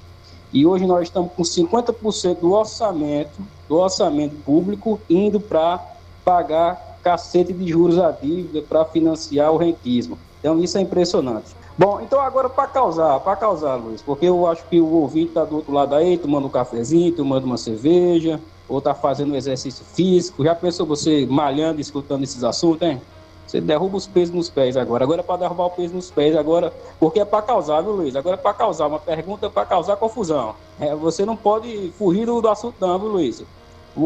E 0.52 0.66
hoje 0.66 0.86
nós 0.86 1.04
estamos 1.04 1.32
com 1.34 1.44
50% 1.44 2.40
do 2.40 2.52
orçamento, 2.52 3.42
do 3.70 3.78
orçamento 3.78 4.36
público 4.44 5.00
indo 5.10 5.40
para 5.40 5.80
pagar 6.24 6.85
cacete 7.06 7.54
de 7.54 7.68
juros 7.68 8.00
à 8.00 8.10
dívida 8.10 8.64
para 8.68 8.84
financiar 8.84 9.52
o 9.52 9.58
rentismo. 9.58 10.18
Então 10.40 10.60
isso 10.60 10.76
é 10.80 10.82
impressionante. 10.82 11.56
Bom, 11.78 12.02
então 12.02 12.20
agora 12.20 12.50
para 12.50 12.68
causar, 12.68 13.20
para 13.20 13.36
causar, 13.36 13.76
Luiz, 13.76 14.02
porque 14.02 14.26
eu 14.26 14.48
acho 14.48 14.66
que 14.66 14.82
o 14.82 14.92
ouvinte 14.92 15.28
está 15.28 15.46
do 15.46 15.58
outro 15.58 15.72
lado 15.72 15.94
aí, 15.94 16.18
tomando 16.18 16.48
um 16.48 16.50
cafezinho, 16.50 17.12
tomando 17.12 17.44
uma 17.44 17.58
cerveja, 17.58 18.42
ou 18.68 18.80
está 18.80 18.96
fazendo 18.96 19.34
um 19.34 19.36
exercício 19.36 19.86
físico. 19.86 20.44
Já 20.44 20.56
pensou 20.56 20.84
você 20.84 21.28
malhando, 21.30 21.80
escutando 21.80 22.24
esses 22.24 22.44
assuntos, 22.44 22.88
hein? 22.88 23.00
Você 23.46 23.62
derruba 23.62 23.98
os 23.98 24.08
pesos 24.08 24.34
nos 24.34 24.50
pés 24.50 24.76
agora. 24.76 25.04
Agora 25.04 25.22
é 25.22 25.24
para 25.24 25.38
derrubar 25.38 25.66
o 25.66 25.70
peso 25.70 25.94
nos 25.94 26.10
pés, 26.10 26.36
agora, 26.36 26.74
porque 27.00 27.20
é 27.20 27.26
para 27.26 27.44
causar, 27.44 27.82
viu, 27.82 27.92
Luiz? 27.92 28.16
Agora 28.16 28.36
é 28.36 28.38
para 28.38 28.54
causar. 28.54 28.88
Uma 28.88 28.98
pergunta 28.98 29.46
é 29.46 29.50
para 29.50 29.66
causar 29.68 29.96
confusão. 29.98 30.56
É, 30.80 30.96
você 30.96 31.24
não 31.24 31.36
pode 31.36 31.92
fugir 32.00 32.26
do, 32.26 32.42
do 32.42 32.50
assunto, 32.50 32.76
não, 32.80 32.98
viu, 32.98 33.10
Luiz? 33.10 33.44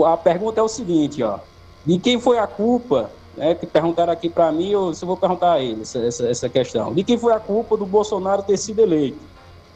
A 0.06 0.18
pergunta 0.18 0.60
é 0.60 0.64
o 0.64 0.68
seguinte, 0.68 1.24
ó. 1.24 1.40
De 1.86 1.98
quem 1.98 2.20
foi 2.20 2.38
a 2.38 2.48
culpa, 2.48 3.10
né, 3.36 3.56
que 3.56 3.66
perguntaram 3.66 4.12
aqui 4.12 4.30
para 4.30 4.52
mim, 4.52 4.74
ou 4.76 4.94
se 4.94 5.04
eu 5.04 5.08
vou 5.08 5.18
perguntar 5.18 5.54
a 5.54 5.62
eles 5.62 5.96
essa, 5.96 6.28
essa 6.28 6.50
questão. 6.50 6.94
De 6.94 7.04
quem 7.04 7.18
foi 7.18 7.34
a 7.34 7.40
culpa 7.40 7.78
do 7.78 7.86
Bolsonaro 7.86 8.44
ter 8.44 8.58
sido 8.58 8.82
eleito? 8.82 9.20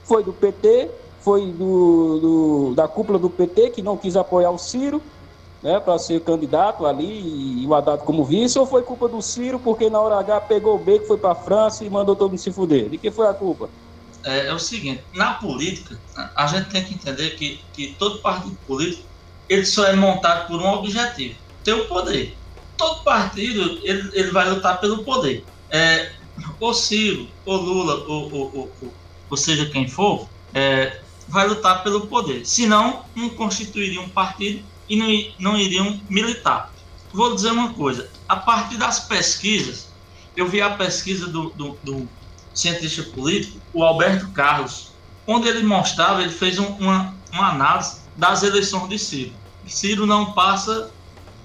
Foi 0.04 0.24
do 0.24 0.34
PT, 0.34 0.92
foi 1.22 1.52
do, 1.52 2.20
do 2.20 2.74
da 2.76 2.88
cúpula 2.88 3.18
do 3.18 3.30
PT 3.30 3.70
que 3.70 3.82
não 3.82 3.96
quis 3.96 4.18
apoiar 4.18 4.52
o 4.52 4.58
Ciro, 4.58 5.02
né, 5.62 5.80
para 5.80 5.98
ser 5.98 6.20
candidato 6.22 6.86
ali 6.86 7.64
e 7.64 7.66
o 7.66 7.74
Haddad 7.74 8.04
como 8.04 8.26
vice, 8.26 8.60
ou 8.60 8.66
foi 8.66 8.84
culpa 8.84 9.08
do 9.08 9.22
Ciro 9.22 9.58
porque 9.60 9.90
na 9.90 10.02
hora 10.02 10.20
H 10.20 10.42
pegou 10.42 10.76
o 10.76 10.80
B 10.80 11.00
que 11.00 11.08
foi 11.08 11.18
para 11.18 11.32
a 11.32 11.36
França 11.36 11.86
e 11.86 11.90
mandou 11.90 12.18
todo 12.18 12.32
mundo 12.32 12.40
se 12.40 12.52
fuder? 12.52 12.90
De 12.90 12.98
quem 12.98 13.12
foi 13.12 13.28
a 13.28 13.34
culpa? 13.34 13.70
É, 14.26 14.48
é, 14.48 14.54
o 14.54 14.60
seguinte, 14.60 15.04
na 15.14 15.36
política, 15.36 15.98
a 16.36 16.48
gente 16.48 16.70
tem 16.70 16.84
que 16.84 16.94
entender 16.94 17.32
que, 17.32 17.62
que 17.74 17.96
todo 17.98 18.20
partido 18.20 18.58
político 18.68 19.08
ele 19.48 19.66
só 19.66 19.86
é 19.86 19.96
montado 19.96 20.48
por 20.48 20.62
um 20.62 20.68
objetivo 20.68 21.36
tem 21.64 21.74
o 21.74 21.86
poder. 21.86 22.38
Todo 22.78 23.04
partido 23.04 23.80
ele, 23.84 24.10
ele 24.14 24.32
vai 24.32 24.50
lutar 24.50 24.80
pelo 24.80 25.04
poder. 25.04 25.46
É, 25.70 26.12
o 26.60 26.74
Ciro, 26.74 27.28
o 27.46 27.56
Lula, 27.56 28.06
ou, 28.08 28.34
ou, 28.34 28.52
ou, 28.82 28.94
ou 29.30 29.38
seja 29.38 29.66
quem 29.68 29.88
for, 29.88 30.28
é, 30.54 31.02
vai 31.28 31.48
lutar 31.48 31.84
pelo 31.84 32.08
poder. 32.08 32.46
Senão, 32.46 33.06
não 33.16 33.30
constituiriam 33.30 34.04
um 34.04 34.10
partido 34.10 34.64
e 34.90 34.96
não, 34.96 35.52
não 35.52 35.60
iriam 35.60 36.00
militar. 36.10 36.74
Vou 37.12 37.36
dizer 37.36 37.52
uma 37.52 37.74
coisa: 37.74 38.10
a 38.28 38.36
partir 38.36 38.78
das 38.78 39.00
pesquisas, 39.02 39.88
eu 40.36 40.48
vi 40.48 40.62
a 40.62 40.72
pesquisa 40.72 41.28
do, 41.28 41.50
do, 41.52 41.78
do 41.84 42.10
cientista 42.54 43.04
político, 43.04 43.60
o 43.74 43.84
Alberto 43.84 44.30
Carlos, 44.32 44.92
onde 45.28 45.48
ele 45.48 45.64
mostrava, 45.64 46.22
ele 46.22 46.32
fez 46.32 46.60
um, 46.60 46.66
uma, 46.66 47.16
uma 47.32 47.50
análise 47.50 48.02
das 48.16 48.44
eleições 48.44 48.90
de 48.90 49.00
Ciro. 49.00 49.34
Ciro 49.68 50.06
não 50.06 50.34
passa 50.34 50.92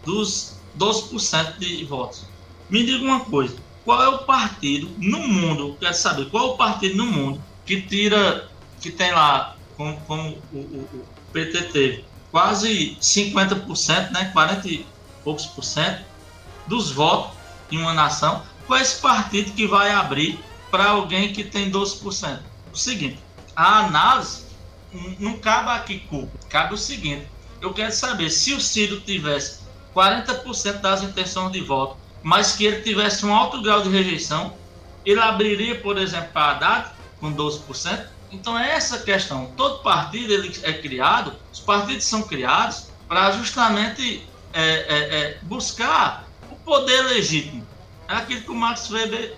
dos 0.08 0.54
12% 0.78 1.58
de 1.58 1.84
votos. 1.84 2.24
Me 2.70 2.82
diga 2.82 3.04
uma 3.04 3.20
coisa: 3.20 3.54
qual 3.84 4.02
é 4.02 4.08
o 4.08 4.18
partido 4.20 4.90
no 4.96 5.18
mundo? 5.18 5.76
Quero 5.78 5.94
saber 5.94 6.30
qual 6.30 6.44
é 6.44 6.50
o 6.52 6.56
partido 6.56 6.96
no 6.96 7.04
mundo 7.04 7.42
que 7.66 7.82
tira, 7.82 8.48
que 8.80 8.90
tem 8.90 9.12
lá, 9.12 9.54
como, 9.76 10.00
como 10.06 10.30
o, 10.50 10.56
o, 10.56 10.88
o 10.94 11.06
PT 11.30 11.62
teve, 11.64 12.04
quase 12.30 12.96
50%, 12.98 14.10
né, 14.10 14.30
40 14.32 14.68
e 14.68 14.86
poucos 15.22 15.44
por 15.44 15.62
cento 15.62 16.02
dos 16.66 16.90
votos 16.90 17.36
em 17.70 17.76
uma 17.76 17.92
nação. 17.92 18.42
Qual 18.66 18.78
é 18.78 18.82
esse 18.82 19.00
partido 19.02 19.52
que 19.52 19.66
vai 19.66 19.90
abrir 19.90 20.38
para 20.70 20.88
alguém 20.88 21.34
que 21.34 21.44
tem 21.44 21.70
12%? 21.70 22.40
O 22.72 22.76
seguinte, 22.78 23.18
a 23.54 23.80
análise 23.80 24.44
não 25.18 25.36
cabe 25.38 25.68
aqui 25.70 26.00
culpa, 26.00 26.32
cabe 26.48 26.72
o 26.72 26.78
seguinte. 26.78 27.26
Eu 27.60 27.74
quero 27.74 27.92
saber 27.92 28.30
se 28.30 28.54
o 28.54 28.60
Ciro 28.60 29.00
tivesse 29.00 29.57
40% 29.98 30.80
das 30.80 31.02
intenções 31.02 31.50
de 31.50 31.60
voto, 31.60 31.96
mas 32.22 32.52
que 32.52 32.64
ele 32.64 32.82
tivesse 32.82 33.26
um 33.26 33.34
alto 33.34 33.60
grau 33.60 33.82
de 33.82 33.88
rejeição, 33.88 34.54
ele 35.04 35.18
abriria, 35.18 35.80
por 35.80 35.98
exemplo, 35.98 36.28
para 36.32 36.52
Haddad 36.52 36.90
com 37.18 37.32
12%. 37.34 38.06
Então 38.30 38.56
é 38.56 38.74
essa 38.74 39.00
questão. 39.00 39.52
Todo 39.56 39.82
partido 39.82 40.32
ele 40.32 40.56
é 40.62 40.72
criado, 40.74 41.34
os 41.52 41.58
partidos 41.58 42.04
são 42.04 42.22
criados 42.22 42.86
para 43.08 43.32
justamente 43.32 44.24
é, 44.52 44.62
é, 44.62 45.18
é, 45.18 45.38
buscar 45.42 46.28
o 46.50 46.54
poder 46.56 47.02
legítimo. 47.06 47.66
É 48.06 48.14
aquilo 48.14 48.42
que 48.42 48.50
o 48.50 48.54
Max 48.54 48.88
Weber 48.90 49.36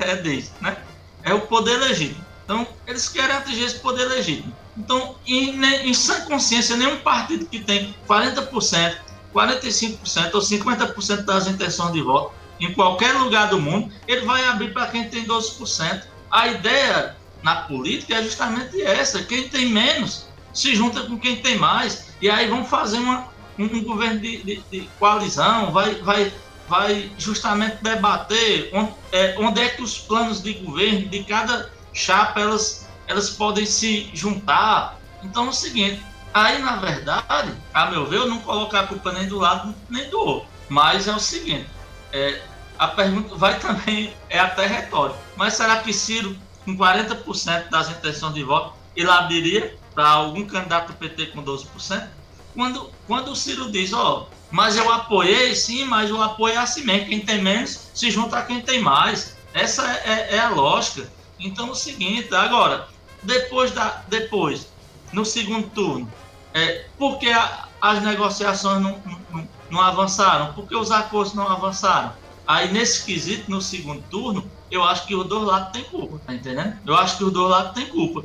é, 0.00 0.16
diz, 0.16 0.50
né? 0.60 0.76
É 1.22 1.32
o 1.32 1.42
poder 1.42 1.78
legítimo. 1.78 2.24
Então, 2.44 2.66
eles 2.86 3.08
querem 3.08 3.36
atingir 3.36 3.64
esse 3.64 3.78
poder 3.78 4.06
legítimo. 4.06 4.52
Então, 4.76 5.14
em, 5.26 5.62
em 5.64 5.94
sã 5.94 6.22
consciência, 6.22 6.76
nenhum 6.76 6.98
partido 6.98 7.46
que 7.46 7.60
tem 7.60 7.94
40% 8.08 8.96
45% 9.34 10.34
ou 10.34 10.40
50% 10.40 11.24
das 11.24 11.46
intenções 11.46 11.92
de 11.92 12.02
voto 12.02 12.32
em 12.60 12.72
qualquer 12.72 13.12
lugar 13.14 13.48
do 13.48 13.60
mundo, 13.60 13.92
ele 14.06 14.24
vai 14.24 14.44
abrir 14.44 14.72
para 14.72 14.86
quem 14.86 15.08
tem 15.08 15.24
12%. 15.24 16.04
A 16.30 16.48
ideia 16.48 17.16
na 17.42 17.56
política 17.62 18.14
é 18.14 18.22
justamente 18.22 18.80
essa: 18.80 19.22
quem 19.24 19.48
tem 19.48 19.66
menos 19.66 20.26
se 20.54 20.74
junta 20.74 21.02
com 21.02 21.18
quem 21.18 21.36
tem 21.36 21.58
mais, 21.58 22.10
e 22.20 22.30
aí 22.30 22.48
vão 22.48 22.64
fazer 22.64 22.98
uma, 22.98 23.28
um, 23.58 23.82
governo 23.82 24.20
de, 24.20 24.42
de, 24.42 24.62
de, 24.70 24.88
coalizão, 24.98 25.72
vai, 25.72 25.94
vai, 25.96 26.32
vai 26.68 27.10
justamente 27.18 27.82
debater 27.82 28.70
onde 28.72 28.92
é, 29.12 29.34
onde 29.38 29.60
é 29.60 29.68
que 29.70 29.82
os 29.82 29.98
planos 29.98 30.42
de 30.42 30.52
governo 30.54 31.08
de 31.08 31.24
cada 31.24 31.70
chapa 31.92 32.40
elas, 32.40 32.86
elas 33.08 33.30
podem 33.30 33.66
se 33.66 34.10
juntar. 34.14 35.00
Então 35.22 35.46
é 35.46 35.48
o 35.48 35.52
seguinte: 35.52 36.02
Aí, 36.34 36.62
na 36.62 36.76
verdade, 36.76 37.52
a 37.74 37.90
meu 37.90 38.06
ver, 38.06 38.16
eu 38.16 38.28
não 38.28 38.38
coloco 38.38 38.74
a 38.74 38.86
culpa 38.86 39.12
nem 39.12 39.28
do 39.28 39.38
lado 39.38 39.74
nem 39.90 40.08
do 40.08 40.18
outro. 40.18 40.48
Mas 40.68 41.06
é 41.06 41.14
o 41.14 41.20
seguinte: 41.20 41.68
é, 42.12 42.40
a 42.78 42.88
pergunta 42.88 43.34
vai 43.34 43.58
também, 43.60 44.14
é 44.30 44.38
até 44.38 44.66
retórica. 44.66 45.18
Mas 45.36 45.54
será 45.54 45.76
que 45.80 45.92
Ciro, 45.92 46.36
com 46.64 46.76
40% 46.76 47.68
das 47.68 47.90
intenções 47.90 48.32
de 48.34 48.42
voto, 48.42 48.74
ele 48.96 49.10
abriria 49.10 49.76
para 49.94 50.08
algum 50.08 50.46
candidato 50.46 50.88
do 50.88 50.94
PT 50.94 51.26
com 51.26 51.42
12%? 51.42 52.08
Quando, 52.54 52.90
quando 53.06 53.32
o 53.32 53.36
Ciro 53.36 53.70
diz, 53.70 53.92
ó, 53.92 54.28
mas 54.50 54.76
eu 54.76 54.90
apoiei 54.90 55.54
sim, 55.54 55.84
mas 55.84 56.10
o 56.10 56.20
apoio 56.22 56.54
é 56.54 56.58
assim 56.58 56.84
mesmo. 56.84 57.08
Quem 57.08 57.20
tem 57.20 57.42
menos 57.42 57.88
se 57.94 58.10
junta 58.10 58.38
a 58.38 58.42
quem 58.42 58.60
tem 58.60 58.80
mais. 58.80 59.36
Essa 59.52 59.86
é, 60.04 60.36
é 60.36 60.38
a 60.40 60.48
lógica. 60.48 61.10
Então, 61.38 61.68
é 61.68 61.70
o 61.72 61.74
seguinte, 61.74 62.34
agora, 62.34 62.88
depois, 63.22 63.70
da, 63.72 64.02
depois 64.08 64.71
no 65.12 65.24
segundo 65.24 65.68
turno, 65.70 66.10
é, 66.54 66.86
por 66.98 67.18
que 67.18 67.30
a, 67.30 67.68
as 67.80 68.02
negociações 68.02 68.82
não, 68.82 69.00
não, 69.30 69.48
não 69.70 69.80
avançaram? 69.80 70.52
Por 70.52 70.66
que 70.66 70.76
os 70.76 70.90
acordos 70.90 71.34
não 71.34 71.48
avançaram? 71.48 72.12
Aí, 72.46 72.72
nesse 72.72 73.04
quesito, 73.04 73.50
no 73.50 73.60
segundo 73.60 74.02
turno, 74.10 74.50
eu 74.70 74.82
acho 74.82 75.06
que 75.06 75.14
os 75.14 75.26
dois 75.26 75.44
lados 75.46 75.72
têm 75.72 75.84
culpa, 75.84 76.20
tá 76.26 76.34
entendendo? 76.34 76.76
Eu 76.84 76.96
acho 76.96 77.18
que 77.18 77.24
os 77.24 77.32
dois 77.32 77.50
lados 77.50 77.72
têm 77.72 77.86
culpa. 77.86 78.24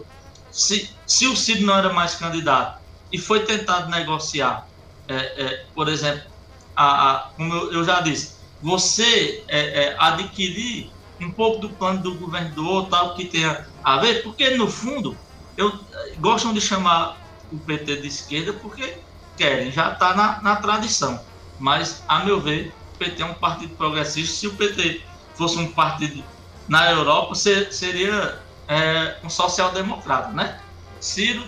Se, 0.51 0.89
se 1.05 1.27
o 1.27 1.35
Cid 1.35 1.63
não 1.63 1.77
era 1.77 1.93
mais 1.93 2.15
candidato 2.15 2.81
e 3.11 3.17
foi 3.17 3.41
tentado 3.41 3.89
negociar, 3.89 4.67
é, 5.07 5.15
é, 5.15 5.65
por 5.75 5.87
exemplo, 5.87 6.23
a, 6.75 7.11
a, 7.11 7.19
como 7.35 7.53
eu, 7.53 7.73
eu, 7.73 7.83
já 7.83 8.01
disse, 8.01 8.35
você 8.61 9.43
é, 9.47 9.83
é 9.83 9.95
adquirir 9.99 10.89
um 11.19 11.31
pouco 11.31 11.59
do 11.59 11.69
plano 11.69 12.01
do 12.01 12.15
governo 12.15 12.51
do 12.51 12.67
outro, 12.67 12.91
tal, 12.91 13.15
que 13.15 13.25
tenha 13.25 13.67
a 13.83 13.97
ver, 13.97 14.23
porque 14.23 14.51
no 14.51 14.69
fundo, 14.69 15.17
eu, 15.57 15.77
gostam 16.19 16.53
de 16.53 16.61
chamar 16.61 17.17
o 17.51 17.57
PT 17.57 17.97
de 18.01 18.07
esquerda 18.07 18.53
porque 18.53 18.97
querem, 19.35 19.71
já 19.71 19.91
está 19.91 20.15
na, 20.15 20.41
na 20.41 20.55
tradição. 20.57 21.19
Mas, 21.59 22.03
a 22.07 22.19
meu 22.19 22.39
ver, 22.39 22.73
o 22.93 22.97
PT 22.97 23.21
é 23.21 23.25
um 23.25 23.33
partido 23.33 23.75
progressista. 23.75 24.35
Se 24.35 24.47
o 24.47 24.53
PT 24.53 25.01
fosse 25.35 25.57
um 25.57 25.71
partido 25.71 26.23
na 26.67 26.91
Europa, 26.91 27.35
ser, 27.35 27.73
seria 27.73 28.39
é, 28.67 29.17
um 29.23 29.29
social-democrata, 29.29 30.31
né? 30.31 30.59
Ciro, 30.99 31.43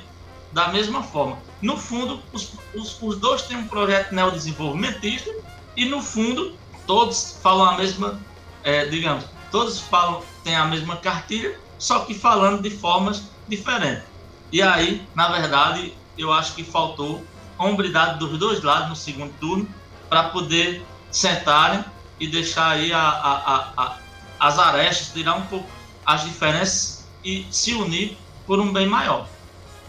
da 0.52 0.70
mesma 0.70 1.04
forma. 1.04 1.38
No 1.62 1.78
fundo, 1.78 2.22
os, 2.32 2.54
os, 2.74 3.02
os 3.02 3.18
dois 3.18 3.44
têm 3.44 3.58
um 3.58 3.68
projeto 3.68 4.14
neodesenvolvimentista 4.14 5.32
e, 5.76 5.86
no 5.86 6.02
fundo, 6.02 6.56
todos 6.88 7.38
falam 7.44 7.66
a 7.66 7.78
mesma, 7.78 8.20
é, 8.64 8.86
digamos, 8.86 9.26
todos 9.52 9.80
falam, 9.80 10.24
têm 10.44 10.56
a 10.56 10.66
mesma 10.66 10.98
cartilha, 10.98 11.60
só 11.78 12.00
que 12.02 12.14
falando 12.14 12.62
de 12.62 12.70
formas 12.70 13.24
diferentes. 13.50 14.04
E 14.52 14.62
aí, 14.62 15.08
na 15.16 15.30
verdade, 15.30 15.94
eu 16.18 16.32
acho 16.32 16.56
que 16.56 16.64
faltou 16.64 17.22
hombridade 17.58 18.20
dos 18.20 18.38
dois 18.38 18.64
lados 18.64 18.90
no 18.90 18.96
segundo 18.96 19.34
turno 19.40 19.68
para 20.08 20.30
poder 20.30 20.84
sentarem 21.12 21.84
e 22.20 22.28
deixar 22.28 22.72
aí 22.72 22.92
a, 22.94 23.00
a, 23.00 23.74
a, 23.78 23.98
as 24.40 24.58
arestas, 24.58 25.12
tirar 25.14 25.36
um 25.36 25.46
pouco 25.46 25.68
as 26.06 26.24
diferenças 26.24 27.06
e 27.24 27.46
se 27.52 27.74
unir 27.74 28.18
por 28.48 28.60
um 28.60 28.72
bem 28.72 28.88
maior. 28.88 29.28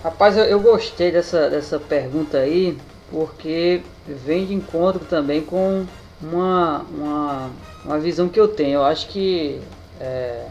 Rapaz, 0.02 0.36
eu, 0.36 0.44
eu 0.44 0.60
gostei 0.60 1.12
dessa, 1.12 1.48
dessa 1.48 1.78
pergunta 1.78 2.38
aí, 2.38 2.76
porque 3.10 3.82
vem 4.06 4.46
de 4.46 4.54
encontro 4.54 5.04
também 5.04 5.42
com 5.42 5.86
uma, 6.20 6.84
uma, 6.90 7.50
uma 7.84 7.98
visão 7.98 8.28
que 8.28 8.40
eu 8.40 8.48
tenho. 8.48 8.74
Eu 8.74 8.84
acho 8.84 9.08
que 9.08 9.60
é, 10.00 10.46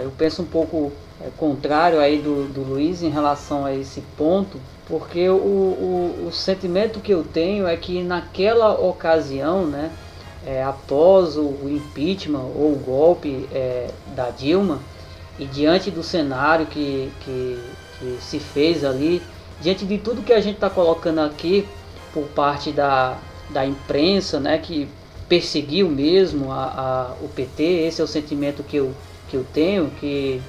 eu 0.00 0.10
penso 0.16 0.42
um 0.42 0.46
pouco 0.46 0.92
é, 1.24 1.30
contrário 1.36 2.00
aí 2.00 2.18
do, 2.18 2.46
do 2.52 2.60
Luiz 2.60 3.02
em 3.02 3.08
relação 3.08 3.64
a 3.64 3.74
esse 3.74 4.02
ponto, 4.16 4.60
porque 4.86 5.28
o, 5.28 5.34
o, 5.34 6.26
o 6.28 6.32
sentimento 6.32 7.00
que 7.00 7.12
eu 7.12 7.24
tenho 7.24 7.66
é 7.66 7.76
que 7.76 8.02
naquela 8.02 8.78
ocasião, 8.78 9.66
né, 9.66 9.90
é, 10.46 10.62
após 10.62 11.38
o 11.38 11.56
impeachment 11.64 12.42
ou 12.54 12.72
o 12.72 12.82
golpe 12.84 13.48
é, 13.52 13.88
da 14.14 14.28
Dilma, 14.28 14.80
e 15.38 15.46
diante 15.46 15.90
do 15.90 16.02
cenário 16.02 16.66
que, 16.66 17.10
que, 17.24 17.58
que 17.98 18.18
se 18.20 18.38
fez 18.38 18.84
ali, 18.84 19.22
diante 19.60 19.86
de 19.86 19.96
tudo 19.98 20.22
que 20.22 20.32
a 20.32 20.40
gente 20.40 20.56
está 20.56 20.68
colocando 20.68 21.20
aqui 21.20 21.66
por 22.12 22.24
parte 22.28 22.70
da, 22.70 23.16
da 23.50 23.64
imprensa, 23.66 24.38
né, 24.38 24.58
que 24.58 24.86
perseguiu 25.28 25.88
mesmo 25.88 26.52
a, 26.52 26.64
a, 26.64 27.24
o 27.24 27.28
PT, 27.28 27.62
esse 27.62 28.00
é 28.02 28.04
o 28.04 28.06
sentimento 28.06 28.62
que 28.62 28.76
eu, 28.76 28.92
que 29.28 29.36
eu 29.36 29.46
tenho, 29.52 29.90
que 29.98 30.42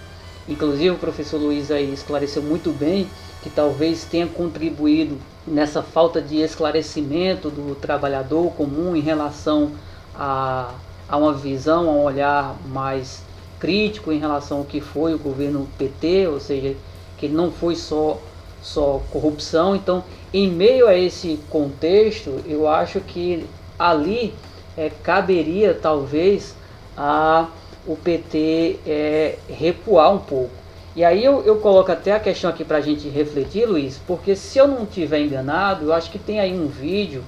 inclusive 0.48 0.92
o 0.92 0.98
professor 0.98 1.38
Luiz 1.38 1.72
aí 1.72 1.92
esclareceu 1.94 2.42
muito 2.42 2.72
bem, 2.72 3.08
que 3.42 3.50
talvez 3.50 4.06
tenha 4.06 4.28
contribuído 4.28 5.18
nessa 5.46 5.84
falta 5.84 6.22
de 6.22 6.42
esclarecimento 6.42 7.50
do 7.50 7.76
trabalhador 7.76 8.52
comum 8.54 8.96
em 8.96 9.02
relação 9.02 9.72
a, 10.16 10.74
a 11.08 11.18
uma 11.18 11.34
visão, 11.34 11.90
a 11.90 11.94
um 11.94 12.04
olhar 12.04 12.56
mais 12.68 13.22
crítico 13.60 14.12
em 14.12 14.20
relação 14.20 14.60
ao 14.60 14.64
que 14.64 14.82
foi 14.82 15.14
o 15.14 15.20
governo 15.20 15.68
PT, 15.78 16.28
ou 16.28 16.40
seja, 16.40 16.76
que 17.18 17.28
não 17.28 17.52
foi 17.52 17.76
só, 17.76 18.20
só 18.62 19.02
corrupção. 19.12 19.76
Então, 19.76 20.04
em 20.34 20.50
meio 20.50 20.88
a 20.88 20.98
esse 20.98 21.40
contexto, 21.50 22.42
eu 22.46 22.68
acho 22.68 23.00
que 23.00 23.46
ali 23.78 24.34
é, 24.78 24.90
caberia 24.90 25.74
talvez 25.74 26.56
a 26.98 27.48
o 27.88 27.96
PT 27.96 28.80
é, 28.86 29.38
recuar 29.50 30.14
um 30.14 30.20
pouco. 30.20 30.52
E 30.96 31.04
aí 31.04 31.24
eu, 31.24 31.44
eu 31.44 31.58
coloco 31.58 31.92
até 31.92 32.14
a 32.14 32.20
questão 32.20 32.50
aqui 32.50 32.64
para 32.64 32.78
a 32.78 32.82
gente 32.82 33.10
refletir, 33.10 33.66
Luiz, 33.66 34.00
porque 34.08 34.36
se 34.36 34.58
eu 34.58 34.68
não 34.68 34.84
estiver 34.84 35.20
enganado, 35.20 35.86
eu 35.86 35.94
acho 35.94 36.10
que 36.10 36.18
tem 36.18 36.40
aí 36.40 36.58
um 36.58 36.68
vídeo 36.68 37.24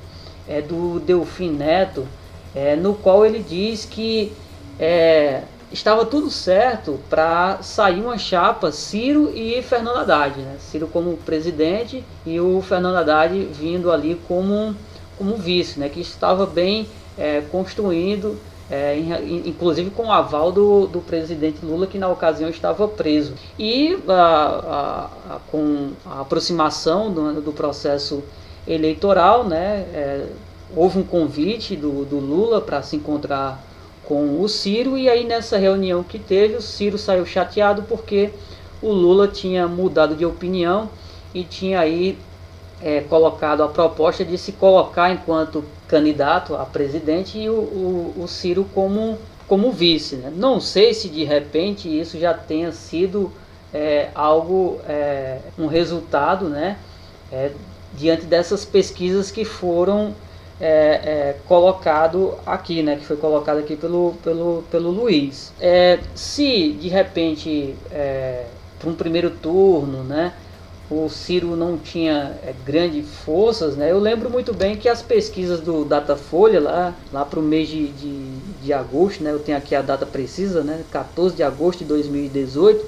é, 0.48 0.62
do 0.62 1.00
Delfim 1.02 1.52
Neto, 1.52 2.08
é, 2.56 2.76
no 2.76 2.94
qual 2.96 3.26
ele 3.26 3.40
diz 3.40 3.84
que 3.84 4.32
é, 4.80 5.42
estava 5.72 6.06
tudo 6.06 6.30
certo 6.30 7.00
para 7.10 7.62
sair 7.62 8.00
uma 8.00 8.18
chapa 8.18 8.72
Ciro 8.72 9.32
e 9.36 9.62
Fernando 9.62 9.98
Haddad, 9.98 10.40
né? 10.40 10.56
Ciro 10.60 10.88
como 10.88 11.18
presidente 11.18 12.04
e 12.26 12.40
o 12.40 12.62
Fernando 12.62 12.96
Haddad 12.96 13.38
vindo 13.52 13.92
ali 13.92 14.20
como, 14.28 14.76
como 15.18 15.36
vice, 15.36 15.80
né? 15.80 15.90
que 15.90 16.00
estava 16.00 16.46
bem 16.46 16.88
é, 17.18 17.42
construindo 17.52 18.40
é, 18.70 18.98
inclusive 19.46 19.90
com 19.92 20.08
o 20.08 20.12
aval 20.12 20.52
do, 20.52 20.88
do 20.88 21.00
presidente 21.00 21.66
Lula, 21.66 21.88
que 21.88 21.98
na 21.98 22.10
ocasião 22.10 22.50
estava 22.50 22.88
preso. 22.88 23.34
E 23.58 23.98
a, 24.08 24.14
a, 24.14 25.36
a, 25.36 25.40
com 25.50 25.92
a 26.06 26.22
aproximação 26.22 27.12
do, 27.12 27.42
do 27.42 27.52
processo 27.54 28.24
eleitoral, 28.68 29.46
né, 29.46 29.86
é, 29.94 30.26
houve 30.76 31.00
um 31.00 31.04
convite 31.04 31.76
do, 31.76 32.04
do 32.04 32.20
Lula 32.20 32.60
para 32.60 32.82
se 32.82 32.98
encontrar 32.98 33.64
com 34.04 34.42
o 34.42 34.48
Ciro, 34.48 34.98
e 34.98 35.10
aí 35.10 35.26
nessa 35.26 35.58
reunião 35.58 36.02
que 36.04 36.18
teve, 36.18 36.56
o 36.56 36.62
Ciro 36.62 36.98
saiu 36.98 37.26
chateado 37.26 37.84
porque 37.84 38.32
o 38.82 38.92
Lula 38.92 39.28
tinha 39.28 39.68
mudado 39.68 40.16
de 40.16 40.26
opinião 40.26 40.90
e 41.34 41.44
tinha 41.44 41.80
aí 41.80 42.18
é, 42.82 43.02
colocado 43.02 43.64
a 43.64 43.68
proposta 43.68 44.24
de 44.24 44.38
se 44.38 44.52
colocar 44.52 45.12
enquanto 45.12 45.64
candidato 45.88 46.56
a 46.56 46.66
presidente 46.66 47.38
e 47.38 47.50
o, 47.50 47.54
o, 47.54 48.14
o 48.24 48.28
Ciro 48.28 48.66
como, 48.74 49.18
como 49.48 49.72
vice. 49.72 50.18
Né? 50.18 50.32
Não 50.36 50.60
sei 50.60 50.94
se 50.94 51.10
de 51.10 51.24
repente 51.24 51.88
isso 51.88 52.20
já 52.20 52.34
tenha 52.34 52.72
sido 52.72 53.32
é, 53.74 54.10
algo, 54.14 54.80
é, 54.88 55.40
um 55.58 55.68
resultado 55.68 56.50
né, 56.50 56.78
é, 57.32 57.52
diante 57.94 58.26
dessas 58.26 58.64
pesquisas 58.64 59.32
que 59.32 59.44
foram 59.44 60.14
é, 60.60 60.68
é, 60.68 61.36
colocado 61.48 62.36
aqui, 62.46 62.82
né, 62.82 62.96
que 62.96 63.06
foi 63.06 63.18
colocado 63.18 63.60
aqui 63.60 63.76
pelo, 63.76 64.16
pelo, 64.24 64.64
pelo 64.70 64.90
Luiz. 64.90 65.54
É, 65.60 66.00
se 66.16 66.72
de 66.74 66.88
repente 66.88 67.76
é, 67.92 68.46
para 68.80 68.90
um 68.90 68.94
primeiro 68.94 69.32
turno, 69.32 70.04
né, 70.04 70.34
o 70.90 71.10
Ciro 71.10 71.56
não 71.56 71.78
tinha 71.78 72.38
é, 72.44 72.54
grandes 72.66 73.08
forças, 73.26 73.76
né? 73.76 73.92
Eu 73.92 74.00
lembro 74.00 74.30
muito 74.30 74.54
bem 74.54 74.78
que 74.78 74.88
as 74.88 75.02
pesquisas 75.02 75.60
do 75.60 75.84
Datafolha 75.84 76.62
lá, 76.62 76.94
lá 77.12 77.26
para 77.26 77.40
o 77.40 77.44
mês 77.44 77.68
de, 77.68 77.88
de, 77.90 78.30
de, 78.64 78.74
agosto, 78.74 79.22
né? 79.22 79.32
Eu 79.32 79.40
tenho 79.40 79.58
aqui 79.58 79.76
a 79.76 79.82
data 79.82 80.06
precisa, 80.06 80.64
né? 80.64 80.84
14 80.90 81.36
de 81.36 81.44
agosto 81.44 81.80
de 81.80 81.86
2018, 81.86 82.86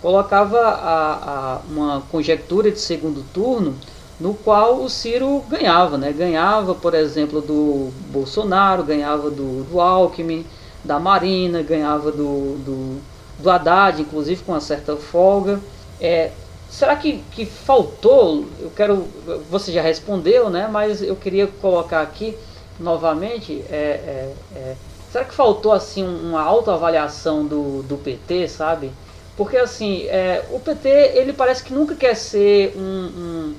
colocava 0.00 0.58
a, 0.58 1.12
a, 1.56 1.60
uma 1.68 2.02
conjectura 2.10 2.70
de 2.70 2.80
segundo 2.80 3.22
turno 3.34 3.76
no 4.18 4.34
qual 4.34 4.82
o 4.82 4.88
Ciro 4.88 5.44
ganhava, 5.48 5.98
né? 5.98 6.10
Ganhava, 6.10 6.74
por 6.74 6.94
exemplo, 6.94 7.42
do 7.42 7.90
Bolsonaro, 8.10 8.82
ganhava 8.82 9.30
do, 9.30 9.64
do 9.64 9.80
Alckmin, 9.80 10.46
da 10.82 10.98
Marina, 10.98 11.60
ganhava 11.62 12.10
do, 12.10 12.56
do, 12.64 13.00
do 13.38 13.50
Haddad, 13.50 14.00
inclusive 14.00 14.42
com 14.42 14.52
uma 14.52 14.60
certa 14.60 14.96
folga. 14.96 15.60
É, 16.00 16.30
Será 16.72 16.96
que, 16.96 17.22
que 17.32 17.44
faltou? 17.44 18.46
Eu 18.58 18.70
quero. 18.70 19.06
Você 19.50 19.70
já 19.70 19.82
respondeu, 19.82 20.48
né? 20.48 20.66
Mas 20.72 21.02
eu 21.02 21.14
queria 21.14 21.46
colocar 21.46 22.00
aqui 22.00 22.34
novamente. 22.80 23.62
É, 23.70 23.74
é, 23.74 24.34
é, 24.56 24.76
será 25.12 25.26
que 25.26 25.34
faltou 25.34 25.70
assim 25.70 26.02
uma 26.02 26.40
autoavaliação 26.40 27.44
do, 27.44 27.82
do 27.82 27.98
PT, 27.98 28.48
sabe? 28.48 28.90
Porque 29.36 29.58
assim, 29.58 30.06
é, 30.06 30.46
o 30.50 30.58
PT 30.58 30.88
ele 30.88 31.34
parece 31.34 31.62
que 31.62 31.74
nunca 31.74 31.94
quer 31.94 32.16
ser 32.16 32.74
um, 32.74 32.80
um, 32.80 33.54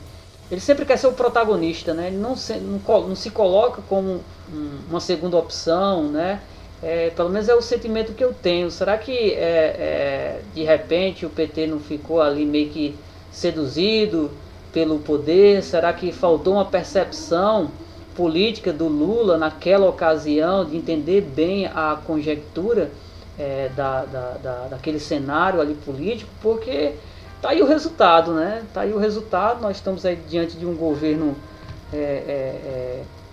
ele 0.50 0.60
sempre 0.60 0.84
quer 0.84 0.98
ser 0.98 1.06
o 1.06 1.14
protagonista, 1.14 1.94
né? 1.94 2.08
Ele 2.08 2.18
não 2.18 2.36
se, 2.36 2.56
não, 2.56 2.80
não 3.08 3.16
se 3.16 3.30
coloca 3.30 3.84
como 3.88 4.22
um, 4.52 4.80
uma 4.90 5.00
segunda 5.00 5.38
opção, 5.38 6.06
né? 6.10 6.42
É, 6.84 7.12
pelo 7.12 7.30
menos 7.30 7.48
é 7.48 7.56
o 7.56 7.62
sentimento 7.62 8.14
que 8.14 8.24
eu 8.24 8.34
tenho. 8.34 8.70
Será 8.70 8.98
que 8.98 9.32
é, 9.32 9.38
é, 9.38 10.42
de 10.54 10.64
repente 10.64 11.26
o 11.26 11.30
PT 11.30 11.68
não 11.68 11.80
ficou 11.80 12.22
ali 12.22 12.46
meio 12.46 12.70
que 12.70 12.94
seduzido 13.32 14.30
pelo 14.74 15.00
poder? 15.00 15.64
Será 15.64 15.94
que 15.94 16.12
faltou 16.12 16.56
uma 16.56 16.66
percepção 16.66 17.72
política 18.16 18.74
do 18.74 18.88
Lula 18.88 19.38
naquela 19.38 19.88
ocasião 19.88 20.66
de 20.66 20.76
entender 20.76 21.22
bem 21.22 21.68
a 21.68 21.98
conjectura 22.06 22.92
é, 23.40 23.70
da, 23.76 24.04
da, 24.06 24.32
da, 24.44 24.68
daquele 24.72 25.00
cenário 25.00 25.60
ali 25.60 25.74
político, 25.74 26.30
porque 26.42 26.94
tá 27.42 27.50
aí 27.50 27.62
o 27.62 27.66
resultado, 27.66 28.34
né? 28.34 28.64
Tá 28.74 28.82
aí 28.82 28.94
o 28.94 28.98
resultado, 28.98 29.62
nós 29.62 29.78
estamos 29.78 30.06
aí 30.06 30.18
diante 30.28 30.58
de 30.58 30.66
um 30.66 30.76
governo. 30.76 31.36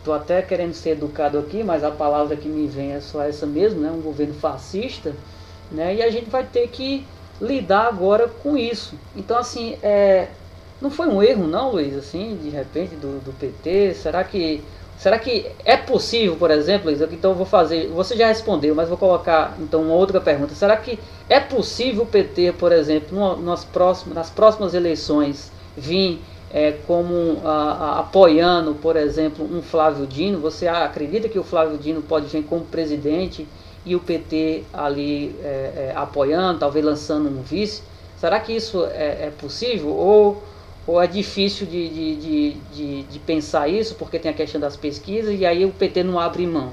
Estou 0.00 0.14
até 0.14 0.40
querendo 0.40 0.72
ser 0.72 0.90
educado 0.90 1.38
aqui, 1.38 1.62
mas 1.62 1.84
a 1.84 1.90
palavra 1.90 2.34
que 2.34 2.48
me 2.48 2.66
vem 2.66 2.92
é 2.92 3.00
só 3.00 3.22
essa 3.22 3.44
mesmo, 3.46 3.80
né? 3.80 3.90
Um 3.90 4.00
governo 4.00 4.32
fascista, 4.32 5.14
né? 5.70 5.94
E 5.94 6.02
a 6.02 6.10
gente 6.10 6.28
vai 6.30 6.42
ter 6.42 6.68
que 6.68 7.06
lidar 7.38 7.86
agora 7.86 8.26
com 8.26 8.56
isso. 8.56 8.94
Então, 9.14 9.36
assim, 9.36 9.76
é, 9.82 10.28
não 10.80 10.90
foi 10.90 11.06
um 11.06 11.22
erro, 11.22 11.46
não, 11.46 11.72
Luiz, 11.72 11.94
assim, 11.94 12.38
de 12.42 12.48
repente, 12.48 12.96
do, 12.96 13.20
do 13.20 13.32
PT? 13.38 13.94
Será 13.94 14.24
que 14.24 14.62
Será 15.00 15.18
que 15.18 15.50
é 15.64 15.78
possível, 15.78 16.36
por 16.36 16.50
exemplo, 16.50 16.90
Luiz, 16.90 17.00
então 17.00 17.30
eu 17.30 17.34
vou 17.34 17.46
fazer, 17.46 17.88
você 17.88 18.14
já 18.14 18.26
respondeu, 18.26 18.74
mas 18.74 18.86
vou 18.86 18.98
colocar 18.98 19.56
então 19.58 19.80
uma 19.80 19.94
outra 19.94 20.20
pergunta. 20.20 20.54
Será 20.54 20.76
que 20.76 20.98
é 21.26 21.40
possível 21.40 22.02
o 22.02 22.06
PT, 22.06 22.52
por 22.58 22.70
exemplo, 22.70 23.34
nas 23.40 23.64
próximas, 23.64 24.14
nas 24.14 24.28
próximas 24.28 24.74
eleições, 24.74 25.50
vir 25.74 26.20
é, 26.52 26.72
como 26.86 27.40
a, 27.44 27.50
a, 27.50 28.00
apoiando, 28.00 28.74
por 28.74 28.96
exemplo, 28.96 29.44
um 29.44 29.62
Flávio 29.62 30.06
Dino? 30.06 30.40
Você 30.40 30.66
acredita 30.66 31.28
que 31.28 31.38
o 31.38 31.44
Flávio 31.44 31.78
Dino 31.78 32.02
pode 32.02 32.26
vir 32.26 32.44
como 32.44 32.64
presidente 32.64 33.46
e 33.84 33.94
o 33.94 34.00
PT 34.00 34.64
ali 34.72 35.34
é, 35.42 35.46
é, 35.46 35.92
apoiando, 35.96 36.58
talvez 36.58 36.84
lançando 36.84 37.28
um 37.28 37.42
vice? 37.42 37.82
Será 38.18 38.38
que 38.40 38.52
isso 38.52 38.84
é, 38.86 39.26
é 39.26 39.32
possível? 39.38 39.88
Ou 39.88 40.42
ou 40.86 41.00
é 41.00 41.06
difícil 41.06 41.66
de, 41.66 41.88
de, 41.88 42.16
de, 42.16 42.52
de, 42.74 43.02
de 43.04 43.18
pensar 43.20 43.68
isso, 43.68 43.94
porque 43.94 44.18
tem 44.18 44.30
a 44.30 44.34
questão 44.34 44.60
das 44.60 44.76
pesquisas, 44.76 45.38
e 45.38 45.46
aí 45.46 45.64
o 45.64 45.70
PT 45.70 46.02
não 46.02 46.18
abre 46.18 46.46
mão? 46.46 46.72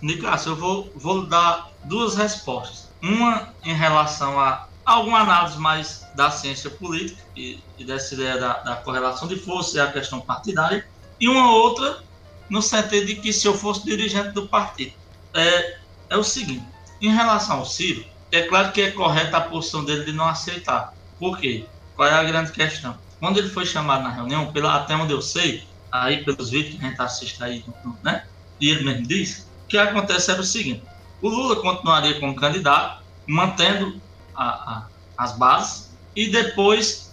Nicolas, 0.00 0.46
eu 0.46 0.54
vou, 0.54 0.92
vou 0.94 1.26
dar 1.26 1.72
duas 1.84 2.14
respostas. 2.14 2.88
Uma 3.02 3.48
em 3.64 3.74
relação 3.74 4.38
a 4.38 4.68
alguma 4.88 5.20
análise 5.20 5.58
mais 5.58 6.06
da 6.14 6.30
ciência 6.30 6.70
política 6.70 7.22
e, 7.36 7.62
e 7.76 7.84
dessa 7.84 8.14
ideia 8.14 8.38
da, 8.38 8.54
da, 8.60 8.76
correlação 8.76 9.28
de 9.28 9.36
força 9.36 9.76
e 9.76 9.80
a 9.80 9.92
questão 9.92 10.20
partidária, 10.20 10.86
e 11.20 11.28
uma 11.28 11.52
outra 11.52 12.02
no 12.48 12.62
sentido 12.62 13.06
de 13.06 13.16
que 13.16 13.32
se 13.32 13.46
eu 13.46 13.54
fosse 13.54 13.84
dirigente 13.84 14.30
do 14.30 14.48
partido. 14.48 14.92
É, 15.34 15.78
é 16.08 16.16
o 16.16 16.24
seguinte, 16.24 16.64
em 17.02 17.10
relação 17.10 17.58
ao 17.58 17.66
Ciro, 17.66 18.04
é 18.32 18.42
claro 18.42 18.72
que 18.72 18.80
é 18.80 18.90
correta 18.90 19.36
a 19.36 19.42
posição 19.42 19.84
dele 19.84 20.04
de 20.04 20.12
não 20.12 20.26
aceitar. 20.26 20.94
Por 21.18 21.38
quê? 21.38 21.66
Qual 21.94 22.08
é 22.08 22.12
a 22.12 22.24
grande 22.24 22.52
questão? 22.52 22.96
Quando 23.20 23.38
ele 23.38 23.50
foi 23.50 23.66
chamado 23.66 24.04
na 24.04 24.10
reunião, 24.10 24.50
pela, 24.52 24.76
até 24.76 24.94
onde 24.94 25.12
eu 25.12 25.20
sei, 25.20 25.64
aí 25.92 26.24
pelos 26.24 26.48
vídeos 26.48 26.76
que 26.76 26.86
a 26.86 26.88
gente 26.88 27.02
assiste 27.02 27.42
aí, 27.44 27.64
né? 28.02 28.24
E 28.60 28.70
ele 28.70 28.84
mesmo 28.84 29.06
disse, 29.06 29.42
o 29.64 29.68
que 29.68 29.76
acontece 29.76 30.30
era 30.30 30.40
o 30.40 30.44
seguinte: 30.44 30.82
o 31.20 31.28
Lula 31.28 31.56
continuaria 31.56 32.18
como 32.18 32.34
candidato, 32.34 33.02
mantendo 33.26 34.00
a, 34.38 34.48
a, 34.48 34.86
as 35.16 35.32
bases, 35.36 35.90
e 36.14 36.28
depois, 36.28 37.12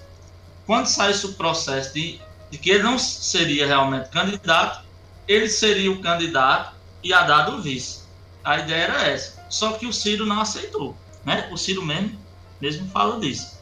quando 0.65 0.85
saísse 0.85 1.25
o 1.25 1.33
processo 1.33 1.93
de, 1.93 2.21
de 2.51 2.57
que 2.57 2.69
ele 2.69 2.83
não 2.83 2.97
seria 2.97 3.67
realmente 3.67 4.09
candidato, 4.09 4.85
ele 5.27 5.49
seria 5.49 5.91
o 5.91 6.01
candidato 6.01 6.75
e 7.03 7.13
a 7.13 7.23
dado 7.23 7.57
o 7.57 7.61
vice. 7.61 8.03
A 8.43 8.59
ideia 8.59 8.83
era 8.83 9.07
essa. 9.07 9.43
Só 9.49 9.73
que 9.73 9.85
o 9.85 9.93
Ciro 9.93 10.25
não 10.25 10.39
aceitou. 10.39 10.95
Né? 11.23 11.49
O 11.51 11.57
Ciro 11.57 11.83
mesmo, 11.83 12.17
mesmo 12.61 12.87
fala 12.89 13.19
disso. 13.19 13.57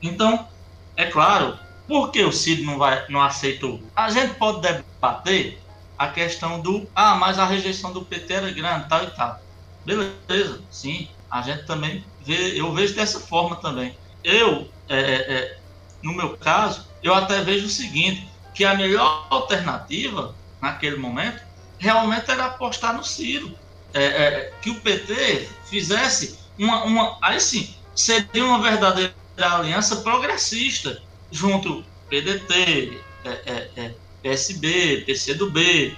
Então, 0.00 0.48
é 0.96 1.06
claro 1.06 1.58
por 1.86 2.10
que 2.10 2.22
o 2.22 2.32
Cid 2.32 2.62
não, 2.62 2.78
vai, 2.78 3.04
não 3.08 3.22
aceitou? 3.22 3.82
A 3.94 4.10
gente 4.10 4.34
pode 4.34 4.60
debater 4.60 5.58
a 5.98 6.08
questão 6.08 6.60
do 6.60 6.88
ah, 6.94 7.14
mas 7.14 7.38
a 7.38 7.44
rejeição 7.44 7.92
do 7.92 8.04
PT 8.04 8.32
era 8.32 8.50
grande, 8.50 8.88
tal 8.88 9.04
e 9.04 9.10
tal. 9.10 9.40
Beleza, 9.84 10.62
sim, 10.70 11.08
a 11.30 11.42
gente 11.42 11.66
também 11.66 12.04
eu 12.26 12.72
vejo 12.72 12.94
dessa 12.94 13.20
forma 13.20 13.56
também. 13.56 13.96
Eu, 14.22 14.68
é, 14.88 14.98
é, 14.98 15.14
é, 15.14 15.58
no 16.02 16.14
meu 16.14 16.36
caso, 16.36 16.86
eu 17.02 17.14
até 17.14 17.42
vejo 17.42 17.66
o 17.66 17.70
seguinte, 17.70 18.28
que 18.54 18.64
a 18.64 18.74
melhor 18.74 19.26
alternativa 19.30 20.34
naquele 20.60 20.96
momento 20.96 21.42
realmente 21.78 22.30
era 22.30 22.46
apostar 22.46 22.96
no 22.96 23.04
Ciro. 23.04 23.54
É, 23.92 24.04
é, 24.04 24.52
que 24.60 24.70
o 24.70 24.80
PT 24.80 25.48
fizesse 25.66 26.38
uma, 26.58 26.84
uma. 26.84 27.18
Aí 27.22 27.40
sim, 27.40 27.72
seria 27.94 28.44
uma 28.44 28.60
verdadeira 28.60 29.14
aliança 29.38 29.96
progressista 29.96 31.00
junto 31.30 31.84
PDT, 32.08 33.00
é, 33.24 33.94
PSB, 34.20 35.04
PCdoB, 35.06 35.96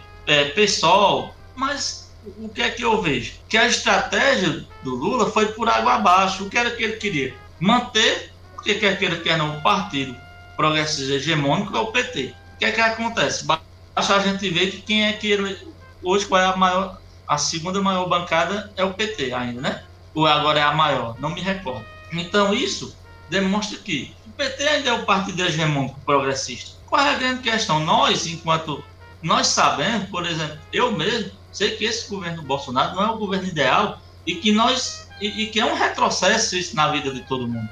PSOL, 0.55 1.35
mas 1.55 2.06
o 2.39 2.49
que 2.49 2.63
é 2.63 2.71
que 2.71 2.83
eu 2.83 3.01
vejo? 3.01 3.35
Que 3.49 3.57
a 3.57 3.67
estratégia 3.67 4.65
do 4.83 4.95
Lula 4.95 5.31
foi 5.31 5.47
por 5.47 5.69
água 5.69 5.95
abaixo. 5.95 6.45
O 6.45 6.51
que 6.51 6.59
era 6.59 6.71
que 6.71 6.83
ele 6.83 6.97
queria? 6.97 7.35
Manter, 7.59 8.33
porque 8.55 8.75
quer 8.75 8.99
queira, 8.99 9.17
quer 9.17 9.39
não, 9.39 9.59
o 9.59 9.63
partido 9.63 10.17
progressista 10.57 11.15
hegemônico 11.15 11.77
é 11.77 11.81
o 11.81 11.87
PT. 11.87 12.35
O 12.55 12.59
que 12.59 12.65
é 12.65 12.73
que 12.73 12.81
acontece? 12.81 13.45
Basta 13.45 14.17
a 14.17 14.19
gente 14.21 14.49
ver 14.51 14.71
que 14.71 14.83
quem 14.83 15.07
é 15.07 15.13
que 15.13 15.31
ele, 15.31 15.57
hoje 16.03 16.27
qual 16.27 16.41
é 16.41 16.47
a 16.47 16.57
maior, 16.57 16.99
a 17.29 17.39
segunda 17.39 17.81
maior 17.81 18.09
bancada 18.09 18.73
é 18.77 18.85
o 18.85 18.95
PT 18.95 19.33
ainda, 19.33 19.61
né? 19.61 19.83
Ou 20.15 20.27
agora 20.27 20.61
é 20.61 20.63
a 20.63 20.73
maior, 20.73 21.17
não 21.21 21.31
me 21.31 21.41
recordo. 21.41 21.85
Então 22.13 22.55
isso 22.55 22.97
demonstra 23.29 23.79
que 23.79 24.15
PT 24.37 24.69
ainda 24.69 24.91
é 24.91 24.93
o 24.93 25.05
partido 25.05 25.43
hegemônico 25.43 25.99
progressista. 26.01 26.77
Qual 26.87 27.01
é 27.01 27.15
a 27.15 27.19
grande 27.19 27.43
questão? 27.43 27.81
Nós, 27.81 28.27
enquanto 28.27 28.85
nós 29.23 29.47
sabemos, 29.49 30.09
por 30.09 30.27
exemplo, 30.27 30.59
eu 30.73 30.93
mesmo 30.93 31.33
sei 31.57 31.77
que 31.77 31.85
esse 31.85 32.09
governo 32.09 32.43
Bolsonaro 32.43 32.95
não 32.95 33.03
é 33.03 33.11
o 33.11 33.17
governo 33.17 33.49
ideal 33.49 33.99
e 34.27 34.35
que 34.35 34.53
nós 34.53 35.09
e, 35.21 35.45
e 35.45 35.47
que 35.47 35.59
é 35.59 35.65
um 35.65 35.75
retrocesso 35.75 36.57
isso 36.57 36.77
na 36.77 36.89
vida 36.89 37.11
de 37.11 37.23
todo 37.23 37.49
mundo. 37.49 37.69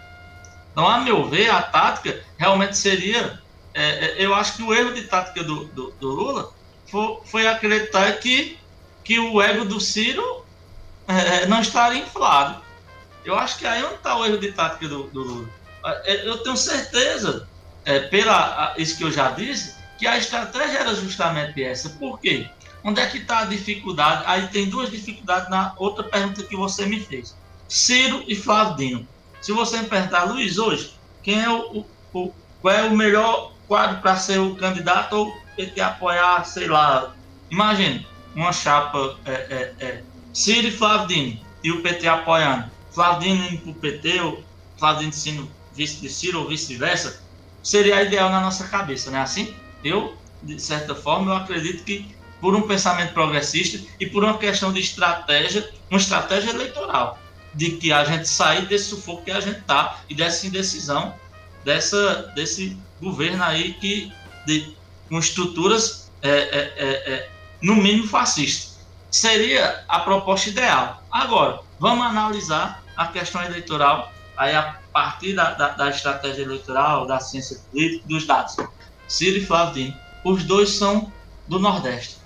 Então, 0.72 0.88
a 0.88 0.98
meu 1.00 1.28
ver, 1.28 1.50
a 1.50 1.60
tática 1.60 2.24
realmente 2.38 2.76
seria, 2.76 3.38
é, 3.74 3.82
é, 3.82 4.14
eu 4.18 4.34
acho 4.34 4.56
que 4.56 4.62
o 4.62 4.72
erro 4.72 4.94
de 4.94 5.02
tática 5.02 5.44
do, 5.44 5.66
do, 5.66 5.90
do 6.00 6.08
Lula 6.08 6.52
foi, 6.86 7.18
foi, 7.26 7.46
acreditar 7.46 8.10
que 8.14 8.58
que 9.04 9.18
o 9.18 9.42
ego 9.42 9.66
do 9.66 9.78
Ciro 9.78 10.46
é, 11.06 11.44
não 11.46 11.60
estaria 11.60 12.02
inflado. 12.02 12.62
Eu 13.22 13.38
acho 13.38 13.58
que 13.58 13.66
aí 13.66 13.84
onde 13.84 13.96
está 13.96 14.16
o 14.16 14.24
erro 14.24 14.38
de 14.38 14.52
tática 14.52 14.88
do, 14.88 15.04
do 15.08 15.22
Lula 15.22 15.48
é, 15.84 16.26
eu 16.26 16.38
tenho 16.38 16.56
certeza, 16.56 17.46
é, 17.84 18.00
pela 18.00 18.74
isso 18.78 18.96
que 18.96 19.04
eu 19.04 19.12
já 19.12 19.30
disse, 19.30 19.74
que 19.98 20.06
a 20.06 20.16
estratégia 20.16 20.78
era 20.78 20.94
justamente 20.94 21.62
essa. 21.62 21.90
Por 21.90 22.18
quê? 22.18 22.48
Onde 22.84 23.00
é 23.00 23.06
que 23.06 23.16
está 23.16 23.40
a 23.40 23.44
dificuldade? 23.46 24.24
Aí 24.26 24.46
tem 24.48 24.68
duas 24.68 24.90
dificuldades 24.90 25.48
na 25.48 25.72
outra 25.78 26.04
pergunta 26.04 26.42
que 26.42 26.54
você 26.54 26.84
me 26.84 27.00
fez. 27.00 27.34
Ciro 27.66 28.22
e 28.28 28.36
Flávio 28.36 28.76
Dino. 28.76 29.08
Se 29.40 29.52
você 29.52 29.78
me 29.78 29.88
perguntar, 29.88 30.24
Luiz, 30.24 30.58
hoje, 30.58 30.92
quem 31.22 31.42
é 31.42 31.50
o, 31.50 31.86
o 32.12 32.32
qual 32.60 32.74
é 32.74 32.82
o 32.84 32.96
melhor 32.96 33.52
quadro 33.66 34.02
para 34.02 34.16
ser 34.16 34.38
o 34.38 34.54
candidato 34.54 35.16
ou 35.16 35.34
PT 35.56 35.80
apoiar, 35.80 36.44
sei 36.44 36.66
lá, 36.66 37.14
imagine, 37.50 38.06
uma 38.34 38.52
chapa 38.52 39.16
é, 39.24 39.32
é, 39.32 39.74
é, 39.80 40.02
Ciro 40.32 40.68
e 40.68 40.70
Flávio 40.70 41.08
Dino 41.08 41.40
e 41.62 41.72
o 41.72 41.82
PT 41.82 42.06
apoiando. 42.06 42.70
Flávio 42.90 43.20
Dino 43.20 43.46
indo 43.46 43.62
para 43.62 43.70
o 43.70 43.74
PT, 43.74 44.20
ou 44.20 44.44
Flávio 44.76 45.10
Dino 45.10 45.50
vice 45.74 46.00
de 46.00 46.08
Ciro 46.08 46.40
ou 46.40 46.48
vice-versa, 46.48 47.22
seria 47.62 48.02
ideal 48.02 48.30
na 48.30 48.40
nossa 48.40 48.68
cabeça, 48.68 49.10
não 49.10 49.18
é 49.18 49.22
assim? 49.22 49.54
Eu, 49.82 50.14
de 50.42 50.60
certa 50.60 50.94
forma, 50.94 51.32
eu 51.32 51.36
acredito 51.36 51.82
que 51.84 52.14
por 52.44 52.54
um 52.54 52.60
pensamento 52.60 53.14
progressista 53.14 53.82
e 53.98 54.06
por 54.06 54.22
uma 54.22 54.36
questão 54.36 54.70
de 54.70 54.78
estratégia, 54.78 55.66
uma 55.90 55.98
estratégia 55.98 56.50
eleitoral, 56.50 57.18
de 57.54 57.70
que 57.70 57.90
a 57.90 58.04
gente 58.04 58.28
sair 58.28 58.66
desse 58.66 58.90
sufoco 58.90 59.24
que 59.24 59.30
a 59.30 59.40
gente 59.40 59.60
está 59.60 60.00
e 60.10 60.14
dessa 60.14 60.46
indecisão 60.46 61.14
dessa, 61.64 62.30
desse 62.34 62.76
governo 63.00 63.42
aí 63.42 63.72
que 63.72 64.12
de, 64.46 64.76
com 65.08 65.18
estruturas 65.18 66.12
é, 66.20 66.28
é, 66.28 66.74
é, 66.76 67.14
é 67.14 67.30
no 67.62 67.76
mínimo 67.76 68.08
fascistas. 68.08 68.78
Seria 69.10 69.82
a 69.88 70.00
proposta 70.00 70.50
ideal. 70.50 71.02
Agora, 71.10 71.60
vamos 71.80 72.04
analisar 72.04 72.84
a 72.94 73.06
questão 73.06 73.42
eleitoral 73.42 74.12
aí 74.36 74.54
a 74.54 74.78
partir 74.92 75.32
da, 75.32 75.54
da, 75.54 75.68
da, 75.70 75.88
estratégia 75.88 76.42
eleitoral, 76.42 77.06
da 77.06 77.18
ciência 77.20 77.58
política, 77.70 78.04
dos 78.06 78.26
dados. 78.26 78.54
Ciro 79.08 79.38
e 79.38 79.46
Flávio 79.46 79.72
Dino, 79.72 79.96
os 80.22 80.44
dois 80.44 80.68
são 80.68 81.10
do 81.48 81.58
Nordeste. 81.58 82.22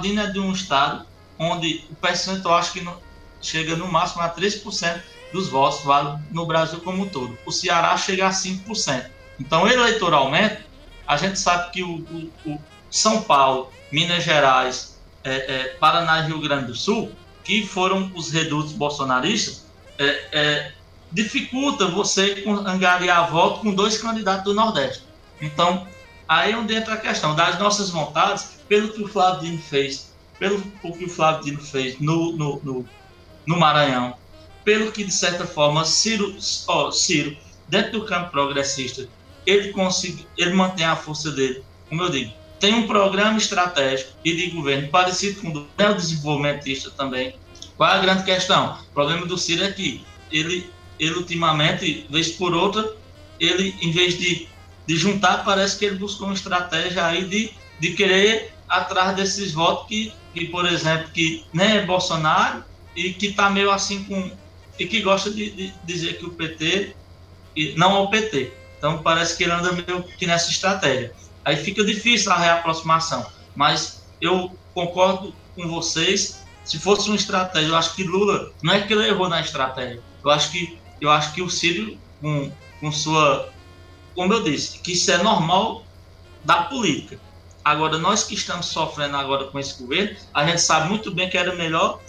Dino 0.00 0.20
é 0.20 0.26
de 0.30 0.38
um 0.38 0.52
estado 0.52 1.06
onde 1.38 1.84
o 1.90 1.94
percentual 1.94 2.56
acho 2.56 2.72
que 2.72 2.80
no, 2.80 2.96
chega 3.40 3.76
no 3.76 3.90
máximo 3.90 4.22
a 4.22 4.28
3% 4.28 5.00
dos 5.32 5.48
votos 5.48 5.82
vale 5.84 6.18
no 6.30 6.46
Brasil 6.46 6.80
como 6.80 7.02
um 7.02 7.08
todo. 7.08 7.38
O 7.46 7.52
Ceará 7.52 7.96
chega 7.96 8.26
a 8.26 8.30
5%. 8.30 9.06
Então, 9.38 9.66
eleitoralmente, 9.66 10.66
a 11.06 11.16
gente 11.16 11.38
sabe 11.38 11.70
que 11.70 11.82
o, 11.82 12.04
o, 12.44 12.50
o 12.50 12.60
São 12.90 13.22
Paulo, 13.22 13.72
Minas 13.90 14.22
Gerais, 14.22 15.00
é, 15.24 15.54
é, 15.54 15.64
Paraná 15.80 16.20
e 16.20 16.26
Rio 16.26 16.40
Grande 16.40 16.66
do 16.66 16.74
Sul, 16.74 17.12
que 17.42 17.66
foram 17.66 18.12
os 18.14 18.30
redutos 18.30 18.72
bolsonaristas, 18.72 19.66
é, 19.98 20.28
é 20.32 20.72
dificulta 21.12 21.88
você 21.88 22.44
angariar 22.46 23.30
voto 23.30 23.60
com 23.60 23.74
dois 23.74 23.98
candidatos 23.98 24.44
do 24.44 24.54
Nordeste. 24.54 25.02
Então, 25.40 25.86
aí 26.28 26.52
é 26.52 26.56
onde 26.56 26.74
entra 26.74 26.94
a 26.94 26.98
questão 26.98 27.34
das 27.34 27.58
nossas 27.58 27.90
vontades, 27.90 28.59
pelo 28.70 28.92
que 28.92 29.02
o 29.02 29.08
Flávio 29.08 29.40
Dino 29.40 29.58
fez, 29.58 30.14
pelo 30.38 30.62
que 30.96 31.04
o 31.04 31.08
Flávio 31.08 31.44
Dino 31.44 31.60
fez 31.60 31.98
no, 31.98 32.36
no, 32.36 32.60
no, 32.62 32.88
no 33.44 33.58
Maranhão, 33.58 34.14
pelo 34.64 34.92
que, 34.92 35.02
de 35.02 35.12
certa 35.12 35.44
forma, 35.44 35.84
Ciro, 35.84 36.36
ó, 36.68 36.92
Ciro 36.92 37.36
dentro 37.68 37.98
do 37.98 38.04
campo 38.04 38.30
progressista, 38.30 39.08
ele, 39.44 39.72
consegue, 39.72 40.24
ele 40.38 40.54
mantém 40.54 40.86
a 40.86 40.94
força 40.94 41.32
dele, 41.32 41.64
como 41.88 42.04
eu 42.04 42.10
digo, 42.10 42.32
tem 42.60 42.74
um 42.74 42.86
programa 42.86 43.38
estratégico 43.38 44.12
e 44.24 44.36
de 44.36 44.50
governo 44.50 44.86
parecido 44.88 45.40
com 45.40 45.48
o 45.48 45.52
do 45.52 45.66
neodesenvolvimentista 45.76 46.90
também. 46.90 47.34
Qual 47.76 47.90
é 47.90 47.94
a 47.94 48.00
grande 48.00 48.22
questão? 48.22 48.78
O 48.90 48.94
problema 48.94 49.26
do 49.26 49.36
Ciro 49.36 49.64
é 49.64 49.72
que 49.72 50.04
ele, 50.30 50.70
ele 50.96 51.14
ultimamente, 51.14 52.06
vez 52.08 52.28
por 52.28 52.54
outra, 52.54 52.94
ele, 53.40 53.74
em 53.82 53.90
vez 53.90 54.16
de, 54.16 54.46
de 54.86 54.96
juntar, 54.96 55.44
parece 55.44 55.76
que 55.76 55.86
ele 55.86 55.96
buscou 55.96 56.28
uma 56.28 56.34
estratégia 56.34 57.04
aí 57.04 57.24
de, 57.24 57.50
de 57.80 57.94
querer 57.94 58.59
atrás 58.70 59.16
desses 59.16 59.52
votos 59.52 59.88
que, 59.88 60.12
que, 60.32 60.46
por 60.46 60.64
exemplo, 60.64 61.10
que 61.10 61.44
nem 61.52 61.78
é 61.78 61.84
Bolsonaro 61.84 62.64
e 62.94 63.12
que 63.12 63.26
está 63.26 63.50
meio 63.50 63.70
assim 63.70 64.04
com. 64.04 64.30
e 64.78 64.86
que 64.86 65.02
gosta 65.02 65.30
de, 65.30 65.50
de 65.50 65.74
dizer 65.84 66.18
que 66.18 66.24
o 66.24 66.30
PT 66.30 66.94
não 67.76 67.96
é 67.96 67.98
o 68.00 68.08
PT. 68.08 68.52
Então 68.78 69.02
parece 69.02 69.36
que 69.36 69.44
ele 69.44 69.52
anda 69.52 69.72
meio 69.72 70.02
que 70.02 70.26
nessa 70.26 70.50
estratégia. 70.50 71.12
Aí 71.44 71.56
fica 71.56 71.84
difícil 71.84 72.32
a 72.32 72.38
reaproximação. 72.38 73.26
Mas 73.54 74.02
eu 74.20 74.56
concordo 74.72 75.34
com 75.54 75.68
vocês. 75.68 76.46
Se 76.64 76.78
fosse 76.78 77.08
uma 77.08 77.16
estratégia, 77.16 77.68
eu 77.68 77.76
acho 77.76 77.94
que 77.94 78.04
Lula 78.04 78.52
não 78.62 78.72
é 78.72 78.80
que 78.80 78.92
ele 78.92 79.08
errou 79.08 79.28
na 79.28 79.40
estratégia. 79.40 80.00
Eu 80.24 80.30
acho 80.30 80.50
que 80.52 80.78
eu 81.00 81.10
acho 81.10 81.32
que 81.32 81.42
o 81.42 81.48
Ciro 81.48 81.98
com, 82.20 82.52
com 82.78 82.92
sua, 82.92 83.50
como 84.14 84.32
eu 84.34 84.42
disse, 84.42 84.78
que 84.78 84.92
isso 84.92 85.10
é 85.10 85.22
normal 85.22 85.82
da 86.44 86.64
política. 86.64 87.18
Agora 87.64 87.98
nós 87.98 88.24
que 88.24 88.34
estamos 88.34 88.66
sofrendo 88.66 89.16
agora 89.16 89.44
com 89.44 89.58
esse 89.58 89.80
governo, 89.80 90.16
a 90.32 90.46
gente 90.46 90.62
sabe 90.62 90.88
muito 90.88 91.10
bem 91.10 91.28
que 91.28 91.36
era 91.36 91.54
melhor 91.54 92.00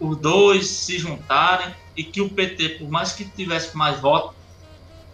os 0.00 0.16
dois 0.16 0.66
se 0.66 0.98
juntarem 0.98 1.74
e 1.96 2.04
que 2.04 2.20
o 2.20 2.28
PT, 2.28 2.80
por 2.80 2.88
mais 2.88 3.12
que 3.12 3.24
tivesse 3.24 3.76
mais 3.76 4.00
votos, 4.00 4.36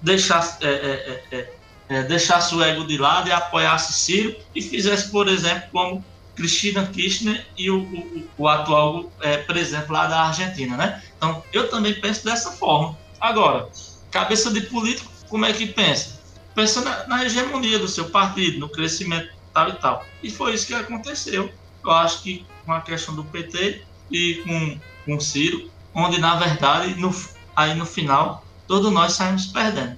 deixasse, 0.03 0.65
é, 0.65 0.69
é, 0.69 1.25
é, 1.33 1.53
é, 1.89 2.03
deixasse 2.03 2.55
o 2.55 2.63
ego 2.63 2.87
de 2.87 2.99
lado 2.99 3.29
e 3.29 3.33
apoiasse 3.33 3.93
Ciro 3.95 4.37
e 4.55 4.61
fizesse, 4.61 5.11
por 5.11 5.29
exemplo, 5.29 5.69
como 5.73 6.05
Cristina 6.37 6.87
Kirchner 6.87 7.47
e 7.57 7.71
o, 7.71 7.81
o, 7.81 8.29
o 8.39 8.49
atual 8.49 9.11
é, 9.21 9.39
presidente 9.39 9.91
lá 9.91 10.07
da 10.07 10.23
Argentina, 10.23 10.77
né? 10.77 11.03
Então, 11.17 11.43
eu 11.53 11.71
também 11.71 11.95
penso 12.01 12.25
dessa 12.25 12.53
forma. 12.53 12.99
Agora, 13.21 13.69
cabeça 14.11 14.51
de 14.51 14.63
político, 14.63 15.11
como 15.29 15.47
é 15.47 15.53
que 15.53 15.67
pensa? 15.67 16.21
Pensa 16.55 16.83
na, 16.83 17.07
na 17.07 17.25
hegemonia 17.25 17.79
do 17.79 17.89
seu 17.89 18.11
partido, 18.11 18.59
no 18.59 18.69
crescimento 18.69 19.31
tal 19.55 19.69
e 19.69 19.73
tal. 19.75 20.05
E 20.23 20.31
foi 20.31 20.53
isso 20.53 20.67
que 20.67 20.75
aconteceu. 20.75 21.49
Eu 21.85 21.91
acho 21.93 22.23
que 22.23 22.45
com 22.67 22.73
a 22.73 22.81
questão 22.81 23.15
do 23.15 23.25
PT 23.25 23.83
e 24.11 24.43
com, 24.45 24.79
com 25.07 25.17
o 25.17 25.21
Ciro, 25.21 25.71
onde, 25.95 26.19
na 26.19 26.35
verdade, 26.35 26.99
no, 27.01 27.15
aí 27.55 27.75
no 27.75 27.87
final, 27.87 28.45
todos 28.67 28.93
nós 28.93 29.13
saímos 29.13 29.47
perdendo. 29.47 29.97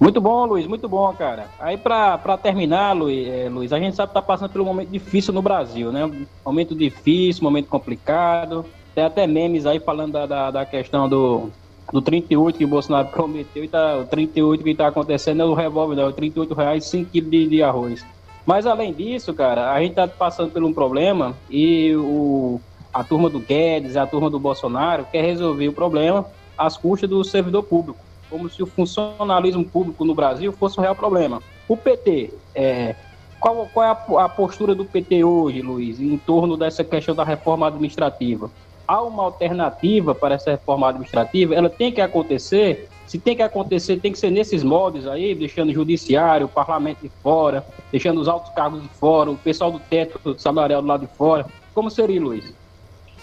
Muito 0.00 0.20
bom, 0.20 0.46
Luiz, 0.46 0.64
muito 0.66 0.88
bom, 0.88 1.12
cara. 1.12 1.48
Aí, 1.58 1.76
para 1.76 2.38
terminar, 2.40 2.92
Luiz, 2.92 3.26
é, 3.26 3.48
Luiz, 3.48 3.72
a 3.72 3.80
gente 3.80 3.96
sabe 3.96 4.12
que 4.12 4.18
está 4.18 4.22
passando 4.22 4.50
por 4.50 4.60
um 4.60 4.64
momento 4.64 4.90
difícil 4.90 5.34
no 5.34 5.42
Brasil, 5.42 5.90
né? 5.90 6.08
Momento 6.44 6.74
difícil, 6.74 7.42
momento 7.42 7.66
complicado. 7.66 8.64
Tem 8.94 9.04
até 9.04 9.26
memes 9.26 9.66
aí 9.66 9.80
falando 9.80 10.12
da, 10.12 10.26
da, 10.26 10.50
da 10.52 10.64
questão 10.64 11.08
do, 11.08 11.50
do 11.92 12.00
38 12.00 12.58
que 12.58 12.64
o 12.64 12.68
Bolsonaro 12.68 13.08
prometeu 13.10 13.64
e 13.64 13.68
tá, 13.68 13.96
o 13.96 14.06
38 14.06 14.62
que 14.62 14.70
está 14.70 14.86
acontecendo 14.86 15.42
é 15.42 15.44
o 15.44 15.54
revólver, 15.54 15.96
não, 15.96 16.04
é 16.04 16.06
o 16.06 16.12
38 16.12 16.54
reais 16.54 16.84
5 16.84 17.10
quilos 17.10 17.30
de, 17.30 17.48
de 17.48 17.62
arroz. 17.62 18.04
Mas 18.48 18.64
além 18.64 18.94
disso, 18.94 19.34
cara, 19.34 19.72
a 19.74 19.78
gente 19.78 19.90
está 19.90 20.08
passando 20.08 20.50
por 20.50 20.64
um 20.64 20.72
problema 20.72 21.36
e 21.50 21.94
o, 21.94 22.58
a 22.94 23.04
turma 23.04 23.28
do 23.28 23.38
Guedes, 23.38 23.94
a 23.94 24.06
turma 24.06 24.30
do 24.30 24.40
Bolsonaro 24.40 25.04
quer 25.12 25.22
resolver 25.22 25.68
o 25.68 25.72
problema 25.74 26.24
às 26.56 26.74
custas 26.74 27.10
do 27.10 27.22
servidor 27.22 27.62
público 27.64 28.08
como 28.30 28.48
se 28.48 28.62
o 28.62 28.66
funcionalismo 28.66 29.66
público 29.66 30.02
no 30.02 30.14
Brasil 30.14 30.50
fosse 30.50 30.78
um 30.78 30.82
real 30.82 30.94
problema. 30.94 31.42
O 31.68 31.76
PT, 31.76 32.32
é, 32.54 32.94
qual, 33.38 33.68
qual, 33.72 33.84
é 33.84 33.88
a, 33.90 34.24
a, 34.24 34.28
postura 34.30 34.74
do 34.74 34.84
PT 34.84 35.24
hoje, 35.24 35.60
Luiz, 35.60 36.00
em 36.00 36.16
torno 36.16 36.56
dessa 36.56 36.82
questão 36.82 37.14
da 37.14 37.24
reforma 37.24 37.66
administrativa? 37.66 38.50
Há 38.86 39.02
uma 39.02 39.24
alternativa 39.24 40.14
para 40.14 40.36
essa 40.36 40.52
reforma 40.52 40.88
administrativa? 40.88 41.54
Ela 41.54 41.68
tem 41.68 41.92
que 41.92 42.00
acontecer? 42.00 42.88
Se 43.08 43.18
tem 43.18 43.34
que 43.34 43.42
acontecer, 43.42 43.98
tem 43.98 44.12
que 44.12 44.18
ser 44.18 44.30
nesses 44.30 44.62
moldes 44.62 45.06
aí, 45.06 45.34
deixando 45.34 45.70
o 45.70 45.74
judiciário, 45.74 46.46
o 46.46 46.48
parlamento 46.48 47.00
de 47.00 47.10
fora, 47.22 47.66
deixando 47.90 48.20
os 48.20 48.28
altos 48.28 48.52
cargos 48.54 48.82
de 48.82 48.88
fora, 48.90 49.30
o 49.30 49.36
pessoal 49.38 49.72
do 49.72 49.80
teto 49.80 50.38
salarial 50.38 50.82
do 50.82 50.88
lado 50.88 51.06
de 51.06 51.16
fora. 51.16 51.46
Como 51.74 51.90
seria, 51.90 52.20
Luiz? 52.20 52.52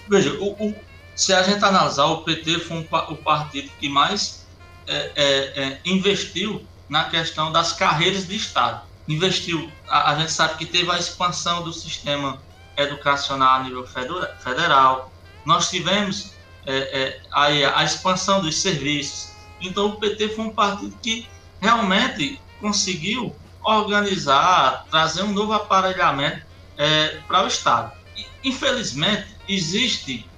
Veja, 0.09 0.33
o, 0.39 0.53
o, 0.53 0.75
se 1.15 1.33
a 1.33 1.43
gente 1.43 1.63
analisar, 1.63 2.05
o 2.05 2.23
PT 2.23 2.59
foi 2.59 2.77
um, 2.77 2.85
o 3.11 3.15
partido 3.15 3.69
que 3.79 3.87
mais 3.87 4.45
é, 4.87 5.11
é, 5.15 5.63
é, 5.63 5.79
investiu 5.85 6.65
na 6.89 7.05
questão 7.05 7.51
das 7.51 7.73
carreiras 7.73 8.27
de 8.27 8.35
Estado. 8.35 8.81
Investiu, 9.07 9.69
a, 9.87 10.13
a, 10.13 10.19
gente 10.19 10.31
sabe 10.31 10.57
que 10.57 10.65
teve 10.65 10.91
a 10.91 10.97
expansão 10.97 11.63
do 11.63 11.71
sistema 11.71 12.39
educacional 12.75 13.59
a 13.59 13.63
nível 13.63 13.85
federal, 13.85 15.11
nós 15.45 15.69
tivemos 15.69 16.31
é, 16.65 16.75
é, 16.75 17.21
a, 17.31 17.79
a 17.79 17.83
expansão 17.83 18.41
dos 18.41 18.57
serviços. 18.57 19.34
Então, 19.67 19.87
o 19.87 19.95
PT 19.97 20.29
foi 20.29 20.45
um 20.45 20.49
partido 20.49 20.95
que 21.01 21.27
realmente 21.59 22.39
conseguiu 22.59 23.35
organizar, 23.63 24.85
trazer 24.89 25.23
um 25.23 25.33
novo 25.33 25.53
aparelhamento 25.53 26.41
é, 26.77 27.19
para 27.27 27.43
o 27.43 27.47
Estado. 27.47 27.91
Infelizmente, 28.43 29.27
existe 29.47 30.29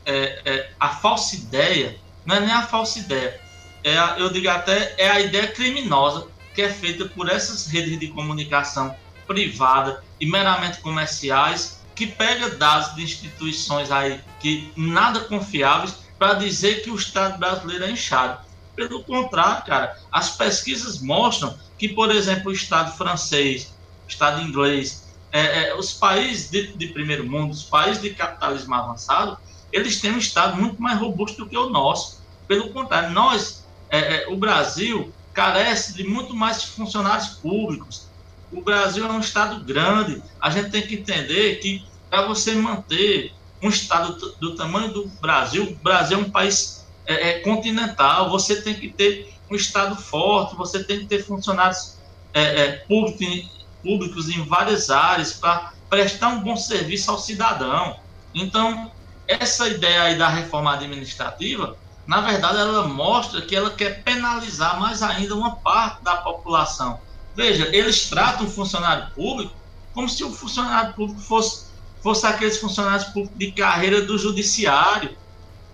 a 0.79 0.89
falsa 0.89 1.35
ideia, 1.35 1.97
não 2.25 2.37
é 2.37 2.39
nem 2.39 2.51
a 2.51 2.61
falsa 2.61 2.99
ideia, 2.99 3.41
é 3.83 4.21
eu 4.21 4.29
digo 4.29 4.49
até, 4.49 4.95
é 4.97 5.09
a 5.09 5.19
ideia 5.19 5.47
criminosa 5.47 6.27
que 6.53 6.61
é 6.61 6.69
feita 6.69 7.05
por 7.05 7.29
essas 7.29 7.67
redes 7.67 7.99
de 7.99 8.07
comunicação 8.07 8.95
privada 9.27 10.03
e 10.19 10.25
meramente 10.25 10.79
comerciais 10.79 11.79
que 11.93 12.07
pega 12.07 12.49
dados 12.49 12.95
de 12.95 13.03
instituições 13.03 13.91
aí 13.91 14.19
que 14.39 14.71
nada 14.75 15.21
confiáveis 15.21 15.95
para 16.17 16.33
dizer 16.33 16.83
que 16.83 16.89
o 16.89 16.95
Estado 16.95 17.37
brasileiro 17.37 17.85
é 17.85 17.91
inchado. 17.91 18.39
Pelo 18.77 19.03
contrário, 19.03 19.65
cara, 19.65 19.97
as 20.11 20.37
pesquisas 20.37 21.01
mostram 21.01 21.57
que, 21.79 21.89
por 21.89 22.11
exemplo, 22.11 22.51
o 22.51 22.53
Estado 22.53 22.95
francês, 22.95 23.73
o 24.05 24.07
Estado 24.07 24.43
inglês, 24.43 25.07
é, 25.31 25.69
é, 25.69 25.75
os 25.75 25.93
países 25.93 26.51
de, 26.51 26.77
de, 26.77 26.87
primeiro 26.89 27.25
mundo, 27.25 27.51
os 27.51 27.63
países 27.63 27.99
de 28.03 28.11
capitalismo 28.11 28.75
avançado, 28.75 29.35
eles 29.73 29.99
têm 29.99 30.11
um 30.11 30.19
Estado 30.19 30.55
muito 30.55 30.79
mais 30.79 30.99
robusto 30.99 31.43
do 31.43 31.49
que 31.49 31.57
o 31.57 31.71
nosso. 31.71 32.21
Pelo 32.47 32.69
contrário, 32.69 33.09
nós 33.09 33.65
é, 33.89 34.25
é, 34.25 34.27
o 34.29 34.37
Brasil 34.37 35.11
carece 35.33 35.95
de 35.95 36.03
muito 36.03 36.35
mais 36.35 36.63
funcionários 36.63 37.29
públicos. 37.29 38.07
O 38.51 38.61
Brasil 38.61 39.07
é 39.07 39.11
um 39.11 39.19
estado 39.19 39.65
grande. 39.65 40.21
A 40.39 40.51
gente 40.51 40.69
tem 40.69 40.83
que 40.83 40.95
entender 40.95 41.55
que 41.55 41.83
para 42.11 42.27
você 42.27 42.53
manter 42.53 43.33
um 43.59 43.69
estado 43.69 44.13
do, 44.13 44.35
do, 44.35 44.55
tamanho 44.55 44.93
do 44.93 45.07
Brasil, 45.19 45.63
o 45.63 45.75
Brasil 45.83 46.19
é 46.19 46.21
um 46.21 46.29
país 46.29 46.86
é, 47.07 47.29
é, 47.29 47.39
continental. 47.39 48.29
Você 48.29 48.61
tem 48.61 48.75
que 48.75 48.89
ter 48.89 49.33
um 49.49 49.55
estado 49.55 49.95
forte. 49.95 50.55
Você 50.55 50.83
tem 50.83 50.99
que 50.99 51.05
ter 51.05 51.23
funcionários 51.23 51.97
é, 52.33 52.41
é, 52.41 52.71
públicos, 52.87 53.65
públicos 53.81 54.29
em 54.29 54.43
várias 54.43 54.89
áreas 54.89 55.33
para 55.33 55.73
prestar 55.89 56.29
um 56.29 56.41
bom 56.41 56.55
serviço 56.55 57.09
ao 57.09 57.17
cidadão. 57.17 57.99
Então, 58.35 58.91
essa 59.27 59.67
ideia 59.67 60.03
aí 60.03 60.17
da 60.17 60.27
reforma 60.27 60.73
administrativa 60.73 61.77
na 62.07 62.21
verdade, 62.21 62.57
ela 62.57 62.87
mostra 62.87 63.41
que 63.41 63.53
ela 63.53 63.69
quer 63.69 64.01
penalizar 64.01 64.79
mais 64.79 65.03
ainda 65.03 65.35
uma 65.35 65.57
parte 65.57 66.01
da 66.01 66.15
população. 66.15 67.01
Veja, 67.35 67.67
eles 67.75 68.09
tratam 68.09 68.47
o 68.47 68.49
funcionário 68.49 69.11
público 69.13 69.53
como 69.93 70.07
se 70.07 70.23
o 70.23 70.31
funcionário 70.31 70.93
público 70.93 71.19
fosse, 71.19 71.65
fosse 72.01 72.25
aqueles 72.25 72.59
funcionários 72.59 73.05
públicos 73.09 73.37
de 73.37 73.51
carreira 73.51 74.01
do 74.01 74.17
judiciário. 74.17 75.17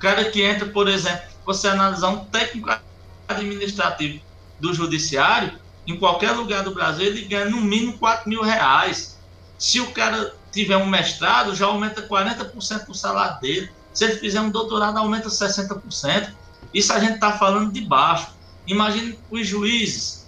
Cara 0.04 0.26
que 0.26 0.42
entra, 0.42 0.68
por 0.68 0.90
exemplo, 0.90 1.22
você 1.46 1.70
analisar 1.70 2.10
um 2.10 2.26
técnico 2.26 2.70
administrativo 3.26 4.22
do 4.60 4.74
judiciário, 4.74 5.58
em 5.88 5.98
qualquer 5.98 6.32
lugar 6.32 6.62
do 6.62 6.74
Brasil, 6.74 7.06
ele 7.06 7.22
ganha 7.22 7.46
no 7.46 7.62
mínimo 7.62 7.98
4 7.98 8.28
mil 8.28 8.42
reais. 8.42 9.18
Se 9.58 9.80
o 9.80 9.94
cara 9.94 10.36
tiver 10.52 10.76
um 10.76 10.86
mestrado, 10.86 11.56
já 11.56 11.68
aumenta 11.68 12.06
40% 12.06 12.88
do 12.88 12.94
salário 12.94 13.40
dele. 13.40 13.72
Se 13.94 14.04
ele 14.04 14.18
fizer 14.18 14.42
um 14.42 14.50
doutorado, 14.50 14.98
aumenta 14.98 15.30
60%. 15.30 16.34
Isso 16.74 16.92
a 16.92 17.00
gente 17.00 17.14
está 17.14 17.38
falando 17.38 17.72
de 17.72 17.80
baixo. 17.80 18.28
Imagine 18.68 19.18
os 19.32 19.48
juízes, 19.48 20.28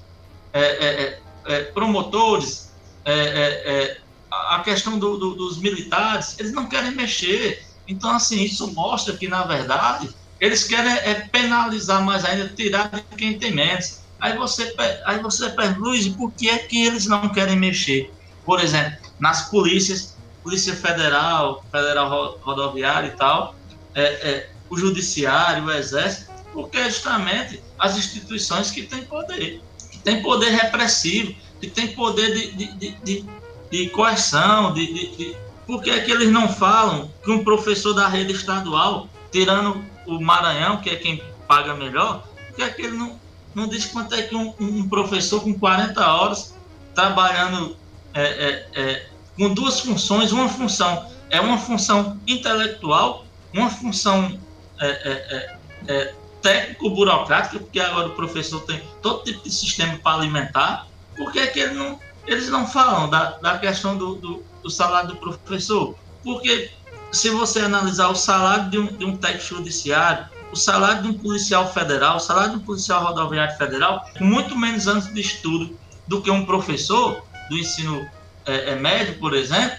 é, 0.53 0.61
é, 0.61 0.88
é, 0.88 1.53
é 1.53 1.63
promotores, 1.65 2.71
é, 3.03 3.11
é, 3.11 3.97
a 4.32 4.61
questão 4.61 4.97
do, 4.97 5.17
do, 5.17 5.36
dos 5.36 5.57
militares, 5.57 6.39
eles 6.39 6.53
não 6.53 6.65
querem 6.69 6.91
mexer. 6.91 7.74
Então, 7.88 8.11
assim, 8.11 8.41
isso 8.43 8.73
mostra 8.73 9.15
que, 9.15 9.27
na 9.27 9.43
verdade, 9.43 10.09
eles 10.39 10.63
querem 10.63 10.95
penalizar 11.29 12.03
mais 12.03 12.25
ainda, 12.25 12.49
tirar 12.49 12.89
de 12.89 13.01
quem 13.17 13.38
tem 13.38 13.53
menos. 13.53 14.01
Aí 14.19 14.36
você, 14.38 14.73
aí 15.05 15.19
você 15.19 15.49
pergunta, 15.49 15.89
Luiz, 15.89 16.07
por 16.07 16.31
que 16.31 16.49
é 16.49 16.57
que 16.57 16.86
eles 16.86 17.05
não 17.05 17.29
querem 17.29 17.55
mexer? 17.55 18.11
Por 18.45 18.59
exemplo, 18.59 18.97
nas 19.19 19.49
polícias, 19.49 20.15
Polícia 20.43 20.75
Federal, 20.75 21.65
Federal 21.71 22.39
Rodoviária 22.41 23.07
e 23.07 23.11
tal, 23.11 23.55
é, 23.95 24.03
é, 24.03 24.49
o 24.69 24.77
Judiciário, 24.77 25.65
o 25.65 25.71
Exército, 25.71 26.31
Porque 26.53 26.77
é 26.77 26.89
justamente 26.89 27.61
as 27.79 27.97
instituições 27.97 28.71
que 28.71 28.83
têm 28.83 29.03
poder, 29.05 29.61
que 29.91 29.97
têm 29.99 30.21
poder 30.21 30.51
repressivo, 30.51 31.36
que 31.59 31.67
têm 31.67 31.93
poder 31.95 32.33
de, 32.33 32.51
de, 32.51 32.71
de, 32.73 32.91
de, 33.03 33.25
de 33.71 33.89
coerção, 33.89 34.73
de, 34.73 34.86
de... 34.86 35.36
Por 35.66 35.82
que, 35.82 35.89
é 35.89 35.99
que 36.01 36.11
eles 36.11 36.32
não 36.32 36.47
falam 36.47 37.11
que 37.24 37.32
um 37.32 37.43
professor 37.43 37.93
da 37.93 38.07
rede 38.07 38.34
estadual, 38.34 39.07
tirando 39.32 39.84
o 40.05 40.20
Maranhão, 40.20 40.78
que 40.78 40.89
é 40.89 40.95
quem 40.95 41.24
paga 41.47 41.74
melhor, 41.74 42.24
por 42.47 42.55
que, 42.55 42.61
é 42.61 42.70
que 42.70 42.84
ele 42.84 42.97
não, 42.97 43.20
não 43.53 43.68
diz 43.68 43.86
quanto 43.86 44.13
é 44.13 44.22
que 44.22 44.36
um, 44.36 44.53
um 44.59 44.88
professor 44.88 45.41
com 45.41 45.57
40 45.57 46.05
horas, 46.05 46.55
trabalhando 46.93 47.76
é, 48.13 48.24
é, 48.24 48.68
é, 48.74 49.05
com 49.36 49.53
duas 49.53 49.80
funções, 49.80 50.32
uma 50.32 50.47
função 50.47 51.05
é 51.30 51.41
uma 51.41 51.57
função 51.57 52.20
intelectual, 52.28 53.26
uma 53.53 53.70
função 53.70 54.39
é, 54.80 54.88
é, 54.88 55.57
é, 55.88 56.13
técnico-burocrática, 56.41 57.59
porque 57.59 57.80
agora 57.80 58.07
o 58.07 58.16
professor 58.16 58.61
tem 58.61 58.82
todo 59.01 59.24
tipo 59.24 59.43
de 59.43 59.51
sistema 59.51 59.97
para 59.97 60.20
alimentar, 60.20 60.88
por 61.18 61.32
que, 61.32 61.45
que 61.47 61.59
ele 61.59 61.74
não, 61.74 61.99
eles 62.28 62.49
não 62.49 62.68
falam 62.68 63.09
da, 63.09 63.32
da 63.32 63.57
questão 63.57 63.97
do, 63.97 64.16
do, 64.16 64.43
do, 64.66 64.72
salário 64.72 65.09
do 65.09 65.16
professor? 65.16 65.95
Porque 66.24 66.72
se 67.11 67.30
você 67.30 67.59
analisar 67.61 68.09
o 68.09 68.16
salário 68.16 68.70
de 68.70 68.80
um, 68.80 68.88
de 68.88 69.05
um 69.05 69.16
técnico 69.16 69.55
judiciário, 69.55 70.26
o 70.51 70.55
salário 70.55 71.03
de 71.03 71.09
um 71.09 71.13
policial 71.13 71.72
federal, 71.72 72.18
o 72.18 72.20
salário 72.20 72.51
de 72.51 72.57
um 72.57 72.61
policial 72.61 73.03
rodoviário 73.03 73.55
federal, 73.57 74.05
muito 74.20 74.57
menos 74.57 74.88
anos 74.88 75.13
de 75.13 75.22
estudo 75.22 75.78
do 76.07 76.22
que 76.22 76.32
um 76.32 76.45
professor 76.45 77.24
do 77.49 77.57
ensino 77.57 78.05
é, 78.45 78.72
é, 78.72 78.76
médio, 78.76 79.20
por 79.20 79.34
exemplo, 79.36 79.78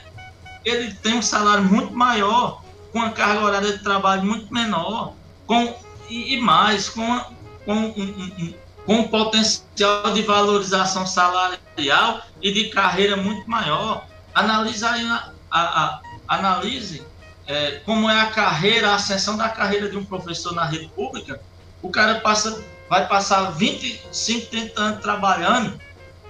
ele 0.65 0.93
tem 0.95 1.15
um 1.15 1.23
salário 1.23 1.65
muito 1.65 1.93
maior, 1.93 2.63
com 2.93 3.01
a 3.01 3.11
carga 3.11 3.45
horária 3.45 3.73
de 3.73 3.83
trabalho 3.83 4.25
muito 4.25 4.53
menor, 4.53 5.15
com, 5.47 5.75
e, 6.09 6.35
e 6.35 6.41
mais, 6.41 6.89
com, 6.89 7.21
com 7.65 7.75
um, 7.75 7.89
um, 7.89 8.55
com 8.85 8.95
um 8.95 9.09
potencial 9.09 10.13
de 10.15 10.23
valorização 10.23 11.07
salarial 11.07 12.23
e 12.41 12.53
de 12.53 12.69
carreira 12.69 13.17
muito 13.17 13.49
maior. 13.49 14.07
Analise 14.37 14.85
a, 14.85 15.33
a, 15.51 16.01
analise 16.29 17.03
é, 17.47 17.81
como 17.87 18.11
é 18.11 18.21
a 18.21 18.27
carreira, 18.27 18.91
a 18.91 18.97
ascensão 18.97 19.35
da 19.35 19.49
carreira 19.49 19.89
de 19.89 19.97
um 19.97 20.05
professor 20.05 20.53
na 20.53 20.67
rede 20.67 20.89
pública. 20.89 21.41
O 21.81 21.91
cara 21.91 22.21
passa, 22.21 22.63
vai 22.89 23.09
passar 23.09 23.53
25, 23.53 24.51
30 24.51 24.81
anos 24.81 25.01
trabalhando 25.01 25.81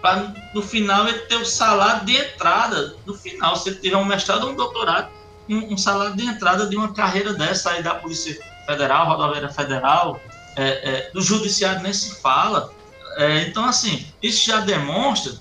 para 0.01 0.33
no 0.55 0.63
final 0.63 1.09
ele 1.09 1.19
ter 1.21 1.35
o 1.35 1.45
salário 1.45 2.07
de 2.07 2.17
entrada, 2.17 2.95
no 3.05 3.13
final, 3.15 3.57
se 3.57 3.71
ele 3.71 3.81
tiver 3.81 3.97
um 3.97 4.05
mestrado 4.05 4.45
ou 4.45 4.53
um 4.53 4.55
doutorado, 4.55 5.11
um, 5.49 5.73
um, 5.73 5.77
salário 5.77 6.15
de 6.15 6.25
entrada 6.25 6.69
de 6.69 6.77
uma 6.77 6.93
carreira 6.93 7.33
dessa 7.33 7.71
aí 7.71 7.83
da 7.83 7.95
Polícia 7.95 8.39
Federal, 8.67 9.09
Rodoviária 9.09 9.49
Federal, 9.49 10.21
é, 10.55 10.63
é, 10.65 11.11
do 11.13 11.21
Judiciário 11.21 11.83
nem 11.83 11.93
se 11.93 12.21
fala. 12.21 12.73
É, 13.17 13.41
então, 13.43 13.65
assim, 13.65 14.07
isso 14.23 14.47
já 14.47 14.61
demonstra 14.61 15.33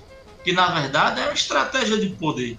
que, 0.45 0.53
na 0.53 0.69
verdade, 0.69 1.19
é 1.19 1.25
uma 1.25 1.33
estratégia 1.33 1.99
de 1.99 2.09
poder. 2.11 2.57